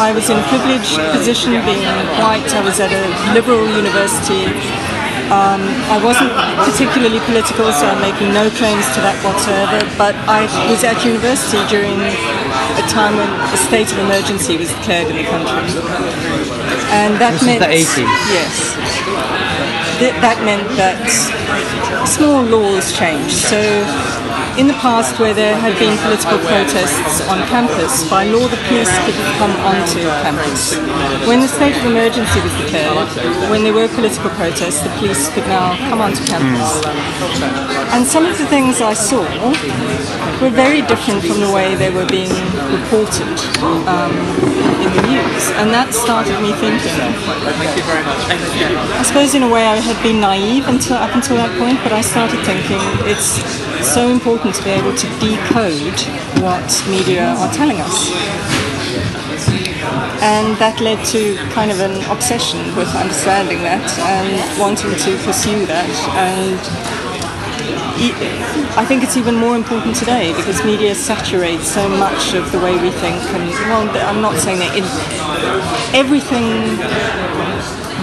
I 0.00 0.12
was 0.12 0.28
in 0.30 0.38
a 0.38 0.46
privileged 0.48 0.96
position 1.12 1.52
being 1.64 1.84
white, 2.20 2.48
I 2.54 2.62
was 2.64 2.80
at 2.80 2.92
a 2.92 3.04
liberal 3.34 3.68
university. 3.68 4.48
Um, 5.30 5.62
I 5.86 6.02
wasn't 6.02 6.34
particularly 6.66 7.22
political, 7.22 7.70
so 7.70 7.86
I'm 7.86 8.02
making 8.02 8.34
no 8.34 8.50
claims 8.50 8.82
to 8.98 9.00
that 9.06 9.14
whatsoever, 9.22 9.78
but 9.94 10.18
I 10.26 10.42
was 10.66 10.82
at 10.82 10.98
university 11.06 11.62
during 11.70 12.02
a 12.02 12.84
time 12.90 13.14
when 13.14 13.30
a 13.54 13.58
state 13.70 13.92
of 13.94 13.98
emergency 14.02 14.58
was 14.58 14.74
declared 14.74 15.06
in 15.06 15.22
the 15.22 15.28
country. 15.30 15.70
And 16.90 17.14
that 17.22 17.38
this 17.38 17.46
meant... 17.46 17.62
the 17.62 17.70
80s? 17.70 18.10
Yes. 18.34 19.49
That 20.00 20.40
meant 20.48 20.64
that 20.80 20.96
small 22.08 22.40
laws 22.40 22.88
changed. 22.96 23.36
So 23.36 23.60
in 24.56 24.66
the 24.66 24.78
past 24.80 25.20
where 25.20 25.34
there 25.34 25.52
had 25.52 25.76
been 25.78 25.92
political 26.00 26.40
protests 26.48 27.20
on 27.28 27.44
campus, 27.52 28.08
by 28.08 28.24
law 28.24 28.48
the 28.48 28.56
police 28.64 28.88
could 29.04 29.18
come 29.36 29.52
onto 29.60 30.00
campus. 30.24 30.72
When 31.28 31.44
the 31.44 31.48
state 31.48 31.76
of 31.76 31.84
emergency 31.84 32.40
was 32.40 32.54
declared, 32.56 33.12
when 33.52 33.62
there 33.62 33.76
were 33.76 33.88
political 33.88 34.30
protests, 34.40 34.80
the 34.80 34.88
police 34.96 35.28
could 35.36 35.44
now 35.52 35.76
come 35.92 36.00
onto 36.00 36.24
campus. 36.24 36.80
And 37.92 38.06
some 38.06 38.24
of 38.24 38.38
the 38.38 38.46
things 38.46 38.80
I 38.80 38.94
saw 38.94 39.24
were 40.40 40.48
very 40.48 40.80
different 40.80 41.20
from 41.28 41.40
the 41.44 41.52
way 41.52 41.74
they 41.76 41.90
were 41.92 42.06
being 42.06 42.32
reported 42.72 43.36
um, 43.84 44.16
in 44.80 44.90
the 44.96 45.04
news. 45.12 45.44
And 45.60 45.68
that 45.76 45.92
started 45.92 46.40
me 46.40 46.52
thinking. 46.56 46.96
I 48.96 49.02
suppose 49.04 49.34
in 49.34 49.42
a 49.42 49.48
way 49.48 49.66
I 49.66 49.76
had 49.90 50.02
been 50.04 50.20
naive 50.20 50.68
until 50.68 50.94
up 50.94 51.12
until 51.16 51.34
that 51.34 51.50
point, 51.58 51.74
but 51.82 51.92
I 51.92 52.00
started 52.00 52.38
thinking 52.46 52.78
it's 53.10 53.42
so 53.82 54.06
important 54.06 54.54
to 54.54 54.62
be 54.62 54.70
able 54.70 54.94
to 54.94 55.06
decode 55.18 55.98
what 56.38 56.62
media 56.86 57.34
are 57.34 57.50
telling 57.50 57.82
us. 57.82 58.06
And 60.22 60.54
that 60.62 60.78
led 60.78 61.02
to 61.10 61.34
kind 61.50 61.72
of 61.72 61.80
an 61.80 61.98
obsession 62.06 62.62
with 62.78 62.86
understanding 62.94 63.66
that 63.66 63.82
and 64.06 64.30
wanting 64.60 64.94
to 64.94 65.10
pursue 65.26 65.66
that. 65.66 65.90
And 66.14 66.60
I 68.78 68.84
think 68.86 69.02
it's 69.02 69.16
even 69.16 69.34
more 69.34 69.56
important 69.56 69.96
today 69.96 70.30
because 70.38 70.62
media 70.64 70.94
saturates 70.94 71.66
so 71.66 71.88
much 71.88 72.34
of 72.34 72.46
the 72.52 72.60
way 72.62 72.78
we 72.78 72.94
think. 73.02 73.18
And 73.34 73.50
well, 73.66 73.90
I'm 74.06 74.22
not 74.22 74.38
saying 74.38 74.60
that 74.62 74.70
in 74.78 74.86
everything 75.98 76.78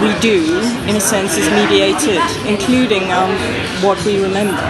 we 0.00 0.18
do, 0.20 0.60
in 0.86 0.96
a 0.96 1.00
sense, 1.00 1.36
is 1.36 1.48
mediated, 1.50 2.22
including 2.46 3.10
um, 3.10 3.30
what 3.82 3.98
we 4.04 4.22
remember. 4.22 4.66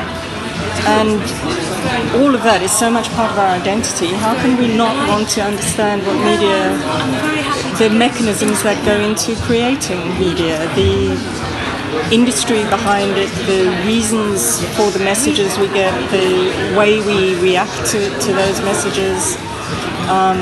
And 0.89 1.21
all 2.21 2.35
of 2.35 2.43
that 2.43 2.61
is 2.63 2.73
so 2.73 2.91
much 2.91 3.09
part 3.11 3.31
of 3.33 3.39
our 3.39 3.55
identity. 3.61 4.09
How 4.09 4.35
can 4.35 4.57
we 4.59 4.75
not 4.75 4.97
want 5.09 5.29
to 5.37 5.43
understand 5.43 6.03
what 6.07 6.17
media, 6.25 6.73
the 7.77 7.91
mechanisms 7.91 8.63
that 8.63 8.79
go 8.85 8.97
into 9.01 9.37
creating 9.45 10.01
media, 10.19 10.65
the 10.75 11.13
industry 12.13 12.65
behind 12.73 13.13
it, 13.17 13.29
the 13.45 13.69
reasons 13.85 14.65
for 14.77 14.91
the 14.91 15.03
messages 15.05 15.59
we 15.59 15.69
get, 15.69 15.93
the 16.11 16.77
way 16.77 17.01
we 17.05 17.39
react 17.41 17.75
to, 17.93 17.99
to 18.21 18.33
those 18.33 18.61
messages, 18.65 19.37
um, 20.09 20.41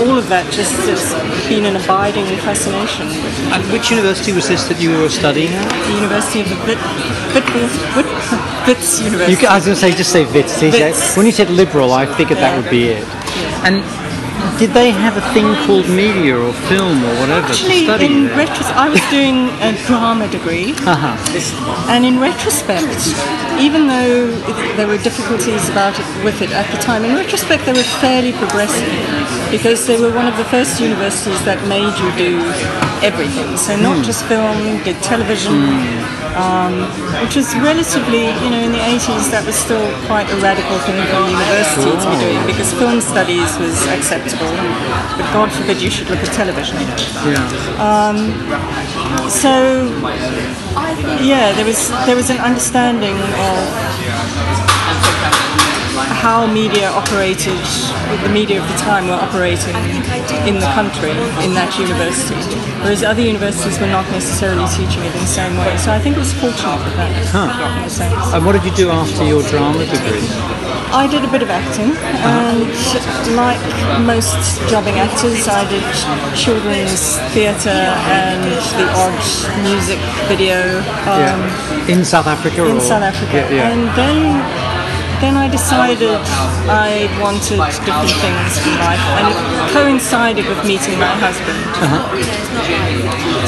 all 0.00 0.16
of 0.16 0.28
that 0.28 0.46
just 0.52 0.72
has 0.86 1.02
been 1.48 1.64
an 1.64 1.76
abiding 1.76 2.26
fascination. 2.46 3.06
And 3.52 3.62
which 3.72 3.90
university 3.90 4.32
was 4.32 4.48
this 4.48 4.68
that 4.68 4.80
you 4.80 4.90
were 4.98 5.08
studying 5.08 5.50
at? 5.52 5.68
The 5.86 5.94
University 5.94 6.40
of 6.40 6.48
the 6.48 6.58
Vit, 6.62 6.78
Wits 8.66 9.00
University. 9.02 9.42
You, 9.42 9.48
I 9.48 9.56
was 9.56 9.64
going 9.66 9.74
to 9.74 9.80
say, 9.80 9.90
just 9.92 10.12
say 10.12 10.24
Wits. 10.32 10.62
Wits. 10.62 11.16
When 11.16 11.26
you 11.26 11.32
said 11.32 11.50
liberal, 11.50 11.92
I 11.92 12.06
figured 12.06 12.38
yeah. 12.38 12.50
that 12.50 12.62
would 12.62 12.70
be 12.70 12.88
it. 12.88 13.02
Yeah. 13.02 13.66
And 13.66 14.07
Did 14.58 14.70
they 14.70 14.90
have 14.90 15.16
a 15.16 15.22
thing 15.32 15.46
called 15.66 15.88
media 15.88 16.36
or 16.36 16.52
film 16.66 17.04
or 17.04 17.14
whatever 17.20 17.46
Actually, 17.46 17.86
to 17.86 17.94
study 17.94 18.06
in 18.06 18.24
there? 18.24 18.44
retros- 18.44 18.74
I 18.74 18.88
was 18.88 18.98
doing 19.08 19.54
a 19.62 19.70
drama 19.86 20.26
degree, 20.26 20.72
uh-huh. 20.82 21.14
and 21.88 22.04
in 22.04 22.18
retrospect, 22.18 22.90
even 23.62 23.86
though 23.86 24.26
it, 24.50 24.76
there 24.76 24.88
were 24.88 24.98
difficulties 24.98 25.68
about 25.68 25.94
it 26.00 26.24
with 26.24 26.42
it 26.42 26.50
at 26.50 26.66
the 26.74 26.78
time, 26.82 27.04
in 27.04 27.14
retrospect 27.14 27.66
they 27.66 27.72
were 27.72 27.86
fairly 28.02 28.32
progressive 28.32 28.90
because 29.48 29.86
they 29.86 29.96
were 29.96 30.10
one 30.10 30.26
of 30.26 30.36
the 30.36 30.44
first 30.46 30.80
universities 30.80 31.38
that 31.44 31.62
made 31.68 31.94
you 32.02 32.10
do 32.18 32.42
everything. 33.06 33.56
So 33.56 33.76
not 33.76 34.04
just 34.04 34.24
film, 34.26 34.82
did 34.82 35.00
television. 35.02 35.54
Um, 36.38 36.86
which 37.18 37.34
was 37.34 37.50
relatively, 37.56 38.30
you 38.46 38.50
know, 38.50 38.62
in 38.62 38.70
the 38.70 38.78
80s, 38.78 39.26
that 39.34 39.42
was 39.44 39.56
still 39.56 39.82
quite 40.06 40.30
a 40.30 40.36
radical 40.38 40.78
thing 40.86 40.94
for 41.10 41.18
a 41.18 41.26
university 41.34 41.90
to 41.90 42.06
be 42.14 42.16
doing 42.22 42.38
because 42.46 42.70
film 42.78 43.00
studies 43.00 43.50
was 43.58 43.74
acceptable, 43.90 44.46
but 45.18 45.26
God 45.34 45.50
forbid 45.50 45.82
you 45.82 45.90
should 45.90 46.08
look 46.08 46.20
at 46.20 46.30
television. 46.32 46.78
Yeah. 47.26 47.42
So, 49.28 49.90
yeah, 51.20 51.52
there 51.52 51.66
was 51.66 51.90
there 52.06 52.14
was 52.14 52.30
an 52.30 52.38
understanding 52.38 53.16
of 53.18 54.67
how 56.18 56.46
media 56.46 56.90
operated, 56.90 57.58
the 58.26 58.32
media 58.32 58.60
of 58.60 58.66
the 58.68 58.78
time 58.78 59.06
were 59.06 59.14
operating 59.26 59.74
in 60.50 60.54
the 60.58 60.70
country 60.74 61.10
in 61.44 61.54
that 61.54 61.70
university, 61.78 62.34
whereas 62.82 63.02
other 63.02 63.22
universities 63.22 63.78
were 63.78 63.86
not 63.86 64.04
necessarily 64.10 64.66
teaching 64.74 65.02
it 65.06 65.12
in 65.14 65.20
the 65.22 65.32
same 65.40 65.56
way. 65.56 65.76
So 65.78 65.92
I 65.92 65.98
think 65.98 66.16
it 66.16 66.20
was 66.20 66.32
fortunate 66.34 66.82
with 66.84 66.96
that. 66.96 67.90
sense. 67.90 68.34
And 68.34 68.44
what 68.44 68.52
did 68.52 68.64
you 68.64 68.74
do 68.74 68.90
after 68.90 69.24
your 69.24 69.42
drama 69.44 69.86
degree? 69.86 70.26
I 70.90 71.06
did 71.06 71.22
a 71.22 71.30
bit 71.30 71.42
of 71.42 71.50
acting, 71.50 71.92
and 72.24 72.64
like 73.36 73.60
most 74.08 74.34
jobbing 74.70 74.96
actors, 74.98 75.46
I 75.46 75.68
did 75.68 75.84
children's 76.34 77.18
theatre 77.36 77.84
and 78.08 78.40
the 78.80 78.86
odd 78.96 79.18
music 79.68 80.00
video. 80.32 80.80
Um, 81.04 81.40
In 81.88 82.04
South 82.04 82.26
Africa 82.26 82.62
or 82.64 82.68
in 82.68 82.80
South 82.80 83.02
Africa. 83.02 83.36
Yeah, 83.36 83.56
yeah. 83.56 83.70
And 83.70 83.82
then 84.00 84.18
then 85.20 85.36
I 85.36 85.48
decided 85.48 86.14
I 86.70 87.10
wanted 87.20 87.58
different 87.58 88.10
things 88.22 88.58
from 88.62 88.74
life 88.78 89.02
and 89.18 89.26
it 89.34 89.38
coincided 89.72 90.46
with 90.46 90.64
meeting 90.64 90.98
my 90.98 91.14
husband. 91.18 91.58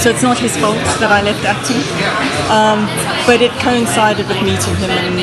So 0.00 0.10
it's 0.10 0.22
not 0.22 0.38
his 0.38 0.56
fault 0.56 0.80
that 0.98 1.10
I 1.12 1.22
left 1.22 1.44
acting. 1.44 1.82
Um, 2.50 2.88
but 3.26 3.42
it 3.42 3.52
coincided 3.62 4.26
with 4.26 4.42
meeting 4.42 4.74
him 4.76 4.90
and 4.90 5.14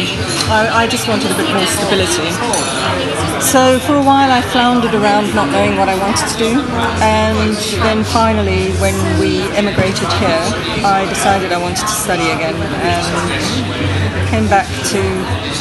I, 0.48 0.84
I 0.84 0.88
just 0.88 1.08
wanted 1.08 1.32
a 1.32 1.36
bit 1.36 1.50
more 1.52 1.66
stability. 1.66 3.26
So 3.41 3.79
for 3.79 3.95
a 3.95 4.03
while 4.03 4.31
I 4.31 4.41
floundered 4.41 4.93
around 4.93 5.33
not 5.33 5.49
knowing 5.51 5.77
what 5.77 5.89
I 5.89 5.97
wanted 5.99 6.27
to 6.27 6.38
do 6.38 6.59
and 7.01 7.55
then 7.85 8.03
finally 8.03 8.71
when 8.81 8.95
we 9.19 9.41
emigrated 9.55 10.11
here 10.13 10.43
I 10.83 11.05
decided 11.07 11.51
I 11.51 11.61
wanted 11.61 11.88
to 11.88 11.88
study 11.88 12.29
again 12.31 12.55
and 12.55 14.27
came 14.29 14.47
back 14.49 14.67
to 14.91 15.01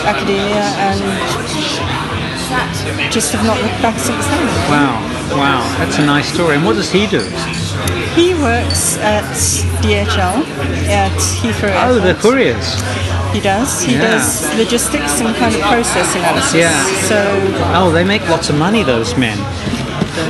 academia 0.04 0.64
and 0.88 1.00
just 3.12 3.32
have 3.32 3.44
not 3.44 3.60
looked 3.62 3.82
back 3.82 3.98
since 3.98 4.24
then. 4.26 4.46
Wow, 4.70 5.00
wow, 5.36 5.62
that's 5.78 5.98
a 5.98 6.06
nice 6.06 6.32
story. 6.32 6.56
And 6.56 6.64
what 6.64 6.76
does 6.76 6.90
he 6.90 7.06
do? 7.06 7.20
He 8.16 8.32
works 8.34 8.96
at 8.98 9.24
DHL 9.82 10.42
at 10.88 11.12
Heathrow 11.40 11.72
Oh, 11.86 12.00
the 12.00 12.14
couriers. 12.14 12.66
He 13.32 13.40
does. 13.40 13.82
He 13.82 13.92
Yeah. 13.94 14.16
does 14.16 14.42
logistics 14.56 15.20
and 15.20 15.36
kind 15.36 15.54
of 15.54 15.60
process 15.60 16.14
analysis. 16.16 16.54
Yeah. 16.54 16.84
So 17.10 17.18
Oh, 17.74 17.92
they 17.92 18.04
make 18.04 18.26
lots 18.28 18.48
of 18.48 18.56
money, 18.56 18.82
those 18.82 19.14
men. 19.18 19.38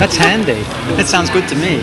That's 0.01 0.17
handy. 0.17 0.65
That 0.97 1.07
sounds 1.07 1.31
good 1.31 1.47
to 1.49 1.55
me. 1.55 1.75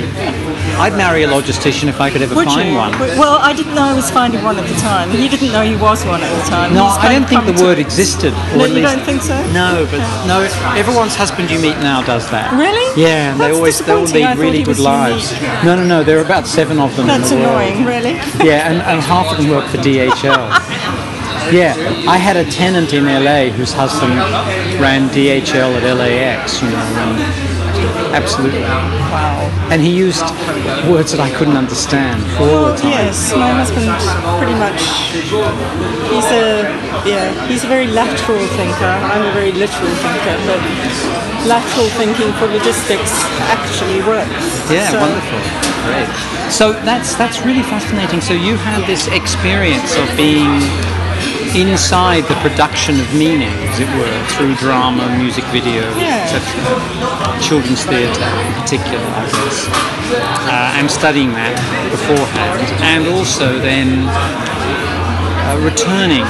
I'd 0.80 0.94
marry 0.98 1.24
a 1.24 1.28
logistician 1.28 1.88
if 1.88 2.02
I 2.02 2.10
could 2.10 2.22
ever 2.22 2.36
would 2.36 2.48
find 2.48 2.70
you? 2.70 2.76
one. 2.76 2.92
Well, 3.18 3.38
I 3.40 3.54
didn't 3.54 3.76
know 3.76 3.84
I 3.84 3.94
was 3.94 4.10
finding 4.10 4.44
one 4.44 4.58
at 4.58 4.68
the 4.68 4.76
time. 4.82 5.12
You 5.12 5.30
didn't 5.30 5.52
know 5.52 5.62
he 5.62 5.76
was 5.76 6.04
one 6.06 6.22
at 6.22 6.34
the 6.44 6.50
time. 6.50 6.74
No, 6.74 6.86
I 6.86 7.08
don't 7.14 7.28
think 7.28 7.46
the 7.46 7.64
word 7.64 7.80
existed. 7.80 8.34
Or 8.54 8.58
No, 8.58 8.66
you 8.66 8.82
don't 8.82 9.02
think 9.02 9.22
so? 9.22 9.36
No, 9.54 9.88
but 9.92 10.00
no. 10.28 10.42
Everyone's 10.76 11.16
husband 11.16 11.52
you 11.52 11.60
meet 11.60 11.78
now 11.80 12.02
does 12.04 12.30
that. 12.32 12.52
Really? 12.58 13.02
Yeah, 13.02 13.32
and 13.32 13.40
they 13.40 13.46
That's 13.48 13.56
always 13.58 13.80
they 13.86 13.94
all 13.94 14.02
disappointing. 14.02 14.26
I 14.26 14.30
lead 14.30 14.36
thought 14.36 14.42
really 14.42 14.58
he 14.58 14.64
good 14.64 14.70
was 14.70 14.80
lives. 14.80 15.32
unique. 15.32 15.64
No, 15.64 15.76
no, 15.76 15.86
no. 15.86 16.04
There 16.04 16.18
are 16.18 16.26
about 16.26 16.48
seven 16.48 16.80
of 16.80 16.96
them 16.98 17.08
That's 17.08 17.32
in 17.32 17.40
the 17.40 17.46
world. 17.46 17.62
annoying, 17.62 17.86
really. 17.86 18.14
Yeah, 18.44 18.68
and, 18.70 18.82
and 18.82 19.00
half 19.02 19.32
of 19.32 19.38
them 19.38 19.50
work 19.52 19.68
for 19.70 19.78
DHL. 19.78 20.50
Yeah, 21.52 21.76
I 22.08 22.16
had 22.18 22.38
a 22.38 22.50
tenant 22.50 22.94
in 22.94 23.04
LA 23.06 23.52
whose 23.52 23.74
husband 23.74 24.16
ran 24.80 25.10
DHL 25.10 25.76
at 25.76 25.84
LAX, 25.98 26.62
you 26.64 26.70
know, 26.70 26.78
and 26.78 27.20
absolutely. 28.14 28.61
Wow. 28.61 29.49
And 29.72 29.82
he 29.82 29.89
used 29.89 30.24
words 30.89 31.11
that 31.11 31.20
I 31.20 31.30
couldn't 31.34 31.57
understand 31.57 32.22
all 32.39 32.47
Well, 32.47 32.74
the 32.74 32.82
time. 32.82 32.91
yes, 32.91 33.34
my 33.34 33.51
husband 33.51 33.89
pretty 34.39 34.57
much. 34.57 34.80
He's 36.14 36.30
a 36.32 36.70
yeah. 37.09 37.26
He's 37.47 37.64
a 37.64 37.68
very 37.68 37.88
lateral 37.88 38.45
thinker. 38.57 38.93
I'm 39.11 39.26
a 39.26 39.34
very 39.34 39.51
literal 39.51 39.93
thinker, 40.05 40.36
but 40.49 40.61
lateral 41.47 41.89
thinking 41.99 42.32
for 42.39 42.47
logistics 42.47 43.11
actually 43.51 44.01
works. 44.05 44.45
Yeah, 44.72 44.89
So- 44.91 44.99
wonderful. 45.01 45.39
Great. 45.89 46.07
So 46.51 46.72
that's 46.88 47.16
that's 47.16 47.41
really 47.45 47.64
fascinating. 47.64 48.22
So 48.22 48.34
you 48.34 48.55
had 48.55 48.86
this 48.88 49.07
experience 49.07 49.95
of 49.97 50.07
being 50.16 50.61
inside 51.56 52.22
the 52.26 52.36
production 52.41 52.99
of 52.99 53.08
meaning, 53.14 53.54
as 53.70 53.80
it 53.80 53.89
were, 53.97 54.20
through 54.34 54.56
drama, 54.56 55.06
music 55.18 55.43
video, 55.45 55.86
Yeah. 55.97 56.26
etc. 56.26 56.41
Children's 57.41 57.84
theatre 57.86 58.30
in 58.47 58.54
particular, 58.62 59.06
I 59.06 59.26
guess. 59.30 59.68
Uh, 60.49 60.78
and 60.78 60.89
studying 60.89 61.32
that 61.34 61.56
beforehand, 61.91 62.62
and 62.82 63.08
also 63.08 63.60
then 63.60 64.10
uh, 64.10 65.58
returning 65.62 66.26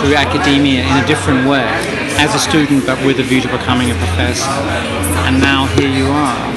to 0.00 0.16
academia 0.16 0.82
in 0.82 0.96
a 1.04 1.06
different 1.06 1.46
way 1.48 1.68
as 2.16 2.34
a 2.34 2.38
student, 2.38 2.86
but 2.86 2.98
with 3.04 3.20
a 3.20 3.22
view 3.22 3.40
to 3.40 3.48
becoming 3.48 3.90
a 3.90 3.94
professor. 3.94 4.48
And 5.28 5.40
now 5.40 5.66
here 5.76 5.88
you 5.90 6.06
are. 6.08 6.56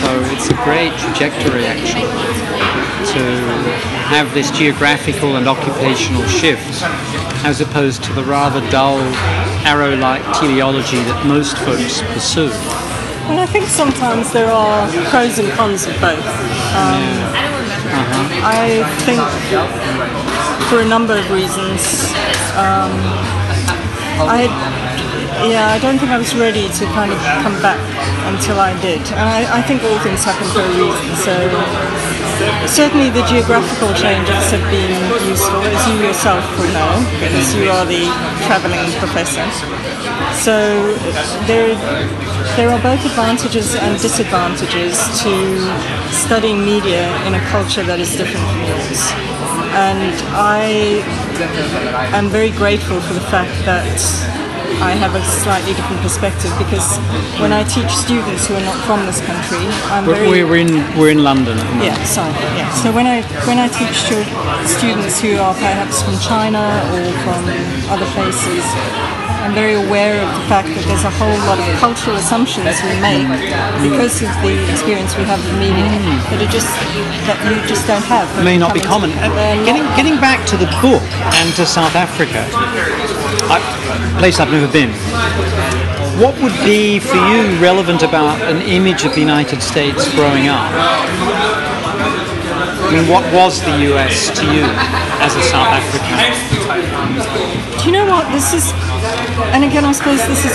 So 0.00 0.08
it's 0.32 0.48
a 0.48 0.56
great 0.64 0.92
trajectory, 0.96 1.66
actually, 1.66 2.08
to 3.12 3.99
have 4.10 4.34
this 4.34 4.50
geographical 4.50 5.36
and 5.36 5.46
occupational 5.46 6.26
shift, 6.26 6.82
as 7.46 7.60
opposed 7.60 8.02
to 8.02 8.12
the 8.12 8.24
rather 8.24 8.60
dull, 8.68 8.98
arrow-like 9.62 10.22
teleology 10.34 10.98
that 10.98 11.24
most 11.26 11.56
folks 11.58 12.02
pursue. 12.10 12.50
And 13.30 13.38
I 13.38 13.46
think 13.46 13.66
sometimes 13.66 14.32
there 14.32 14.50
are 14.50 14.90
pros 15.10 15.38
and 15.38 15.48
cons 15.52 15.86
of 15.86 15.94
both. 16.00 16.26
Um, 16.74 17.06
I 18.42 18.82
think 19.06 19.22
for 20.68 20.80
a 20.82 20.88
number 20.88 21.14
of 21.14 21.30
reasons, 21.30 22.10
um, 22.58 22.90
I 24.26 24.50
yeah, 25.46 25.70
I 25.70 25.78
don't 25.78 25.98
think 25.98 26.10
I 26.10 26.18
was 26.18 26.34
ready 26.34 26.68
to 26.68 26.84
kind 26.92 27.12
of 27.12 27.18
come 27.46 27.54
back 27.62 27.80
until 28.28 28.60
I 28.60 28.74
did. 28.82 29.00
And 29.14 29.24
I, 29.24 29.60
I 29.60 29.62
think 29.62 29.82
all 29.84 29.98
things 30.02 30.20
happen 30.26 30.44
for 30.52 30.60
a 30.60 30.72
reason. 30.74 31.16
So 31.16 31.32
certainly 32.66 33.10
the 33.10 33.24
geographical 33.26 33.92
changes 33.94 34.50
have 34.50 34.64
been 34.70 34.92
useful, 35.28 35.60
as 35.62 35.82
you 35.88 36.00
yourself 36.00 36.44
will 36.58 36.72
know, 36.72 36.92
because 37.20 37.54
you 37.54 37.68
are 37.70 37.84
the 37.84 38.04
travelling 38.46 38.90
professor. 38.98 39.44
So 40.40 40.96
there, 41.46 41.74
there 42.56 42.70
are 42.70 42.80
both 42.82 43.04
advantages 43.04 43.74
and 43.74 44.00
disadvantages 44.00 44.96
to 45.22 45.32
studying 46.12 46.64
media 46.64 47.10
in 47.26 47.34
a 47.34 47.40
culture 47.50 47.82
that 47.82 48.00
is 48.00 48.16
different 48.16 48.46
from 48.48 48.60
yours. 48.64 49.00
And 49.76 50.14
I 50.34 51.02
am 52.16 52.28
very 52.28 52.50
grateful 52.50 53.00
for 53.00 53.14
the 53.14 53.26
fact 53.32 53.54
that 53.66 54.39
I 54.78 54.92
have 54.92 55.14
a 55.14 55.22
slightly 55.42 55.74
different 55.74 56.00
perspective 56.02 56.50
because 56.58 56.86
when 57.42 57.52
I 57.52 57.62
teach 57.64 57.90
students 57.90 58.46
who 58.46 58.54
are 58.54 58.64
not 58.64 58.78
from 58.86 59.04
this 59.06 59.20
country, 59.20 59.60
I'm 59.92 60.06
But 60.06 60.16
very 60.16 60.28
we're 60.44 60.56
in 60.56 60.70
we're 60.98 61.10
in 61.10 61.22
London 61.22 61.58
at 61.58 61.64
the 61.66 61.74
moment. 61.74 61.84
yeah, 61.90 62.04
sorry. 62.04 62.32
Yeah. 62.56 62.70
So 62.82 62.92
when 62.92 63.06
I 63.06 63.22
when 63.48 63.58
I 63.58 63.68
teach 63.68 63.96
students 64.76 65.20
who 65.20 65.36
are 65.36 65.54
perhaps 65.54 66.02
from 66.02 66.16
China 66.20 66.62
or 66.94 67.04
from 67.24 67.42
other 67.92 68.06
places, 68.16 68.64
I'm 69.42 69.54
very 69.54 69.74
aware 69.74 70.20
of 70.22 70.28
the 70.34 70.46
fact 70.48 70.68
that 70.68 70.84
there's 70.86 71.04
a 71.04 71.10
whole 71.10 71.38
lot 71.46 71.58
of 71.58 71.66
cultural 71.78 72.16
assumptions 72.16 72.66
we 72.82 72.94
make 73.00 73.26
because 73.82 74.22
of 74.22 74.30
the 74.42 74.52
experience 74.70 75.16
we 75.16 75.24
have 75.24 75.40
with 75.42 75.56
media 75.58 75.86
that 76.30 76.38
are 76.42 76.52
just 76.52 76.68
that 77.26 77.38
you 77.46 77.56
just 77.66 77.86
don't 77.86 78.04
have. 78.04 78.26
may 78.44 78.58
not 78.58 78.74
be 78.74 78.80
common. 78.80 79.10
Uh, 79.18 79.30
getting 79.64 79.82
getting 79.98 80.16
back 80.20 80.46
to 80.46 80.56
the 80.56 80.66
book 80.82 81.02
and 81.40 81.54
to 81.54 81.64
South 81.64 81.94
Africa, 81.94 82.46
I, 83.50 83.58
a 83.58 84.18
place 84.18 84.38
I've 84.40 84.50
never 84.50 84.70
been. 84.70 84.90
What 86.20 86.36
would 86.42 86.56
be 86.64 86.98
for 86.98 87.16
you 87.16 87.56
relevant 87.58 88.02
about 88.02 88.42
an 88.42 88.60
image 88.62 89.04
of 89.04 89.14
the 89.14 89.20
United 89.20 89.62
States 89.62 90.12
growing 90.14 90.48
up? 90.48 90.68
I 92.90 92.98
mean, 92.98 93.06
what 93.06 93.22
was 93.32 93.62
the 93.62 93.70
US 93.94 94.34
to 94.34 94.42
you 94.50 94.66
as 95.22 95.30
a 95.38 95.42
South 95.46 95.78
African? 95.78 96.10
Do 97.78 97.86
you 97.86 97.92
know 97.94 98.10
what? 98.10 98.26
This 98.34 98.50
is 98.52 98.74
and 99.54 99.62
again, 99.62 99.84
I 99.84 99.92
suppose 99.92 100.18
this 100.26 100.42
is 100.44 100.54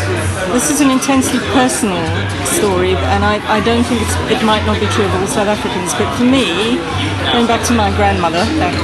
this 0.52 0.70
is 0.70 0.82
an 0.82 0.92
intensely 0.92 1.40
personal 1.56 2.04
story, 2.44 2.92
and 3.16 3.24
I, 3.24 3.40
I 3.48 3.64
don't 3.64 3.88
think 3.88 4.04
it's, 4.04 4.16
it 4.28 4.44
might 4.44 4.68
not 4.68 4.84
be 4.84 4.88
true 4.92 5.06
of 5.06 5.16
all 5.16 5.28
South 5.28 5.48
Africans. 5.48 5.96
But 5.96 6.12
for 6.20 6.28
me, 6.28 6.76
going 7.32 7.48
back 7.48 7.64
to 7.68 7.74
my 7.74 7.88
grandmother, 7.96 8.44
that 8.60 8.76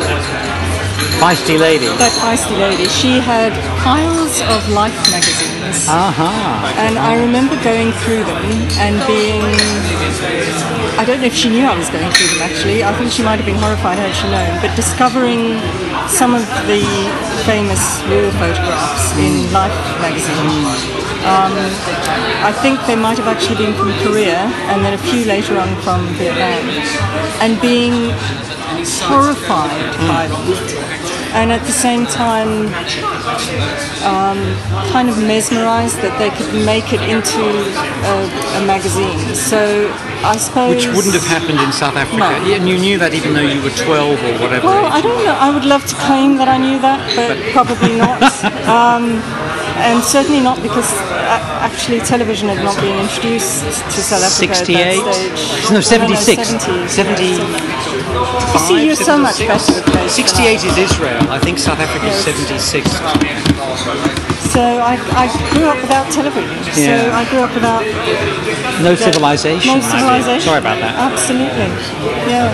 Feisty 1.20 1.60
lady. 1.60 1.92
that 2.00 2.16
feisty 2.24 2.56
lady, 2.56 2.88
she 2.88 3.20
had 3.20 3.52
piles 3.84 4.40
of 4.48 4.64
Life 4.72 4.96
magazines. 5.12 5.92
Aha. 5.92 6.72
And 6.80 6.98
I 6.98 7.20
remember 7.20 7.60
going 7.68 7.92
through 8.00 8.24
them 8.24 8.48
and 8.80 8.96
being. 9.12 9.44
I 11.00 11.04
don't 11.06 11.20
know 11.22 11.28
if 11.28 11.34
she 11.34 11.50
knew 11.50 11.64
I 11.64 11.78
was 11.78 11.90
going 11.90 12.10
through 12.12 12.28
them 12.36 12.42
actually. 12.44 12.84
I 12.84 12.94
think 12.98 13.12
she 13.12 13.24
might 13.24 13.38
have 13.38 13.46
been 13.46 13.56
horrified 13.56 13.98
had 13.98 14.14
she 14.14 14.28
known. 14.28 14.60
But 14.62 14.76
discovering 14.76 15.58
some 16.08 16.36
of 16.36 16.44
the 16.68 16.84
famous 17.48 17.82
war 18.12 18.28
photographs 18.42 19.16
in 19.18 19.52
Life 19.54 19.74
magazine. 20.04 20.68
Um, 21.24 21.54
I 22.44 22.52
think 22.62 22.80
they 22.88 22.96
might 22.96 23.18
have 23.18 23.28
actually 23.28 23.64
been 23.64 23.74
from 23.74 23.94
Korea 24.04 24.52
and 24.70 24.84
then 24.84 24.94
a 24.94 25.02
few 25.10 25.26
later 25.26 25.58
on 25.58 25.70
from 25.82 26.06
Vietnam. 26.20 26.66
And 27.40 27.60
being 27.62 28.12
horrified 29.08 29.96
by 30.08 30.28
them. 30.28 30.91
And 31.34 31.52
at 31.52 31.64
the 31.66 31.72
same 31.72 32.06
time, 32.06 32.68
um, 34.04 34.40
kind 34.92 35.10
of 35.10 35.18
mesmerized 35.18 35.98
that 36.04 36.18
they 36.20 36.30
could 36.32 36.52
make 36.66 36.92
it 36.92 37.02
into 37.08 37.40
a, 37.40 38.16
a 38.60 38.66
magazine. 38.68 39.18
So 39.36 39.88
I 40.24 40.38
suppose. 40.38 40.76
Which 40.76 40.88
wouldn't 40.96 41.16
have 41.16 41.26
happened 41.26 41.60
in 41.60 41.72
South 41.72 41.96
Africa. 41.96 42.20
No. 42.20 42.30
Yeah, 42.46 42.58
And 42.58 42.70
you 42.70 42.78
knew 42.78 42.98
that 43.00 43.14
even 43.14 43.34
though 43.34 43.42
you 43.48 43.62
were 43.64 43.74
12 43.74 44.20
or 44.20 44.34
whatever. 44.44 44.68
Well. 44.68 44.86
I 44.86 45.02
don't 45.02 45.24
know. 45.26 45.34
I 45.34 45.50
would 45.54 45.66
love 45.66 45.86
to 45.88 45.96
claim 45.96 46.38
that 46.38 46.48
I 46.48 46.58
knew 46.58 46.78
that, 46.80 47.00
but 47.16 47.40
probably 47.54 47.98
not. 47.98 48.22
um, 48.70 49.24
and 49.82 50.04
certainly 50.04 50.42
not 50.42 50.62
because 50.62 50.86
uh, 50.94 51.66
actually 51.66 52.00
television 52.02 52.50
had 52.50 52.64
not 52.64 52.78
been 52.78 53.00
introduced 53.00 53.66
to 53.66 54.00
South 54.04 54.22
Africa 54.22 54.54
68? 54.54 54.78
at 54.78 55.06
that 55.06 55.16
stage. 55.16 55.70
No, 55.70 55.76
No, 55.76 55.82
76. 55.82 56.48
70. 56.62 56.88
70. 56.88 57.91
You 58.12 58.60
see, 58.60 58.86
you're 58.86 58.96
so 58.96 59.18
much 59.18 59.40
better 59.40 59.74
with 59.74 59.86
dates 59.86 59.88
than 59.88 60.04
I 60.04 60.08
68 60.08 60.64
is 60.66 60.78
Israel. 60.78 61.24
I 61.32 61.40
think 61.40 61.58
South 61.58 61.80
Africa 61.80 62.06
is 62.08 62.26
Yes. 62.26 62.68
76. 62.72 62.92
So 64.52 64.60
I, 64.62 65.00
I 65.16 65.26
grew 65.56 65.64
up 65.72 65.80
without 65.80 66.12
television. 66.12 66.52
So 66.76 66.92
I 67.16 67.24
grew 67.30 67.40
up 67.40 67.54
without 67.56 67.84
No 68.84 68.96
civilization. 68.96 69.80
no 69.80 69.82
civilization. 69.82 70.42
Sorry 70.42 70.60
about 70.60 70.80
that. 70.84 70.96
Absolutely. 71.12 71.72
Yeah. 72.28 72.52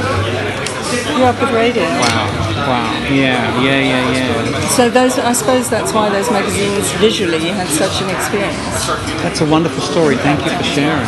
Grew 1.16 1.26
up 1.26 1.40
with 1.42 1.52
radio. 1.52 1.84
Wow. 1.84 2.30
Wow. 2.70 2.94
Yeah, 3.10 3.42
yeah, 3.64 3.80
yeah, 3.82 4.12
yeah. 4.14 4.68
So 4.70 4.90
those, 4.90 5.18
I 5.18 5.34
suppose 5.34 5.70
that's 5.70 5.92
why 5.92 6.10
those 6.10 6.30
magazines 6.30 6.92
visually 7.02 7.50
had 7.50 7.68
such 7.68 8.02
an 8.02 8.10
experience. 8.14 8.86
That's 9.24 9.42
a 9.42 9.46
wonderful 9.46 9.82
story. 9.82 10.18
Thank 10.18 10.46
you 10.46 10.52
for 10.52 10.64
sharing. 10.64 11.08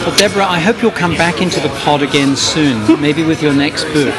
Well, 0.00 0.16
Debra, 0.16 0.44
I 0.44 0.58
hope 0.60 0.82
you'll 0.82 0.90
come 0.90 1.14
back 1.16 1.40
into 1.40 1.60
the 1.60 1.68
pod 1.84 2.02
again 2.02 2.36
soon, 2.36 3.00
maybe 3.00 3.22
with 3.22 3.42
your 3.42 3.54
next 3.54 3.84
book. 3.84 4.14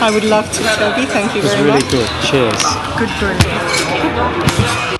I 0.00 0.10
would 0.12 0.24
love 0.24 0.50
to, 0.52 0.62
Toby. 0.62 1.06
Thank 1.06 1.34
you 1.34 1.42
very 1.42 1.62
really 1.62 1.80
much. 1.80 1.92
It 1.92 1.98
was 1.98 2.32
really 2.32 2.50
good. 2.50 2.52
Cheers. 2.52 2.62
Good 2.98 3.10
you. 4.86 4.92